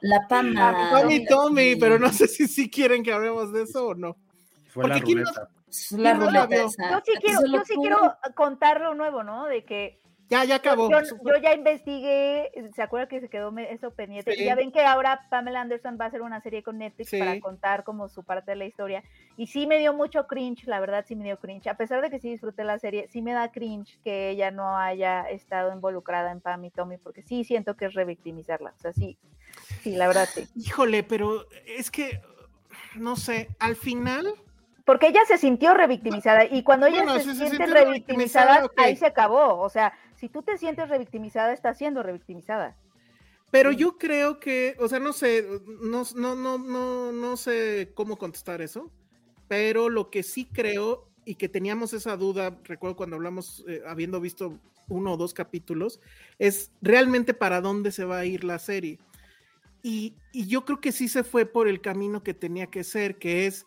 [0.00, 0.90] La pana.
[1.00, 4.16] Tommy, Tommy, pero no sé si, si quieren que hablemos de eso o no.
[4.68, 5.00] Fue la
[5.90, 6.18] ruleta.
[6.18, 9.46] La ruleta yo sí quiero, yo sí quiero contar lo nuevo, ¿no?
[9.46, 10.90] De que ya, ya acabó.
[10.90, 11.00] Yo,
[11.40, 14.34] ya investigué, ¿se acuerda que se quedó eso pendiente?
[14.36, 17.38] Y ya ven que ahora Pamela Anderson va a hacer una serie con Netflix para
[17.40, 19.04] contar como su parte de la historia.
[19.36, 21.68] Y sí me dio mucho cringe, la verdad sí me dio cringe.
[21.68, 24.76] A pesar de que sí disfruté la serie, sí me da cringe que ella no
[24.76, 28.70] haya estado involucrada en Pam y Tommy, porque sí siento que es revictimizarla.
[28.76, 29.16] O sea, sí,
[29.82, 30.48] sí, la verdad sí.
[30.56, 32.20] Híjole, pero es que,
[32.96, 34.34] no sé, al final
[34.86, 39.58] porque ella se sintió revictimizada y cuando ella se, siente revictimizada, ahí se acabó.
[39.58, 42.76] O sea, si tú te sientes revictimizada, estás siendo revictimizada.
[43.50, 45.44] Pero yo creo que, o sea, no sé,
[45.82, 48.92] no, no, no, no, no sé cómo contestar eso,
[49.48, 54.20] pero lo que sí creo y que teníamos esa duda, recuerdo cuando hablamos, eh, habiendo
[54.20, 54.56] visto
[54.88, 56.00] uno o dos capítulos,
[56.38, 59.00] es realmente para dónde se va a ir la serie.
[59.82, 63.18] Y, y yo creo que sí se fue por el camino que tenía que ser,
[63.18, 63.66] que es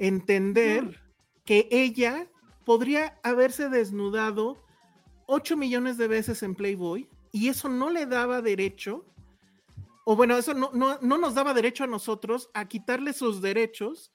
[0.00, 1.00] entender
[1.44, 2.28] que ella
[2.64, 4.56] podría haberse desnudado
[5.26, 9.04] 8 millones de veces en Playboy y eso no le daba derecho
[10.04, 14.12] o bueno, eso no, no, no nos daba derecho a nosotros a quitarle sus derechos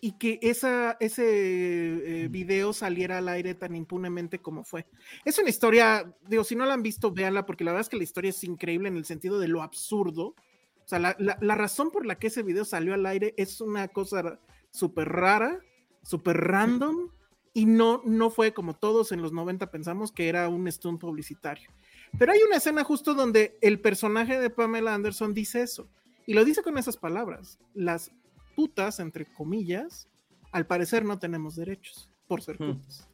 [0.00, 4.86] y que esa, ese eh, video saliera al aire tan impunemente como fue.
[5.24, 7.96] Es una historia, digo, si no la han visto, véanla, porque la verdad es que
[7.96, 10.28] la historia es increíble en el sentido de lo absurdo.
[10.84, 13.60] O sea, la, la, la razón por la que ese video salió al aire es
[13.60, 14.38] una cosa
[14.76, 15.60] súper rara,
[16.02, 17.10] súper random,
[17.52, 21.70] y no, no fue como todos en los 90 pensamos que era un stunt publicitario.
[22.18, 25.88] Pero hay una escena justo donde el personaje de Pamela Anderson dice eso,
[26.26, 27.58] y lo dice con esas palabras.
[27.74, 28.12] Las
[28.54, 30.08] putas, entre comillas,
[30.52, 32.74] al parecer no tenemos derechos por ser Hmm.
[32.74, 33.08] putas.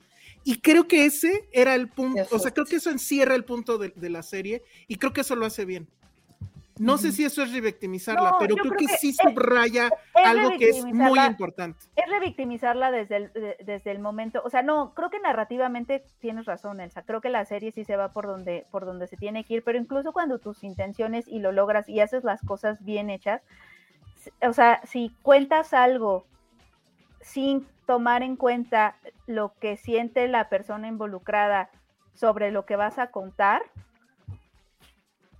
[0.44, 3.78] Y creo que ese era el punto, o sea, creo que eso encierra el punto
[3.78, 5.88] de, de la serie y creo que eso lo hace bien.
[6.78, 9.88] No sé si eso es revictimizarla, No, pero creo, creo que, que sí es- subraya
[10.14, 11.84] es algo que es muy importante.
[11.96, 16.46] Es revictimizarla desde el, de- desde el momento, o sea, no, creo que narrativamente tienes
[16.46, 19.44] razón, Elsa, creo que la serie sí se va por donde, por donde se tiene
[19.44, 23.10] que ir, pero incluso cuando tus intenciones y lo logras y haces las cosas bien
[23.10, 23.42] hechas,
[24.40, 26.26] o sea, si cuentas algo
[27.20, 28.96] sin tomar en cuenta
[29.26, 31.68] lo que siente la persona involucrada
[32.14, 33.62] sobre lo que vas a contar,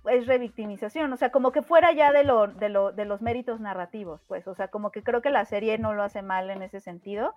[0.09, 3.59] es revictimización, o sea, como que fuera ya de, lo, de, lo, de los méritos
[3.59, 6.61] narrativos, pues, o sea, como que creo que la serie no lo hace mal en
[6.61, 7.33] ese sentido,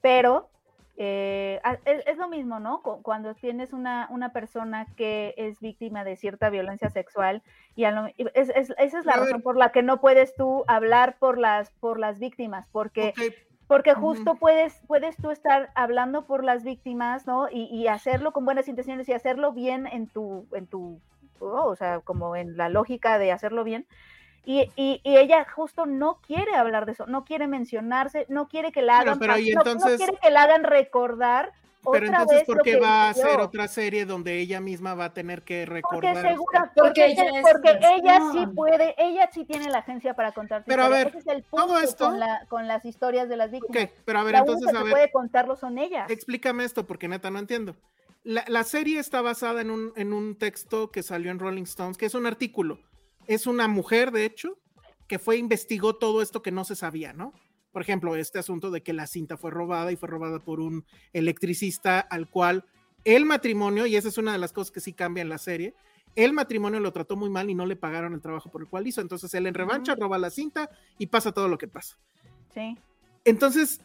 [0.00, 0.48] pero
[0.96, 2.80] eh, a- es, es lo mismo, ¿no?
[2.82, 7.42] Cu- Cuando tienes una, una persona que es víctima de cierta violencia sexual
[7.74, 10.36] y a lo- y es- es- esa es la razón por la que no puedes
[10.36, 13.12] tú hablar por las, por las víctimas, porque
[13.66, 17.48] porque justo puedes, puedes tú estar hablando por las víctimas, ¿no?
[17.50, 21.00] Y, y hacerlo con buenas intenciones y hacerlo bien en tu, en tu,
[21.46, 23.86] oh, o sea, como en la lógica de hacerlo bien.
[24.46, 28.72] Y, y- y ella justo no quiere hablar de eso, no quiere mencionarse, no quiere
[28.72, 31.52] que la hagan, pero pa- y no- no, entonces- quiere que la hagan recordar
[31.92, 34.94] pero otra entonces, vez ¿por qué que va a hacer otra serie donde ella misma
[34.94, 36.16] va a tener que Porque recordar?
[36.30, 40.62] segura, Porque porque, ella porque ella sí puede, ella sí tiene la agencia para contar
[40.66, 43.36] Pero a ver, Ese es el todo punto esto- con, la- con las historias de
[43.36, 43.84] las víctimas.
[43.84, 46.10] Ok, pero a ver, la entonces, única a que ver, puede contarlo son ellas.
[46.10, 47.76] explícame esto, porque neta no entiendo.
[48.24, 51.96] La, la serie está basada en un, en un texto que salió en Rolling Stones,
[51.96, 52.80] que es un artículo.
[53.26, 54.58] Es una mujer, de hecho,
[55.06, 57.32] que fue, investigó todo esto que no se sabía, ¿no?
[57.72, 60.84] Por ejemplo, este asunto de que la cinta fue robada y fue robada por un
[61.12, 62.64] electricista al cual
[63.04, 65.74] el matrimonio, y esa es una de las cosas que sí cambia en la serie,
[66.16, 68.86] el matrimonio lo trató muy mal y no le pagaron el trabajo por el cual
[68.86, 69.00] hizo.
[69.00, 71.98] Entonces él en revancha roba la cinta y pasa todo lo que pasa.
[72.52, 72.78] Sí.
[73.24, 73.80] Entonces,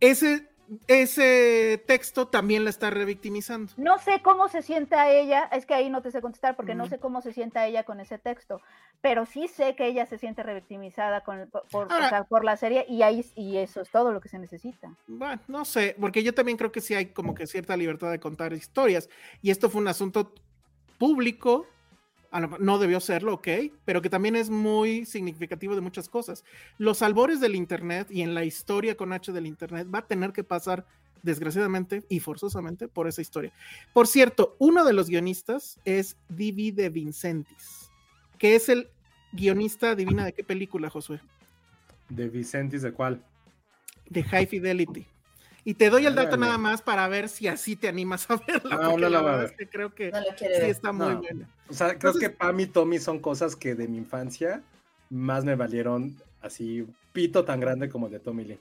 [0.00, 0.48] ese,
[0.88, 3.72] ese texto también la está revictimizando.
[3.76, 6.84] No sé cómo se sienta ella, es que ahí no te sé contestar porque no
[6.86, 6.88] Mm.
[6.90, 8.60] sé cómo se sienta ella con ese texto,
[9.00, 12.44] pero sí sé que ella se siente revictimizada con, por, por- o Ahora- sea, por
[12.44, 14.94] la serie y ahí y eso es todo lo que se necesita.
[15.06, 18.20] Bueno, no sé, porque yo también creo que sí hay como que cierta libertad de
[18.20, 19.08] contar historias.
[19.42, 20.32] Y esto fue un asunto
[20.98, 21.66] público,
[22.40, 23.48] no debió serlo, ok,
[23.84, 26.44] pero que también es muy significativo de muchas cosas.
[26.78, 30.32] Los albores del Internet y en la historia con H del Internet va a tener
[30.32, 30.86] que pasar,
[31.22, 33.52] desgraciadamente y forzosamente, por esa historia.
[33.92, 37.90] Por cierto, uno de los guionistas es Divi de Vincentis,
[38.38, 38.90] que es el
[39.32, 41.20] guionista, adivina de qué película, Josué.
[42.10, 43.24] ¿De Vicentis de cuál?
[44.08, 45.06] de High Fidelity.
[45.64, 48.76] Y te doy el dato nada más para ver si así te animas a verla.
[48.76, 49.50] No, porque no la la voy a verdad ver.
[49.50, 50.64] es que creo que No sí ver.
[50.64, 51.20] está muy No.
[51.22, 51.48] buena.
[51.68, 54.62] O sea, creo Entonces- que Pam y Tommy son cosas que de mi infancia
[55.10, 58.58] más me valieron así pito tan grande como el de Tommy Lee.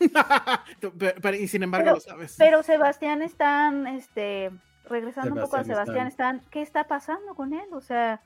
[0.80, 0.92] Pero-
[1.22, 2.34] pero- y sin embargo Pero- lo sabes.
[2.38, 4.50] Pero Sebastián están, este,
[4.88, 7.66] regresando un poco a Sebastián Sebastián, están, ¿qué está pasando con él?
[7.72, 8.20] O sea,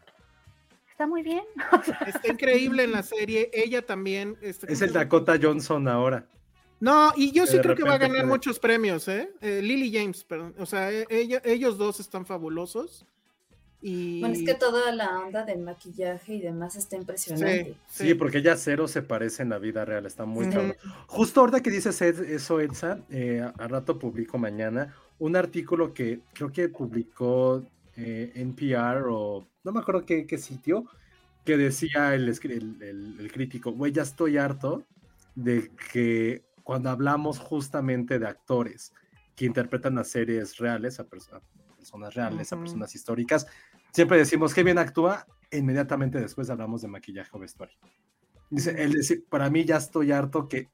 [0.90, 1.42] está muy bien.
[2.06, 3.50] Está increíble en la serie.
[3.52, 4.36] Ella también.
[4.42, 6.24] este, Es el Dakota Johnson ahora.
[6.80, 9.30] No, y yo sí creo que va a ganar puede- muchos premios, ¿eh?
[9.40, 10.54] Eh, Lily James, perdón.
[10.58, 13.04] O sea, e- ella- ellos dos están fabulosos.
[13.82, 14.20] Y...
[14.20, 17.74] Bueno, es que toda la onda del maquillaje y demás está impresionante.
[17.88, 20.76] Sí, Sí, porque ella cero se parece en la vida real, está muy cabrón.
[21.06, 26.20] Justo ahorita que dices eso, Elsa, eh, a- al rato publico mañana un artículo que
[26.34, 27.62] creo que publicó
[27.96, 30.86] eh, NPR o no me acuerdo qué, qué sitio,
[31.44, 34.84] que decía el- el- el crítico, güey, ya estoy harto
[35.34, 38.92] de que cuando hablamos justamente de actores
[39.34, 41.42] que interpretan a series reales, a, perso- a
[41.76, 42.64] personas reales, a Ujú.
[42.64, 43.46] personas históricas,
[43.92, 47.76] siempre decimos que bien actúa, e inmediatamente después hablamos de maquillaje o vestuario.
[48.50, 50.68] Dice, él decir, para mí ya estoy harto que,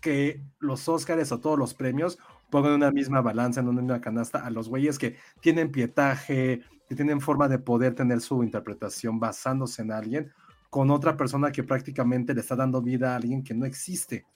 [0.00, 2.18] que los Óscares o todos los premios
[2.50, 6.94] pongan una misma balanza, en una misma canasta a los güeyes que tienen pietaje, que
[6.94, 10.32] tienen forma de poder tener su interpretación basándose en alguien,
[10.70, 14.26] con otra persona que prácticamente le está dando vida a alguien que no existe.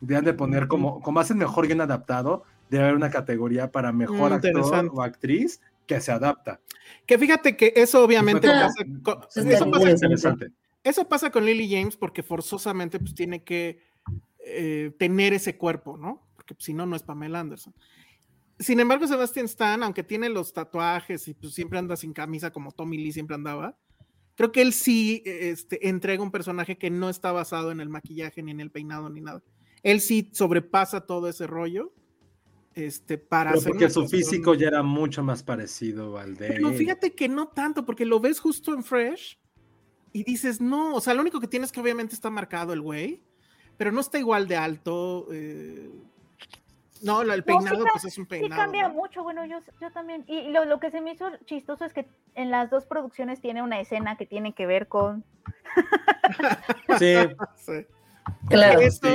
[0.00, 4.30] Deben de poner como, como hacen mejor bien adaptado, debe haber una categoría para mejor
[4.30, 4.90] Mm, actor interesante.
[4.94, 6.60] o actriz que se adapta.
[7.06, 10.52] Que fíjate que eso obviamente pasa con- Eso pasa muy interesante.
[10.84, 13.80] Eso pasa con Lily James porque forzosamente pues tiene que
[14.50, 16.26] eh, tener ese cuerpo, ¿no?
[16.34, 17.74] Porque si no, no es Pamela Anderson.
[18.58, 22.72] Sin embargo, Sebastian Stan, aunque tiene los tatuajes y pues siempre anda sin camisa como
[22.72, 23.76] Tommy Lee siempre andaba,
[24.36, 28.42] creo que él sí este, entrega un personaje que no está basado en el maquillaje,
[28.42, 29.42] ni en el peinado, ni nada.
[29.82, 31.92] Él sí sobrepasa todo ese rollo.
[32.74, 36.48] Este, para Pero porque su físico ya era mucho más parecido al de.
[36.48, 39.38] Pero fíjate que no tanto, porque lo ves justo en Fresh
[40.12, 43.20] y dices, no, o sea, lo único que tienes que obviamente está marcado el güey,
[43.76, 45.26] pero no está igual de alto.
[45.32, 45.90] Eh,
[47.02, 48.52] no, el peinado, pues es un peinado.
[48.52, 49.22] Sí, cambia mucho.
[49.24, 50.24] Bueno, yo, yo también.
[50.28, 53.60] Y lo, lo, que se me hizo chistoso es que en las dos producciones tiene
[53.62, 55.24] una escena que tiene que ver con.
[56.98, 57.14] sí.
[57.56, 57.86] sí.
[58.48, 58.78] Claro.
[58.78, 59.08] Que eso,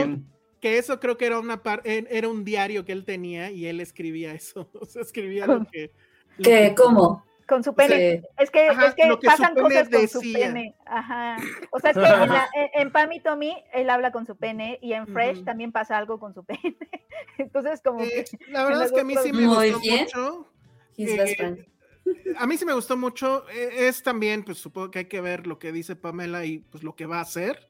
[0.63, 4.33] que eso creo que era una era un diario que él tenía y él escribía
[4.33, 4.69] eso.
[4.79, 5.91] O sea, escribía lo que.
[6.37, 6.73] Lo ¿Qué?
[6.73, 7.25] ¿Cómo?
[7.45, 8.21] Con su pene.
[8.21, 8.27] Sí.
[8.37, 10.73] Es que, Ajá, es que, que pasan cosas con su pene.
[10.85, 11.35] Ajá.
[11.69, 14.37] O sea, es que en, la, en, en, Pam y Tommy él habla con su
[14.37, 15.45] pene y en Fresh uh -huh.
[15.45, 16.77] también pasa algo con su pene.
[17.37, 18.37] Entonces, como eh, que.
[18.49, 20.05] La verdad es que a mí sí me gustó bien.
[20.05, 20.47] mucho.
[20.97, 21.65] Eh,
[22.37, 23.49] a mí sí me gustó mucho.
[23.49, 26.85] Eh, es también, pues supongo que hay que ver lo que dice Pamela y pues
[26.85, 27.69] lo que va a hacer.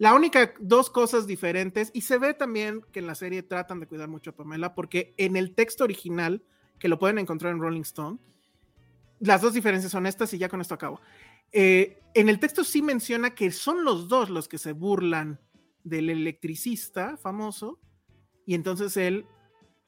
[0.00, 3.86] La única dos cosas diferentes, y se ve también que en la serie tratan de
[3.86, 6.42] cuidar mucho a Pamela, porque en el texto original,
[6.78, 8.18] que lo pueden encontrar en Rolling Stone,
[9.18, 11.02] las dos diferencias son estas y ya con esto acabo.
[11.52, 15.38] Eh, en el texto sí menciona que son los dos los que se burlan
[15.84, 17.78] del electricista famoso
[18.46, 19.26] y entonces él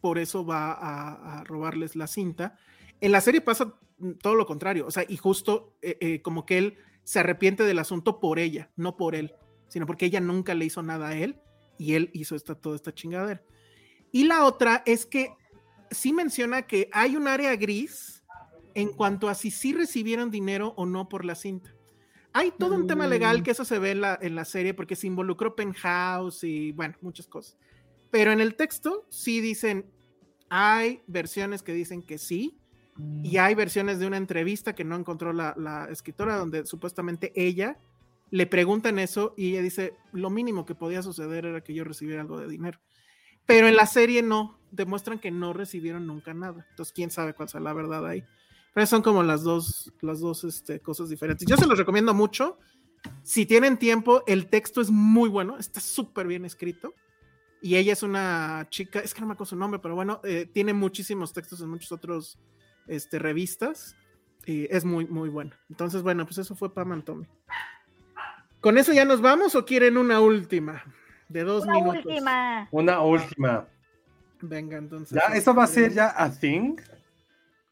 [0.02, 2.58] por eso va a, robarles la cinta.
[3.00, 3.78] En la serie pasa
[4.20, 7.78] todo lo contrario, o sea, y justo eh, eh, como que él se arrepiente del
[7.78, 9.34] asunto por ella, no por él,
[9.72, 11.40] sino porque ella nunca le hizo nada a él
[11.78, 13.42] y él hizo esta, toda esta chingadera.
[14.10, 15.30] Y la otra es que
[15.90, 18.22] sí menciona que hay un área gris
[18.74, 21.74] en cuanto a si sí recibieron dinero o no por la cinta.
[22.34, 22.86] Hay todo un mm.
[22.86, 26.44] tema legal que eso se ve en la, en la, serie porque se involucró Penthouse
[26.44, 27.56] y bueno, muchas cosas.
[28.10, 29.86] Pero en el texto sí dicen,
[30.50, 32.58] hay versiones que dicen que sí
[32.96, 33.24] mm.
[33.24, 37.78] y hay versiones de una entrevista que no encontró la, la escritora donde supuestamente ella
[38.32, 42.22] le preguntan eso y ella dice, lo mínimo que podía suceder era que yo recibiera
[42.22, 42.80] algo de dinero.
[43.44, 46.66] Pero en la serie no, demuestran que no recibieron nunca nada.
[46.70, 48.24] Entonces, quién sabe cuál sea la verdad ahí.
[48.72, 51.46] Pero son como las dos, las dos este, cosas diferentes.
[51.46, 52.58] Yo se los recomiendo mucho.
[53.22, 56.94] Si tienen tiempo, el texto es muy bueno, está súper bien escrito.
[57.60, 60.48] Y ella es una chica, es que no me acuerdo su nombre, pero bueno, eh,
[60.50, 62.38] tiene muchísimos textos en muchos otros
[62.86, 63.94] este, revistas.
[64.46, 65.54] Y es muy, muy bueno.
[65.68, 67.26] Entonces, bueno, pues eso fue Pam and Tommy.
[68.62, 70.84] ¿Con eso ya nos vamos o quieren una última?
[71.28, 72.06] De dos una minutos.
[72.06, 72.68] Última.
[72.70, 73.68] Una última.
[74.40, 75.18] Venga, entonces.
[75.20, 75.34] ¿Ya?
[75.34, 76.76] ¿Esto va a ser ya a thing?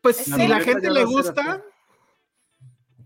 [0.01, 1.63] Pues si la, la gente le gusta,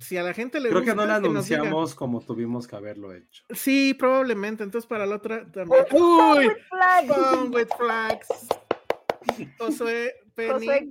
[0.00, 0.92] si a la gente le Creo gusta.
[0.92, 3.44] que no la anunciamos como tuvimos que haberlo hecho.
[3.50, 4.62] Sí, probablemente.
[4.64, 5.84] Entonces para la otra también.
[5.92, 7.14] Uy, with flags.
[7.14, 8.28] Fun with flags.
[9.58, 10.52] Josué, Penny.
[10.52, 10.88] Josué,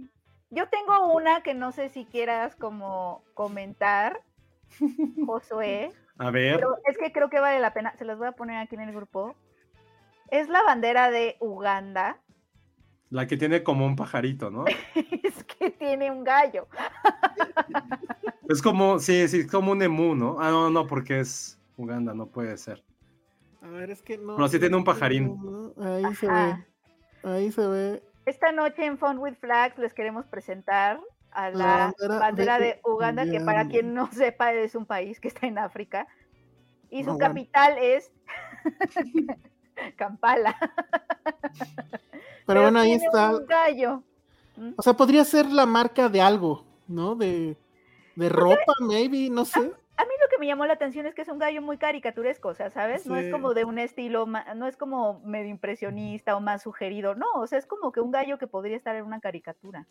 [0.51, 4.21] yo tengo una que no sé si quieras como comentar,
[5.25, 5.91] Josué.
[6.17, 6.55] A ver.
[6.55, 7.95] Pero es que creo que vale la pena.
[7.97, 9.35] Se las voy a poner aquí en el grupo.
[10.29, 12.19] Es la bandera de Uganda.
[13.09, 14.65] La que tiene como un pajarito, ¿no?
[15.23, 16.67] es que tiene un gallo.
[18.49, 20.37] es como, sí, sí, es como un emú, ¿no?
[20.39, 22.83] Ah, no, no, porque es Uganda, no puede ser.
[23.61, 24.35] A ver, es que no.
[24.35, 25.73] Pero sí tiene un pajarín.
[25.79, 26.15] Ahí Ajá.
[26.15, 26.65] se ve.
[27.23, 28.03] Ahí se ve.
[28.25, 30.99] Esta noche en Fun with Flags les queremos presentar
[31.35, 35.19] a la, la bandera, bandera, de, Uganda, que para quien no sepa es un país
[35.19, 36.07] que está en África.
[36.89, 37.87] Y su capital bueno.
[37.87, 38.11] es
[39.95, 40.55] Kampala.
[42.45, 43.31] Pero, bueno, ahí está.
[43.31, 44.03] Un gallo.
[44.75, 47.15] O sea, podría ser la marca de algo, ¿no?
[47.15, 47.57] De,
[48.15, 49.59] de ropa, maybe, no sé.
[49.59, 51.77] A, a, mí lo que me llamó la atención es que es un gallo muy
[51.77, 53.03] caricaturesco, o sea, ¿sabes?
[53.03, 53.09] Sí.
[53.09, 57.25] No es como de un estilo, no es como medio impresionista o más sugerido, no,
[57.35, 59.87] o sea, es como que un gallo que podría estar en una caricatura.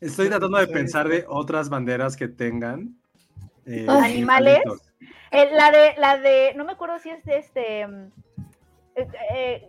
[0.00, 2.94] Estoy tratando de pensar de otras banderas que tengan.
[3.64, 4.60] Eh, Animales.
[5.30, 7.82] Eh, la de, la de, no me acuerdo si es de este.
[7.82, 9.68] Eh, eh,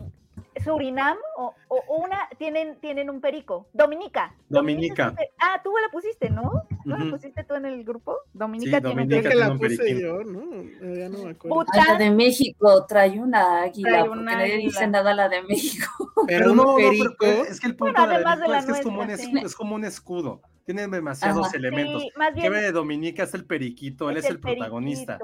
[0.68, 3.68] Surinam o, o, una tienen tienen un perico.
[3.73, 4.35] Dominica.
[4.49, 5.14] Dominica.
[5.39, 6.44] Ah, tú la pusiste, ¿no?
[6.85, 7.06] ¿No uh -huh.
[7.06, 8.18] la pusiste tú en el grupo?
[8.34, 9.39] Dominica sí, tiene Dominica un perico.
[9.39, 10.95] la puse yo, ¿no?
[10.95, 11.65] Ya no me acuerdo.
[11.73, 15.41] La de México trae una águila, trae una porque nadie dice nada a la de
[15.44, 15.88] México.
[16.27, 17.26] Pero no, perico.
[17.26, 19.02] No, es que el punto bueno, de, la de la es que nuestra, es, como
[19.02, 19.45] un escudo, sí.
[19.45, 20.41] es como un escudo.
[20.65, 21.57] Tiene demasiados Ajá.
[21.57, 22.02] elementos.
[22.02, 25.18] Sí, más bien, de Dominica es el periquito, él es, es el, el protagonista.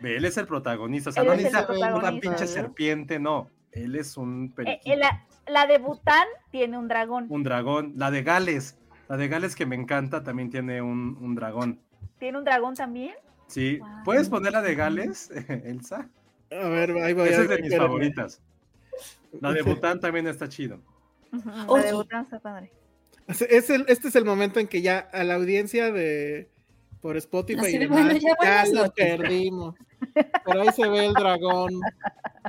[0.00, 1.10] Él es el protagonista.
[1.10, 3.50] O sea, él no necesita una pinche serpiente, no.
[3.76, 4.92] Él es un periquito.
[4.92, 7.26] Eh, la, la, de Bután tiene un dragón.
[7.28, 7.92] Un dragón.
[7.96, 8.78] La de Gales.
[9.08, 11.80] La de Gales que me encanta también tiene un, un dragón.
[12.18, 13.14] ¿Tiene un dragón también?
[13.46, 15.30] Sí, ¿puedes poner la de Gales,
[15.64, 16.08] Elsa?
[16.50, 17.28] A ver, ahí voy.
[17.28, 17.86] Esa es de mis espérame.
[17.86, 18.42] favoritas.
[19.40, 20.80] La de Bután también está chido.
[21.32, 22.72] La de Bután está padre.
[23.28, 26.48] Es- el- este es el momento en que ya a la audiencia de
[27.00, 29.74] por Spotify Así y de, demás, bueno, ya ya lo perdimos.
[30.44, 31.80] Pero ahí se ve el dragón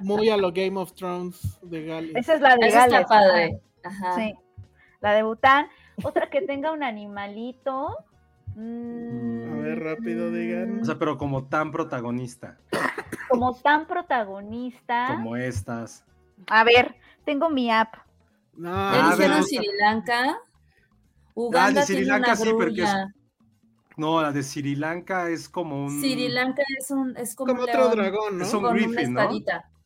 [0.01, 2.15] muy a lo Game of Thrones de Gales.
[2.15, 2.93] Esa es la de Esa Gales.
[3.01, 3.59] está padre.
[3.83, 4.15] Ajá.
[4.15, 4.35] Sí.
[5.01, 5.67] La de Bután.
[6.03, 7.97] Otra que tenga un animalito.
[8.55, 10.81] mm, A ver, rápido, digan.
[10.81, 12.57] O sea, pero como tan protagonista,
[13.29, 15.07] como tan protagonista.
[15.15, 16.05] como estas.
[16.49, 16.95] A ver,
[17.25, 17.95] tengo mi app.
[18.55, 19.43] No, Ah, Ya gusta.
[19.43, 20.37] Sri Lanka.
[21.35, 23.13] Uganda Sri tiene Lanka una sí, porque es- grulla.
[23.97, 25.99] No, la de Sri Lanka es como un.
[25.99, 28.45] Sri Lanka es un es como, como un otro león dragón, ¿no?
[28.45, 29.29] Es un con una griffin, ¿no?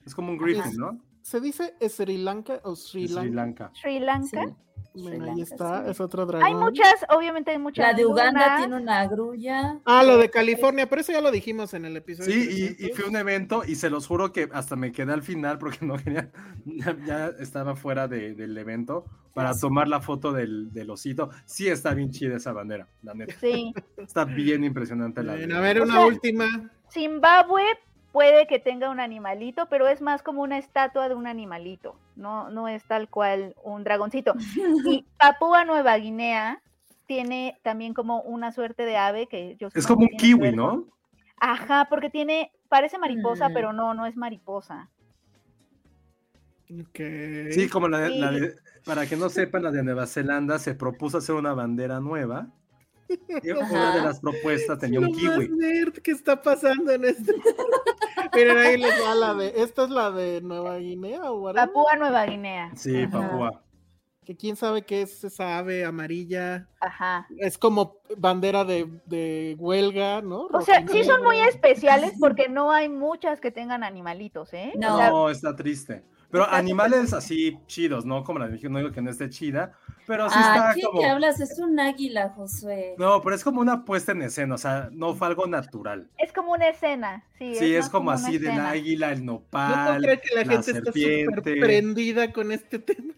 [0.06, 1.00] Es como un griffin, ¿no?
[1.22, 3.22] ¿Se dice Sri Lanka o Sri Lanka?
[3.22, 3.72] Sri Lanka.
[3.74, 4.46] Sri Lanka.
[4.48, 4.54] Sí.
[4.94, 5.92] Bueno, Sri ahí Lanka, está, sí.
[5.92, 6.46] es otro dragón.
[6.48, 7.88] Hay muchas, obviamente hay muchas.
[7.88, 8.58] La de Uganda lunas.
[8.60, 9.80] tiene una grulla.
[9.86, 12.30] Ah, lo de California, pero eso ya lo dijimos en el episodio.
[12.34, 12.82] Sí, y, 300.
[12.90, 15.78] y fue un evento y se los juro que hasta me quedé al final porque
[15.86, 16.30] no quería,
[16.66, 21.30] ya, ya estaba fuera de- del evento para tomar la foto del, del osito.
[21.46, 23.34] Sí está bien chida esa bandera, la neta.
[23.40, 23.74] Sí.
[23.98, 26.70] Está bien impresionante la Bien, a ver, O una sea, última.
[26.90, 27.64] Zimbabue
[28.12, 31.96] puede que tenga un animalito, pero es más como una estatua de un animalito.
[32.16, 34.34] No, no es tal cual un dragoncito.
[34.86, 36.62] Y Papúa Nueva Guinea
[37.08, 40.86] tiene también como una suerte de ave que yo Es como un kiwi, ¿no?
[41.38, 43.54] Ajá, porque tiene, parece mariposa, Mm.
[43.54, 44.90] pero no, no es mariposa.
[47.52, 48.40] Sí, como la de, la Sí.
[48.40, 52.48] de- para que no sepan, la de Nueva Zelanda se propuso hacer una bandera nueva.
[53.44, 55.50] Y una de las propuestas tenía un kiwi.
[55.50, 57.34] nerd que está pasando en este.
[58.34, 59.54] Miren, ahí les va la de.
[59.58, 61.68] ¿Esta es la de Nueva Guinea o whatever?
[61.68, 62.72] Papúa Nueva Guinea.
[62.76, 63.12] Sí, Ajá.
[63.20, 63.64] Papúa.
[64.24, 66.70] Que quién sabe qué es esa ave amarilla.
[66.80, 67.28] Ajá.
[67.38, 70.46] Es como bandera de, de huelga, ¿no?
[70.54, 74.72] O sea, sí son muy especiales porque no hay muchas que tengan animalitos, ¿eh?
[74.80, 74.94] No.
[74.94, 76.06] O sea, No, está triste.
[76.32, 78.24] Pero animales así chidos, ¿no?
[78.24, 79.74] Como la de no digo que no esté chida,
[80.08, 81.02] pero sí Ah, está ¿quién como.
[81.02, 81.40] que hablas?
[81.42, 82.96] Es un águila, Josué.
[82.98, 86.10] No, pero es como una puesta en escena, o sea, no fue algo natural.
[86.18, 87.56] es como una escena, sí.
[87.56, 90.02] Sí, es como así del águila, el No nopal.
[90.02, 91.56] creer que la, la gente está súper serpiente.
[91.60, 93.14] prendida con este tema.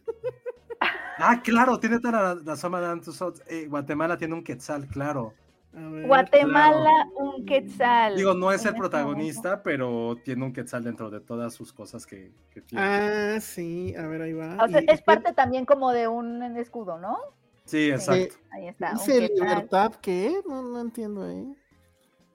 [1.19, 3.43] Ah, claro, tiene toda la Madame Tussauds.
[3.47, 5.33] Eh, Guatemala tiene un quetzal, claro.
[5.73, 8.15] Ver, Guatemala, un quetzal.
[8.15, 12.05] Digo, no es el este protagonista, pero tiene un quetzal dentro de todas sus cosas
[12.05, 12.83] que, que tiene.
[12.85, 14.57] Ah, sí, a ver, ahí va.
[14.63, 17.17] O sea, Y- es parte también como de un escudo, ¿no?
[17.65, 18.35] Sí, exacto.
[18.51, 18.91] Ahí está.
[18.91, 19.47] un ¿Dice quetzal.
[19.47, 20.41] libertad qué?
[20.47, 21.45] No, no entiendo, ¿eh?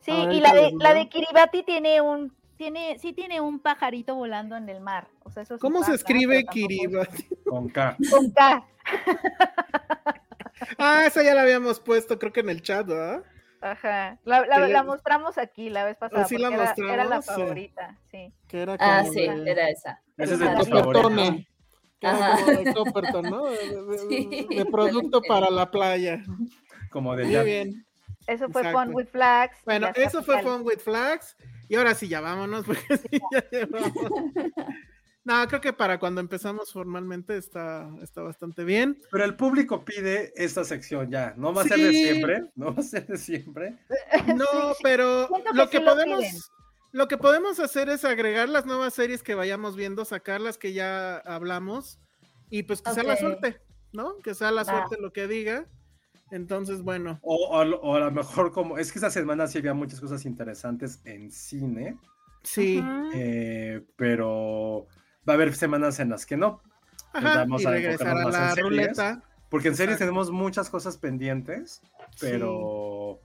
[0.01, 4.15] Sí, ver, y la de, la de Kiribati tiene un, tiene, sí tiene un pajarito
[4.17, 5.07] volando en el mar.
[5.25, 7.25] O sea, eso sí ¿Cómo se pasa, escribe Kiribati?
[7.45, 7.97] Con K.
[8.11, 8.67] Con K.
[10.77, 13.23] Ah, esa ya la habíamos puesto, creo que en el chat, ¿verdad?
[13.61, 14.19] Ajá.
[14.25, 14.73] La, la- Sí.
[14.73, 16.27] la mostramos aquí la vez pasada.
[16.27, 17.29] sí la era, era la sí.
[17.31, 18.33] favorita, sí.
[18.47, 20.01] Que era Ah, sí, de- era esa.
[20.17, 20.61] Ese es de era
[22.03, 22.37] Ajá.
[22.41, 23.45] como de Copperton, ¿no?
[23.47, 26.23] De, de- de- Sí, de producto para la playa.
[26.91, 27.43] Como de Muy ya.
[27.43, 27.85] bien.
[28.29, 28.79] Eso fue Exacto.
[28.85, 29.57] Fun with Flags.
[29.65, 30.41] Bueno, eso fue.
[30.43, 31.35] Fun with Flags.
[31.69, 33.93] Y ahora sí, ya vámonos, porque sí, ya llevamos.
[35.29, 38.99] No, creo que para cuando empezamos formalmente está, está bastante bien.
[39.13, 41.35] Pero el público pide esta sección ya.
[41.37, 42.51] No va a ser de siempre.
[42.57, 43.77] No va a ser de siempre.
[44.35, 44.47] No,
[44.83, 46.51] pero que lo que podemos,
[46.93, 50.73] lo que podemos hacer es agregar las nuevas series que vayamos viendo, sacar las que
[50.73, 51.99] ya hablamos
[52.49, 53.61] y pues que sea la suerte,
[53.93, 54.17] ¿no?
[54.25, 55.67] Que sea la suerte lo que diga.
[56.31, 58.79] Entonces, bueno, O, o a lo- o a lo mejor como...
[58.79, 61.99] Es que esta semana sí había muchas cosas interesantes en cine.
[62.43, 62.83] sí.
[63.15, 64.87] Eh, pero
[65.29, 66.61] va a haber semanas en las que no.
[67.13, 68.65] Ajá, vamos y a regresar a en la series.
[68.65, 69.23] ruleta.
[69.51, 70.11] Porque en series Exacto.
[70.11, 71.81] tenemos muchas cosas pendientes.
[72.17, 72.27] Sí.
[72.31, 73.19] Pero...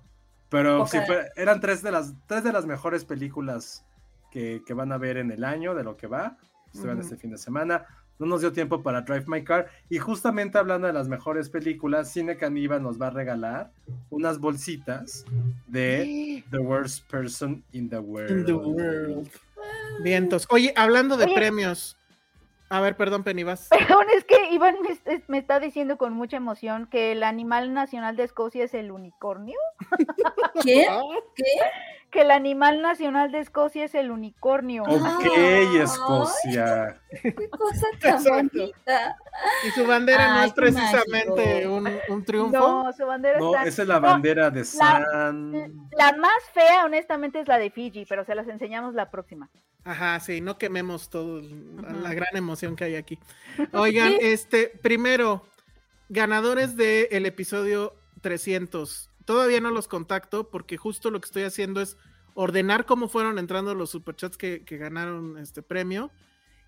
[0.50, 3.84] Pero Poca- si fue- eran tres de las tres de las mejores películas
[4.32, 6.38] que, que van a ver en el año, de lo que va.
[6.68, 7.06] Estuvieron Ujú.
[7.08, 7.86] este fin de semana.
[8.20, 9.68] No nos dio tiempo para Drive My Car.
[9.90, 13.72] Y justamente hablando de las mejores películas, Cine Caníbal nos va a regalar
[14.12, 15.26] unas bolsitas
[15.68, 18.30] de The Worst Person in the World.
[18.32, 19.30] In the world.
[20.02, 20.48] Vientos.
[20.50, 21.36] Oye, hablando de Oye.
[21.36, 21.98] premios.
[22.70, 23.68] A ver, perdón, Penny, vas.
[23.72, 27.72] Perdón, es que Iván me, es- me está diciendo con mucha emoción que el animal
[27.74, 29.58] nacional de Escocia es el unicornio.
[30.64, 30.88] ¿Qué?
[30.90, 31.02] Ah,
[32.12, 34.84] Que el animal nacional de Escocia es el unicornio.
[34.84, 35.78] Ok, Ay.
[35.78, 36.96] Escocia.
[37.24, 39.18] Qué cosa tan bonita.
[39.68, 42.58] Y su bandera no es qué precisamente un, un triunfo.
[42.58, 43.68] No, su bandera No, está.
[43.68, 45.52] esa es la No, bandera de San.
[45.98, 49.50] La más fea, honestamente, es la de Fiji, pero se las enseñamos la próxima.
[49.84, 51.42] Ajá, sí, no quememos todo
[51.80, 51.94] Ajá.
[51.94, 53.20] la gran emoción que hay aquí.
[53.74, 55.46] Oigan, este, primero,
[56.10, 59.10] ganadores del episodio 300.
[59.26, 61.98] Todavía no los contacto porque justo lo que estoy haciendo es
[62.34, 66.12] ordenar cómo fueron entrando los superchats que, que ganaron este premio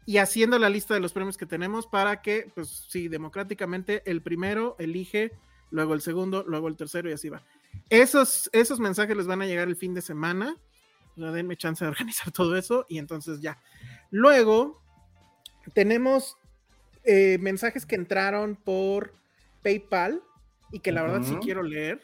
[0.05, 4.21] y haciendo la lista de los premios que tenemos para que, pues sí, democráticamente el
[4.21, 5.31] primero elige,
[5.71, 7.41] luego el segundo, luego el tercero y así va.
[7.89, 10.57] Esos, esos mensajes les van a llegar el fin de semana.
[11.17, 13.59] O denme chance de organizar todo eso y entonces ya.
[14.11, 14.81] Luego
[15.73, 16.37] tenemos
[17.03, 19.13] eh, mensajes que entraron por
[19.63, 20.21] PayPal
[20.71, 22.01] y que la verdad sí quiero leer.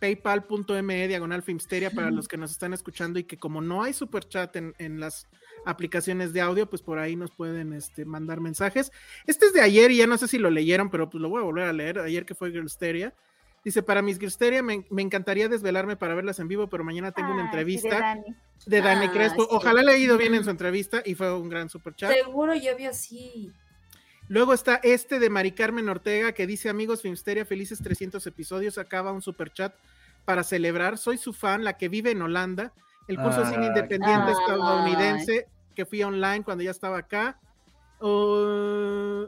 [0.00, 4.28] paypal.me diagonal filmsteria para los que nos están escuchando y que como no hay super
[4.28, 5.26] chat en, en las
[5.64, 8.90] aplicaciones de audio, pues por ahí nos pueden este, mandar mensajes.
[9.26, 11.40] Este es de ayer y ya no sé si lo leyeron, pero pues lo voy
[11.40, 11.98] a volver a leer.
[12.00, 13.14] Ayer que fue Girlsteria.
[13.64, 17.28] Dice, para mis Girlsteria me, me encantaría desvelarme para verlas en vivo, pero mañana tengo
[17.32, 18.36] una sí, de entrevista Dani.
[18.66, 19.42] de Dani Ah, Crespo.
[19.42, 19.48] sí.
[19.52, 22.12] Ojalá le haya ido bien en su entrevista y fue un gran super chat.
[22.12, 23.52] Seguro yo vi así.
[24.28, 29.12] Luego está este de Mari Carmen Ortega que dice, amigos Filmsteria, felices 300 episodios, acaba
[29.12, 29.74] un super chat
[30.24, 30.98] para celebrar.
[30.98, 32.72] Soy su fan, la que vive en Holanda,
[33.08, 37.38] el curso de cine Ah, independiente estadounidense que fui online cuando ya estaba acá.
[38.00, 39.26] Uh,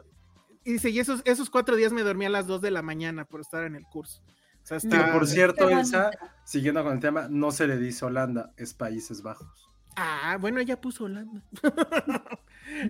[0.65, 3.23] y dice, y esos, esos cuatro días me dormí a las 2 de la mañana
[3.23, 4.21] por estar en el curso.
[4.63, 5.13] O sea, Que está...
[5.13, 6.09] por cierto, Elsa,
[6.43, 9.69] siguiendo con el tema, no se le dice Holanda, es Países Bajos.
[9.95, 11.43] Ah, bueno, ella puso Holanda.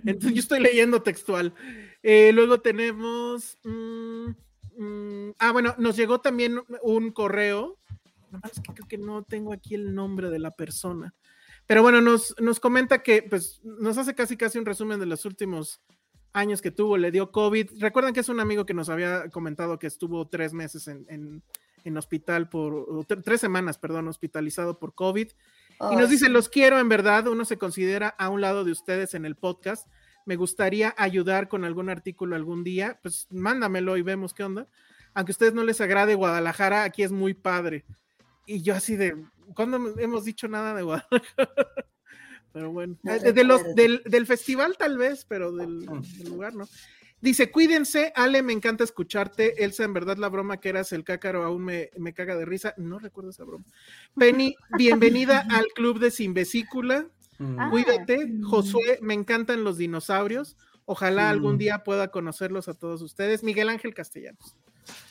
[0.06, 1.54] Entonces yo estoy leyendo textual.
[2.02, 3.58] Eh, luego tenemos.
[3.62, 4.28] mm,
[4.78, 7.78] mm, ah, bueno, nos llegó también un correo.
[8.30, 11.14] Nomás que creo que no tengo aquí el nombre de la persona.
[11.66, 15.24] Pero bueno, nos, nos comenta que pues nos hace casi casi un resumen de los
[15.24, 15.80] últimos
[16.36, 17.80] años que tuvo, le dio COVID.
[17.80, 21.42] Recuerdan que es un amigo que nos había comentado que estuvo tres meses en, en-
[21.84, 25.28] en hospital por, tres semanas, perdón, hospitalizado por COVID.
[25.92, 29.14] Y nos dice, los quiero en verdad, uno se considera a un lado de ustedes
[29.14, 29.86] en el podcast.
[30.24, 32.98] Me gustaría ayudar con algún artículo algún día.
[33.02, 34.66] Pues mándamelo y vemos qué onda.
[35.14, 37.84] Aunque a ustedes no les agrade Guadalajara, aquí es muy padre.
[38.46, 41.22] Y yo así de, ¿cuándo hemos dicho nada de Guadalajara?
[42.56, 46.28] Pero bueno, No eh, de, de los, del, del festival tal vez, pero del, del
[46.30, 46.66] lugar no.
[47.20, 49.62] Dice, cuídense, Ale, me encanta escucharte.
[49.62, 52.72] Elsa, en verdad la broma que eras el cácaro aún me, me caga de risa.
[52.78, 53.66] No recuerdo esa broma.
[54.16, 57.06] Penny, bienvenida al club de Sin Vesícula.
[57.38, 57.58] Mm.
[57.60, 57.68] Ah.
[57.70, 58.26] Cuídate.
[58.42, 60.56] Josué, me encantan los dinosaurios.
[60.86, 63.42] Ojalá algún día pueda conocerlos a todos ustedes.
[63.42, 64.56] Miguel Ángel Castellanos.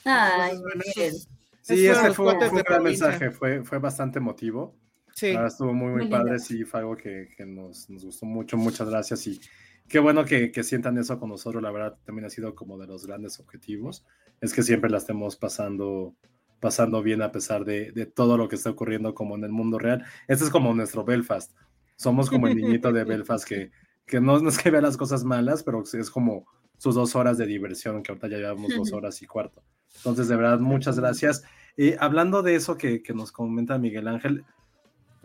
[0.04, 1.14] Ay, Bueno, Miguel.
[1.14, 1.28] esos-
[1.62, 4.74] Sí, los fue, fue un gran mensaje, fue, fue bastante emotivo.
[5.16, 6.44] Sí, La verdad estuvo muy, muy, Muy padre, lindo.
[6.44, 9.40] sí, fue algo que, que nos, nos gustó mucho, muchas gracias y
[9.88, 12.86] qué bueno que, que sientan eso con nosotros, la verdad también ha sido como de
[12.86, 14.04] los grandes objetivos,
[14.42, 16.14] es que siempre la estemos pasando,
[16.60, 19.78] pasando bien a pesar de, de todo lo que está ocurriendo como en el mundo
[19.78, 20.04] real.
[20.28, 21.52] Este es como nuestro Belfast,
[21.96, 23.70] somos como el niñito de Belfast que,
[24.04, 27.38] que no, no es que vea las cosas malas, pero es como sus dos horas
[27.38, 29.62] de diversión, que ahorita ya llevamos dos horas y cuarto.
[29.96, 31.42] Entonces, de verdad, muchas gracias.
[31.78, 34.44] Eh, hablando de eso que, que nos comenta Miguel Ángel,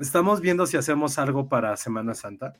[0.02, 2.54] estamos viendo si hacemos algo para Semana Santa.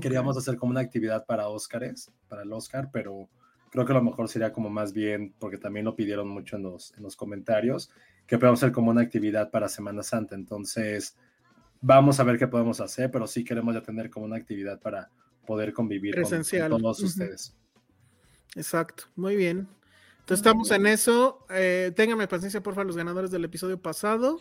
[0.00, 3.28] Queríamos hacer como una actividad para Óscares, para el Oscar, pero
[3.70, 6.92] creo que lo mejor sería como más bien, porque también lo pidieron mucho en los,
[6.96, 7.90] en los comentarios,
[8.26, 10.36] que podamos hacer como una actividad para Semana Santa.
[10.36, 11.16] Entonces,
[11.80, 15.10] vamos a ver qué podemos hacer, pero sí queremos ya tener como una actividad para
[15.46, 17.56] poder convivir con- todos ustedes.
[18.54, 19.04] exacto.
[19.16, 19.66] Muy bien.
[20.20, 21.44] Entonces estamos en eso.
[21.50, 24.40] Eh, ténganme paciencia, porfa, los ganadores del episodio pasado.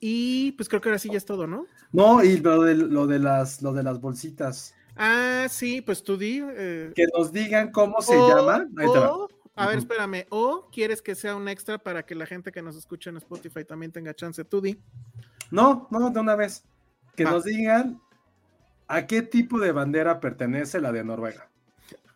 [0.00, 1.66] Y pues creo que ahora sí ya es todo, ¿no?
[1.92, 4.74] No, y lo de, lo de, las, lo de las bolsitas.
[4.96, 6.40] Ah, sí, pues tú di.
[6.44, 8.66] eh, Que nos digan cómo se o- llama.
[8.76, 9.12] Ahí te va.
[9.14, 10.24] o- a ver, espérame.
[10.30, 13.64] O quieres que sea un extra para que la gente que nos escucha en Spotify
[13.64, 14.44] también tenga chance.
[14.44, 14.80] Tú di.
[15.50, 16.64] No, no, de una vez.
[17.16, 18.00] Que nos digan
[18.86, 21.48] a qué tipo de bandera pertenece la de Noruega.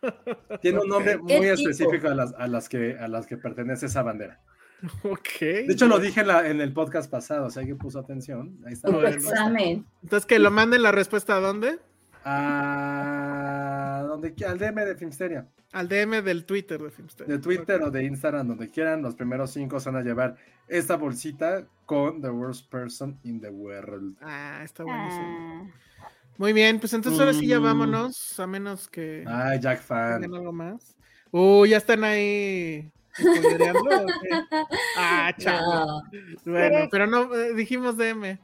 [0.61, 3.87] Tiene un nombre ¿Qué muy específico a las, a, las que, a las que pertenece
[3.87, 4.39] esa bandera.
[5.03, 5.39] Ok.
[5.39, 8.57] De hecho, lo dije en, la- en el podcast pasado, si alguien puso atención.
[8.65, 8.89] Ahí está.
[8.91, 9.07] Bueno.
[9.09, 9.85] examen.
[10.03, 11.79] Entonces que lo manden la respuesta a dónde?
[12.25, 15.47] A donde, al DM de Filmsteria.
[15.71, 17.27] Al DM del Twitter de Filmster.
[17.27, 19.01] De Twitter o de Instagram, donde quieran.
[19.01, 20.35] Los primeros cinco se van a llevar
[20.67, 24.17] esta bolsita con The Worst Person in the World.
[24.21, 25.71] Ah, está buenísimo.
[25.99, 27.63] Ah, Muy bien, pues entonces ahora sí ya Mm.
[27.63, 30.23] vámonos, a menos que Ay, Jack Fan.
[30.23, 30.95] algo más.
[31.31, 33.02] Uh, ya están ahí ¿o?
[34.97, 36.01] Ah, chao.
[36.45, 36.51] No.
[36.51, 38.39] Bueno, pero no eh, dijimos DM.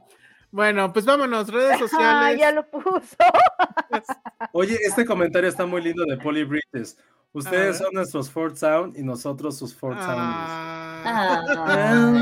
[0.52, 2.38] Bueno, pues vámonos, redes ah, sociales.
[2.40, 3.16] ya lo puso.
[4.52, 6.96] Oye, este comentario está muy lindo de Polly Bridges.
[7.32, 10.18] Ustedes son nuestros Fort Sound y nosotros sus Fort Sounders.
[10.18, 11.42] Ah, Ah.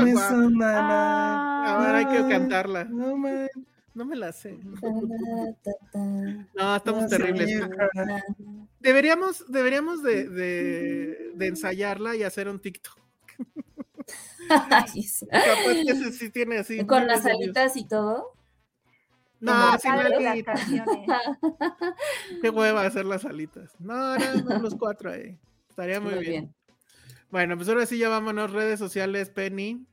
[0.05, 0.49] guau.
[0.63, 2.83] Ah, A ver, hay que cantarla.
[2.85, 3.47] No, man.
[3.95, 4.57] No me la sé.
[6.53, 7.59] No, estamos No, terribles.
[8.79, 12.97] Deberíamos, deberíamos de, de- de ensayarla y hacer un TikTok.
[14.49, 15.27] Ay, sí.
[15.27, 16.85] Capaz que ese sí tiene así.
[16.85, 18.33] Con las alitas y todo.
[19.41, 20.61] No, sin alitas.
[22.41, 23.73] Qué hueva hacer las alitas.
[23.79, 23.93] No,
[24.45, 25.37] más los cuatro ahí.
[25.69, 26.31] Estaría muy, Muy bien.
[26.31, 26.55] bien.
[27.29, 28.51] Bueno, pues ahora sí ya vámonos.
[28.51, 29.85] Redes sociales, Penny.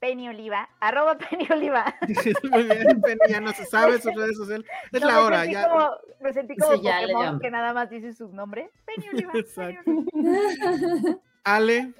[0.00, 1.94] Penny Oliva, arroba Penny Oliva.
[2.50, 4.66] muy bien, Penny ya no se sabe sus redes sociales.
[4.92, 5.68] Es No, la hora, ya.
[5.68, 8.70] Como, me sentí Sí, como Pokémon que nada más dice su nombre.
[8.86, 9.32] Penny Oliva.
[9.32, 9.90] Penny Exacto.
[9.90, 11.18] Oliva.
[11.44, 11.94] Ale,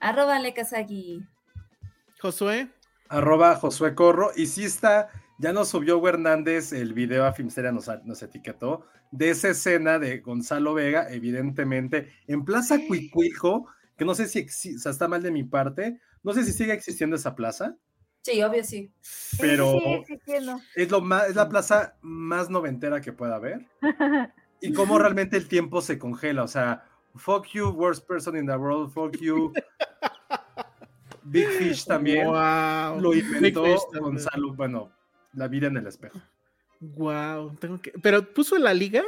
[0.00, 1.24] Arroba Lekazagi.
[2.20, 2.68] Josué.
[3.08, 4.30] Arroba Josué Corro.
[4.34, 8.86] Y sí está, ya nos subió Hugo Hernández el video a Filmsteria, nos, nos etiquetó,
[9.10, 14.78] de esa escena de Gonzalo Vega, evidentemente, en Plaza Cuicuilco, que no sé si o
[14.78, 17.76] sea, está mal de mi parte, no sé si sigue existiendo esa plaza,
[18.22, 18.90] Sí, obvio sí.
[19.38, 20.60] Pero sí, sigue existiendo.
[20.74, 23.64] es, lo más, es la plaza más noventera que pueda haber.
[24.60, 26.82] Y cómo realmente el tiempo se congela, o sea,
[27.14, 29.52] fuck you, worst person in the world, fuck you.
[31.24, 32.26] Big Fish también.
[32.26, 33.00] Wow.
[33.00, 34.02] Lo inventó también.
[34.02, 34.90] Gonzalo, bueno,
[35.34, 36.18] la vida en el espejo.
[36.80, 37.92] Wow, tengo que.
[38.02, 39.02] Pero puso en la liga.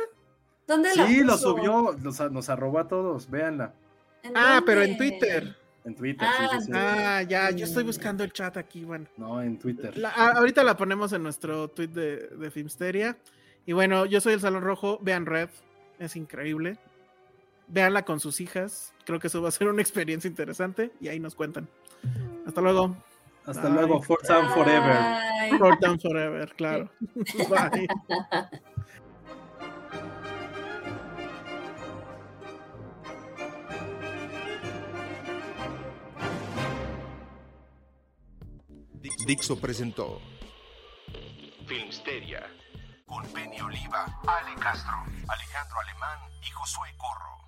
[0.66, 1.51] ¿Dónde la Sí, lo puso?
[1.57, 3.74] subió, nos, nos arrobó a todos, véanla
[4.23, 4.97] ¿En Ah, pero en?
[4.99, 5.57] Twitter.
[5.85, 6.29] En Twitter.
[6.31, 6.73] Ah, sí, sí, sí.
[6.75, 9.07] Ah, ya, yo estoy buscando el chat aquí, bueno.
[9.17, 9.97] No, en Twitter.
[9.97, 13.17] La- ahorita la ponemos en nuestro tweet de, de Filmsteria.
[13.67, 14.99] Y bueno, yo soy el Salón Rojo.
[15.03, 15.49] Vean Red,
[15.99, 16.79] es increíble.
[17.69, 18.93] Véanla con sus hijas.
[19.05, 20.91] Creo que eso va a ser una experiencia interesante.
[21.01, 21.69] Y ahí nos cuentan.
[22.47, 22.97] Hasta luego.
[23.47, 23.73] Hasta Bye.
[23.73, 24.97] luego, For Time Forever.
[25.59, 26.91] For Down Forever, claro.
[27.49, 27.89] Bye.
[39.29, 40.23] Dixo presentó
[41.67, 42.51] Filmsteria
[43.05, 47.48] con Penny Oliva, Ale Castro, Alejandro Alemán y Josué Corro.